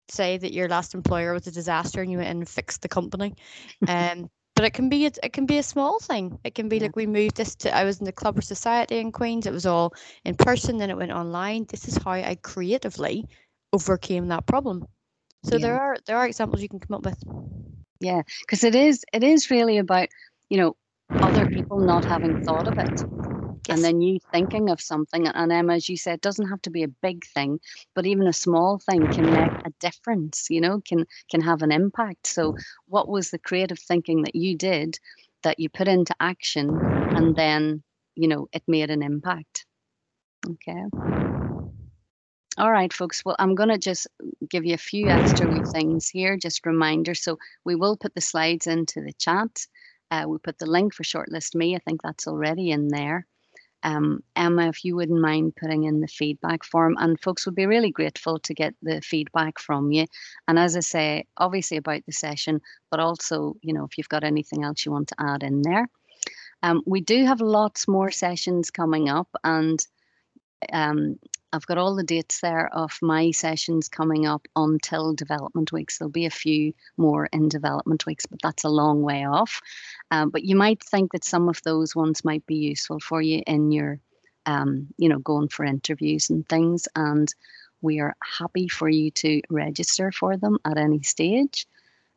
say 0.08 0.36
that 0.38 0.52
your 0.52 0.68
last 0.68 0.94
employer 0.94 1.32
was 1.32 1.46
a 1.46 1.50
disaster 1.50 2.00
and 2.00 2.10
you 2.10 2.18
went 2.18 2.30
in 2.30 2.38
and 2.38 2.48
fixed 2.48 2.82
the 2.82 2.88
company. 2.88 3.34
Um, 3.88 4.30
but 4.54 4.64
it 4.64 4.72
can 4.72 4.88
be 4.88 5.04
a, 5.04 5.10
it 5.22 5.34
can 5.34 5.44
be 5.44 5.58
a 5.58 5.62
small 5.62 6.00
thing. 6.00 6.38
It 6.42 6.54
can 6.54 6.70
be 6.70 6.76
yeah. 6.76 6.84
like 6.84 6.96
we 6.96 7.06
moved 7.06 7.36
this 7.36 7.54
to. 7.56 7.76
I 7.76 7.84
was 7.84 7.98
in 7.98 8.06
the 8.06 8.12
Club 8.12 8.38
or 8.38 8.40
Society 8.40 8.96
in 8.96 9.12
Queens. 9.12 9.44
It 9.44 9.52
was 9.52 9.66
all 9.66 9.92
in 10.24 10.34
person, 10.34 10.78
then 10.78 10.88
it 10.88 10.96
went 10.96 11.12
online. 11.12 11.66
This 11.68 11.86
is 11.86 11.98
how 11.98 12.12
I 12.12 12.38
creatively 12.42 13.26
overcame 13.74 14.28
that 14.28 14.46
problem. 14.46 14.86
So 15.44 15.56
yeah. 15.56 15.58
there 15.58 15.78
are 15.78 15.96
there 16.06 16.16
are 16.16 16.26
examples 16.26 16.62
you 16.62 16.70
can 16.70 16.80
come 16.80 16.96
up 16.96 17.04
with. 17.04 17.22
Yeah, 18.00 18.22
because 18.40 18.64
it 18.64 18.74
is 18.74 19.04
it 19.12 19.22
is 19.22 19.50
really 19.50 19.76
about 19.76 20.08
you 20.48 20.56
know 20.56 20.74
other 21.22 21.46
people 21.46 21.80
not 21.80 22.06
having 22.06 22.36
thought 22.36 22.68
of 22.68 22.78
it. 22.78 23.04
Yes. 23.68 23.76
And 23.76 23.84
then 23.84 24.00
you 24.02 24.18
thinking 24.32 24.70
of 24.70 24.80
something, 24.80 25.26
and 25.28 25.52
Emma, 25.52 25.74
as 25.74 25.88
you 25.88 25.96
said, 25.96 26.20
doesn't 26.20 26.48
have 26.48 26.62
to 26.62 26.70
be 26.70 26.82
a 26.84 26.88
big 26.88 27.24
thing, 27.26 27.60
but 27.94 28.06
even 28.06 28.26
a 28.28 28.32
small 28.32 28.78
thing 28.78 29.08
can 29.08 29.32
make 29.32 29.54
a 29.64 29.72
difference. 29.80 30.48
You 30.50 30.60
know, 30.60 30.80
can 30.82 31.06
can 31.30 31.40
have 31.42 31.62
an 31.62 31.72
impact. 31.72 32.26
So, 32.28 32.54
what 32.86 33.08
was 33.08 33.30
the 33.30 33.38
creative 33.38 33.78
thinking 33.80 34.22
that 34.22 34.34
you 34.36 34.56
did 34.56 34.98
that 35.44 35.58
you 35.60 35.68
put 35.70 35.88
into 35.88 36.14
action, 36.20 36.82
and 37.14 37.36
then 37.36 37.82
you 38.16 38.28
know 38.28 38.48
it 38.52 38.62
made 38.68 38.90
an 38.90 39.02
impact? 39.02 39.66
Okay. 40.48 40.84
All 42.58 42.72
right, 42.72 42.92
folks. 42.92 43.22
Well, 43.24 43.36
I'm 43.38 43.54
going 43.54 43.68
to 43.70 43.78
just 43.78 44.06
give 44.48 44.64
you 44.64 44.74
a 44.74 44.78
few 44.78 45.10
extra 45.10 45.48
things 45.62 46.08
here, 46.08 46.38
just 46.38 46.64
reminders. 46.66 47.22
So 47.22 47.38
we 47.64 47.74
will 47.74 47.96
put 47.96 48.14
the 48.14 48.20
slides 48.22 48.66
into 48.66 49.00
the 49.02 49.12
chat. 49.14 49.66
Uh, 50.10 50.24
we 50.26 50.38
put 50.38 50.58
the 50.58 50.66
link 50.66 50.94
for 50.94 51.02
Shortlist 51.02 51.54
Me. 51.54 51.74
I 51.74 51.78
think 51.80 52.02
that's 52.02 52.26
already 52.26 52.70
in 52.70 52.88
there. 52.88 53.26
Um, 53.82 54.22
Emma, 54.34 54.68
if 54.68 54.84
you 54.84 54.96
wouldn't 54.96 55.20
mind 55.20 55.54
putting 55.56 55.84
in 55.84 56.00
the 56.00 56.08
feedback 56.08 56.64
form, 56.64 56.96
and 56.98 57.20
folks 57.20 57.46
would 57.46 57.54
be 57.54 57.66
really 57.66 57.90
grateful 57.90 58.38
to 58.40 58.54
get 58.54 58.74
the 58.82 59.00
feedback 59.00 59.58
from 59.60 59.92
you. 59.92 60.06
And 60.48 60.58
as 60.58 60.76
I 60.76 60.80
say, 60.80 61.26
obviously 61.36 61.76
about 61.76 62.04
the 62.06 62.12
session, 62.12 62.60
but 62.90 63.00
also, 63.00 63.56
you 63.62 63.72
know, 63.72 63.84
if 63.84 63.96
you've 63.96 64.08
got 64.08 64.24
anything 64.24 64.64
else 64.64 64.84
you 64.84 64.92
want 64.92 65.08
to 65.08 65.16
add 65.20 65.42
in 65.42 65.62
there. 65.62 65.88
Um, 66.62 66.82
we 66.86 67.00
do 67.00 67.26
have 67.26 67.40
lots 67.40 67.86
more 67.86 68.10
sessions 68.10 68.70
coming 68.70 69.08
up, 69.08 69.28
and 69.44 69.78
um, 70.72 71.18
I've 71.56 71.66
got 71.66 71.78
all 71.78 71.96
the 71.96 72.04
dates 72.04 72.40
there 72.40 72.68
of 72.74 72.98
my 73.00 73.30
sessions 73.30 73.88
coming 73.88 74.26
up 74.26 74.46
until 74.54 75.14
development 75.14 75.72
weeks. 75.72 75.96
There'll 75.96 76.10
be 76.10 76.26
a 76.26 76.30
few 76.30 76.74
more 76.98 77.30
in 77.32 77.48
development 77.48 78.04
weeks, 78.04 78.26
but 78.26 78.40
that's 78.42 78.64
a 78.64 78.68
long 78.68 79.00
way 79.00 79.24
off. 79.24 79.62
Um, 80.10 80.28
but 80.28 80.44
you 80.44 80.54
might 80.54 80.82
think 80.84 81.12
that 81.12 81.24
some 81.24 81.48
of 81.48 81.62
those 81.62 81.96
ones 81.96 82.26
might 82.26 82.44
be 82.46 82.56
useful 82.56 83.00
for 83.00 83.22
you 83.22 83.42
in 83.46 83.72
your, 83.72 83.98
um, 84.44 84.88
you 84.98 85.08
know, 85.08 85.18
going 85.18 85.48
for 85.48 85.64
interviews 85.64 86.28
and 86.28 86.46
things. 86.46 86.88
And 86.94 87.34
we 87.80 88.00
are 88.00 88.14
happy 88.38 88.68
for 88.68 88.88
you 88.88 89.10
to 89.12 89.40
register 89.48 90.12
for 90.12 90.36
them 90.36 90.58
at 90.66 90.76
any 90.76 91.02
stage. 91.02 91.66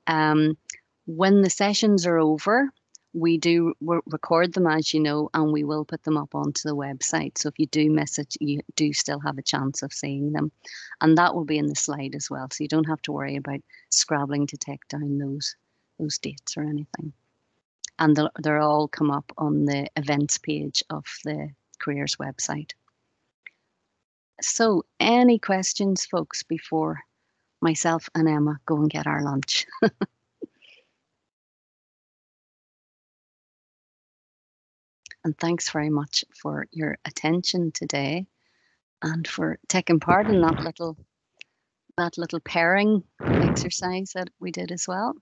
Um, 0.05 0.57
when 1.05 1.41
the 1.41 1.49
sessions 1.49 2.05
are 2.05 2.19
over, 2.19 2.69
we 3.13 3.37
do 3.37 3.73
record 4.05 4.53
them 4.53 4.67
as 4.67 4.93
you 4.93 4.99
know 4.99 5.29
and 5.33 5.51
we 5.51 5.63
will 5.63 5.83
put 5.83 6.03
them 6.03 6.17
up 6.17 6.35
onto 6.35 6.61
the 6.63 6.75
website 6.75 7.37
so 7.37 7.49
if 7.49 7.57
you 7.57 7.65
do 7.67 7.89
miss 7.89 8.19
it 8.19 8.35
you 8.39 8.59
do 8.75 8.93
still 8.93 9.19
have 9.19 9.37
a 9.37 9.43
chance 9.43 9.81
of 9.81 9.91
seeing 9.91 10.31
them 10.31 10.51
and 11.01 11.17
that 11.17 11.33
will 11.33 11.45
be 11.45 11.57
in 11.57 11.67
the 11.67 11.75
slide 11.75 12.13
as 12.13 12.29
well 12.29 12.47
so 12.51 12.63
you 12.63 12.67
don't 12.67 12.87
have 12.87 13.01
to 13.01 13.11
worry 13.11 13.35
about 13.35 13.61
scrabbling 13.89 14.45
to 14.45 14.57
take 14.57 14.87
down 14.89 15.17
those 15.17 15.55
those 15.97 16.19
dates 16.19 16.55
or 16.55 16.61
anything 16.61 17.11
and 17.99 18.15
they'll, 18.15 18.31
they'll 18.41 18.61
all 18.61 18.87
come 18.87 19.11
up 19.11 19.31
on 19.37 19.65
the 19.65 19.87
events 19.95 20.37
page 20.37 20.83
of 20.89 21.05
the 21.25 21.49
careers 21.79 22.15
website. 22.15 22.71
So, 24.41 24.85
any 24.99 25.37
questions, 25.37 26.05
folks, 26.05 26.43
before 26.43 27.01
myself 27.61 28.09
and 28.15 28.27
Emma 28.27 28.57
go 28.65 28.77
and 28.77 28.89
get 28.89 29.05
our 29.05 29.21
lunch? 29.21 29.67
and 35.23 35.37
thanks 35.37 35.69
very 35.69 35.89
much 35.89 36.25
for 36.41 36.65
your 36.71 36.97
attention 37.05 37.71
today 37.71 38.27
and 39.01 39.27
for 39.27 39.59
taking 39.67 39.99
part 39.99 40.29
in 40.29 40.41
that 40.41 40.59
little 40.59 40.97
that 41.97 42.17
little 42.17 42.39
pairing 42.39 43.03
exercise 43.41 44.11
that 44.13 44.29
we 44.39 44.51
did 44.51 44.71
as 44.71 44.87
well. 44.87 45.15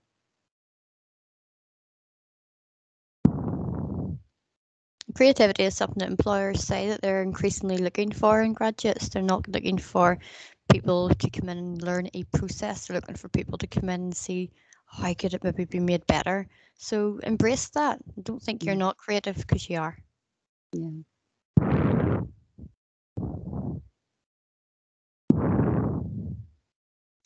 Creativity 5.14 5.64
is 5.64 5.76
something 5.76 5.98
that 6.00 6.10
employers 6.10 6.62
say 6.62 6.88
that 6.88 7.00
they're 7.00 7.22
increasingly 7.22 7.78
looking 7.78 8.12
for 8.12 8.42
in 8.42 8.52
graduates. 8.52 9.08
They're 9.08 9.22
not 9.22 9.48
looking 9.48 9.78
for 9.78 10.18
people 10.70 11.08
to 11.08 11.30
come 11.30 11.48
in 11.48 11.58
and 11.58 11.82
learn 11.82 12.08
a 12.14 12.24
process. 12.24 12.86
They're 12.86 12.96
looking 12.96 13.16
for 13.16 13.28
people 13.28 13.58
to 13.58 13.66
come 13.66 13.88
in 13.88 14.02
and 14.02 14.16
see 14.16 14.50
how 14.90 15.14
could 15.14 15.34
it 15.34 15.44
maybe 15.44 15.66
be 15.66 15.80
made 15.80 16.06
better. 16.06 16.48
So 16.76 17.20
embrace 17.22 17.70
that. 17.70 18.00
Don't 18.22 18.42
think 18.42 18.64
you're 18.64 18.74
not 18.76 18.98
creative 18.98 19.36
because 19.36 19.68
you 19.70 19.78
are. 19.80 19.98
Yeah. 20.72 20.90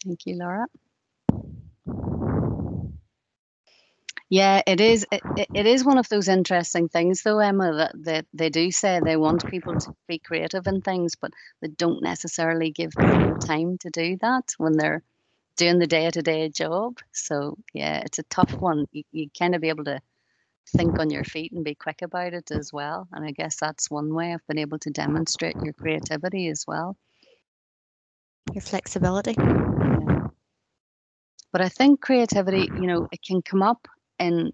Thank 0.04 0.26
you, 0.26 0.36
Laura. 0.36 0.66
Yeah, 4.28 4.62
it 4.66 4.80
is. 4.80 5.06
It, 5.12 5.24
it 5.54 5.66
is 5.66 5.84
one 5.84 5.98
of 5.98 6.08
those 6.08 6.28
interesting 6.28 6.88
things, 6.88 7.22
though, 7.22 7.38
Emma, 7.38 7.72
that, 7.76 7.92
that 8.04 8.26
they 8.34 8.50
do 8.50 8.70
say 8.72 9.00
they 9.00 9.16
want 9.16 9.46
people 9.46 9.76
to 9.76 9.92
be 10.08 10.18
creative 10.18 10.66
in 10.66 10.80
things, 10.82 11.14
but 11.14 11.32
they 11.62 11.68
don't 11.68 12.02
necessarily 12.02 12.70
give 12.72 13.00
people 13.00 13.36
time 13.36 13.78
to 13.78 13.90
do 13.90 14.16
that 14.22 14.54
when 14.58 14.76
they're 14.76 15.04
doing 15.56 15.78
the 15.78 15.86
day 15.86 16.10
to 16.10 16.22
day 16.22 16.48
job. 16.48 16.98
So, 17.12 17.56
yeah, 17.74 18.02
it's 18.04 18.18
a 18.18 18.24
tough 18.24 18.52
one. 18.52 18.86
You, 18.92 19.04
you 19.12 19.28
kind 19.38 19.54
of 19.54 19.60
be 19.60 19.68
able 19.68 19.84
to 19.84 20.00
think 20.68 20.98
on 20.98 21.10
your 21.10 21.24
feet 21.24 21.52
and 21.52 21.64
be 21.64 21.74
quick 21.74 22.02
about 22.02 22.34
it 22.34 22.50
as 22.50 22.72
well. 22.72 23.08
And 23.12 23.24
I 23.24 23.32
guess 23.32 23.56
that's 23.60 23.90
one 23.90 24.14
way 24.14 24.32
of 24.32 24.40
being 24.48 24.60
able 24.60 24.78
to 24.80 24.90
demonstrate 24.90 25.56
your 25.62 25.72
creativity 25.72 26.48
as 26.48 26.64
well. 26.66 26.96
Your 28.52 28.62
flexibility. 28.62 29.34
Yeah. 29.38 30.26
But 31.52 31.60
I 31.60 31.68
think 31.68 32.00
creativity, 32.00 32.68
you 32.80 32.86
know, 32.86 33.08
it 33.12 33.20
can 33.22 33.42
come 33.42 33.62
up 33.62 33.86
in 34.18 34.52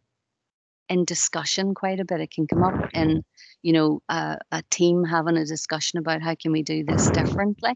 in 0.88 1.04
discussion 1.04 1.74
quite 1.74 2.00
a 2.00 2.04
bit. 2.04 2.20
It 2.20 2.30
can 2.30 2.46
come 2.46 2.64
up 2.64 2.90
in, 2.94 3.22
you 3.62 3.72
know, 3.74 4.00
a, 4.08 4.38
a 4.50 4.62
team 4.70 5.04
having 5.04 5.36
a 5.36 5.44
discussion 5.44 5.98
about 5.98 6.22
how 6.22 6.34
can 6.34 6.50
we 6.50 6.62
do 6.62 6.82
this 6.82 7.10
differently. 7.10 7.72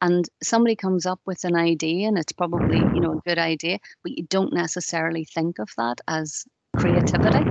And 0.00 0.28
somebody 0.42 0.76
comes 0.76 1.06
up 1.06 1.20
with 1.26 1.44
an 1.44 1.56
idea 1.56 2.08
and 2.08 2.18
it's 2.18 2.32
probably, 2.32 2.88
you 2.92 3.00
know, 3.00 3.12
a 3.12 3.18
good 3.28 3.38
idea, 3.38 3.78
but 4.02 4.12
you 4.12 4.24
don't 4.24 4.52
necessarily 4.52 5.24
think 5.24 5.58
of 5.58 5.70
that 5.76 6.00
as 6.08 6.44
creativity. 6.74 7.50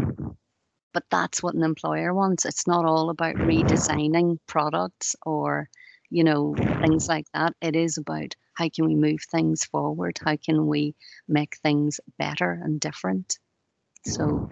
But 0.93 1.05
that's 1.09 1.41
what 1.43 1.55
an 1.55 1.63
employer 1.63 2.13
wants. 2.13 2.45
It's 2.45 2.67
not 2.67 2.85
all 2.85 3.09
about 3.09 3.35
redesigning 3.37 4.39
products 4.47 5.15
or, 5.25 5.69
you 6.09 6.23
know, 6.25 6.59
things 6.81 7.07
like 7.09 7.27
that. 7.33 7.55
It 7.61 7.75
is 7.75 7.97
about 7.97 8.35
how 8.55 8.69
can 8.69 8.85
we 8.85 8.95
move 8.95 9.21
things 9.31 9.63
forward? 9.65 10.19
How 10.23 10.35
can 10.37 10.67
we 10.67 10.95
make 11.27 11.57
things 11.57 12.01
better 12.17 12.51
and 12.51 12.79
different? 12.81 13.39
So 14.03 14.43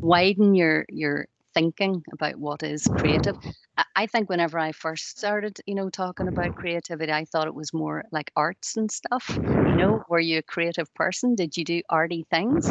widen 0.00 0.54
your 0.54 0.86
your 0.90 1.28
thinking 1.56 2.04
about 2.12 2.36
what 2.36 2.62
is 2.62 2.86
creative. 2.98 3.34
I 3.96 4.06
think 4.06 4.28
whenever 4.28 4.58
I 4.58 4.72
first 4.72 5.18
started, 5.18 5.58
you 5.64 5.74
know, 5.74 5.88
talking 5.88 6.28
about 6.28 6.54
creativity, 6.54 7.10
I 7.10 7.24
thought 7.24 7.46
it 7.46 7.54
was 7.54 7.72
more 7.72 8.04
like 8.12 8.30
arts 8.36 8.76
and 8.76 8.90
stuff. 8.92 9.24
You 9.38 9.42
know, 9.42 9.92
mm-hmm. 9.94 10.12
were 10.12 10.20
you 10.20 10.38
a 10.38 10.42
creative 10.42 10.92
person? 10.92 11.34
Did 11.34 11.56
you 11.56 11.64
do 11.64 11.80
arty 11.88 12.26
things? 12.30 12.68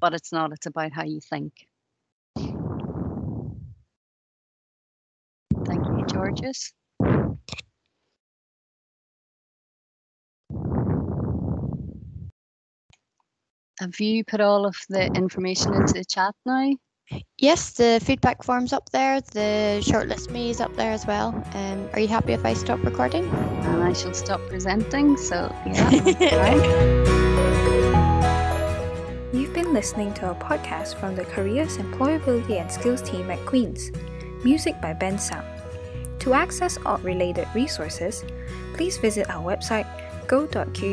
But 0.00 0.14
it's 0.14 0.30
not, 0.32 0.52
it's 0.52 0.66
about 0.66 0.92
how 0.92 1.02
you 1.02 1.20
think. 1.20 1.52
Thank 5.66 5.84
you, 5.84 6.04
Georges. 6.08 6.72
Have 13.80 13.98
you 13.98 14.24
put 14.24 14.40
all 14.40 14.64
of 14.64 14.76
the 14.88 15.06
information 15.16 15.74
into 15.74 15.94
the 15.94 16.04
chat 16.04 16.34
now? 16.46 16.70
Yes, 17.38 17.72
the 17.72 18.00
feedback 18.02 18.42
form's 18.42 18.72
up 18.72 18.90
there. 18.90 19.20
The 19.20 19.80
shortlist 19.84 20.30
me 20.30 20.50
is 20.50 20.60
up 20.60 20.74
there 20.74 20.90
as 20.90 21.06
well. 21.06 21.28
Um, 21.54 21.88
are 21.92 22.00
you 22.00 22.08
happy 22.08 22.32
if 22.32 22.44
I 22.44 22.54
stop 22.54 22.82
recording? 22.82 23.28
And 23.28 23.82
I 23.82 23.92
shall 23.92 24.14
stop 24.14 24.40
presenting. 24.48 25.16
So 25.16 25.54
yeah. 25.66 25.90
You've 29.32 29.52
been 29.52 29.72
listening 29.72 30.14
to 30.14 30.30
a 30.30 30.34
podcast 30.34 30.98
from 30.98 31.14
the 31.14 31.24
Careers, 31.24 31.76
Employability 31.76 32.60
and 32.60 32.72
Skills 32.72 33.02
team 33.02 33.30
at 33.30 33.44
Queen's. 33.46 33.92
Music 34.42 34.80
by 34.80 34.94
Bensound. 34.94 35.44
To 36.20 36.34
access 36.34 36.78
all 36.84 36.98
related 36.98 37.46
resources, 37.54 38.24
please 38.74 38.98
visit 38.98 39.30
our 39.30 39.44
website 39.44 39.86
go.qub.ac.uk 40.26 40.90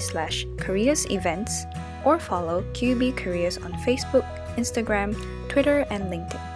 slash 0.00 0.46
careers 0.56 1.06
events 1.10 1.64
or 2.04 2.18
follow 2.18 2.62
QUB 2.72 3.16
Careers 3.16 3.58
on 3.58 3.72
Facebook, 3.74 4.24
Instagram, 4.56 5.14
Twitter, 5.48 5.86
and 5.90 6.04
LinkedIn. 6.04 6.55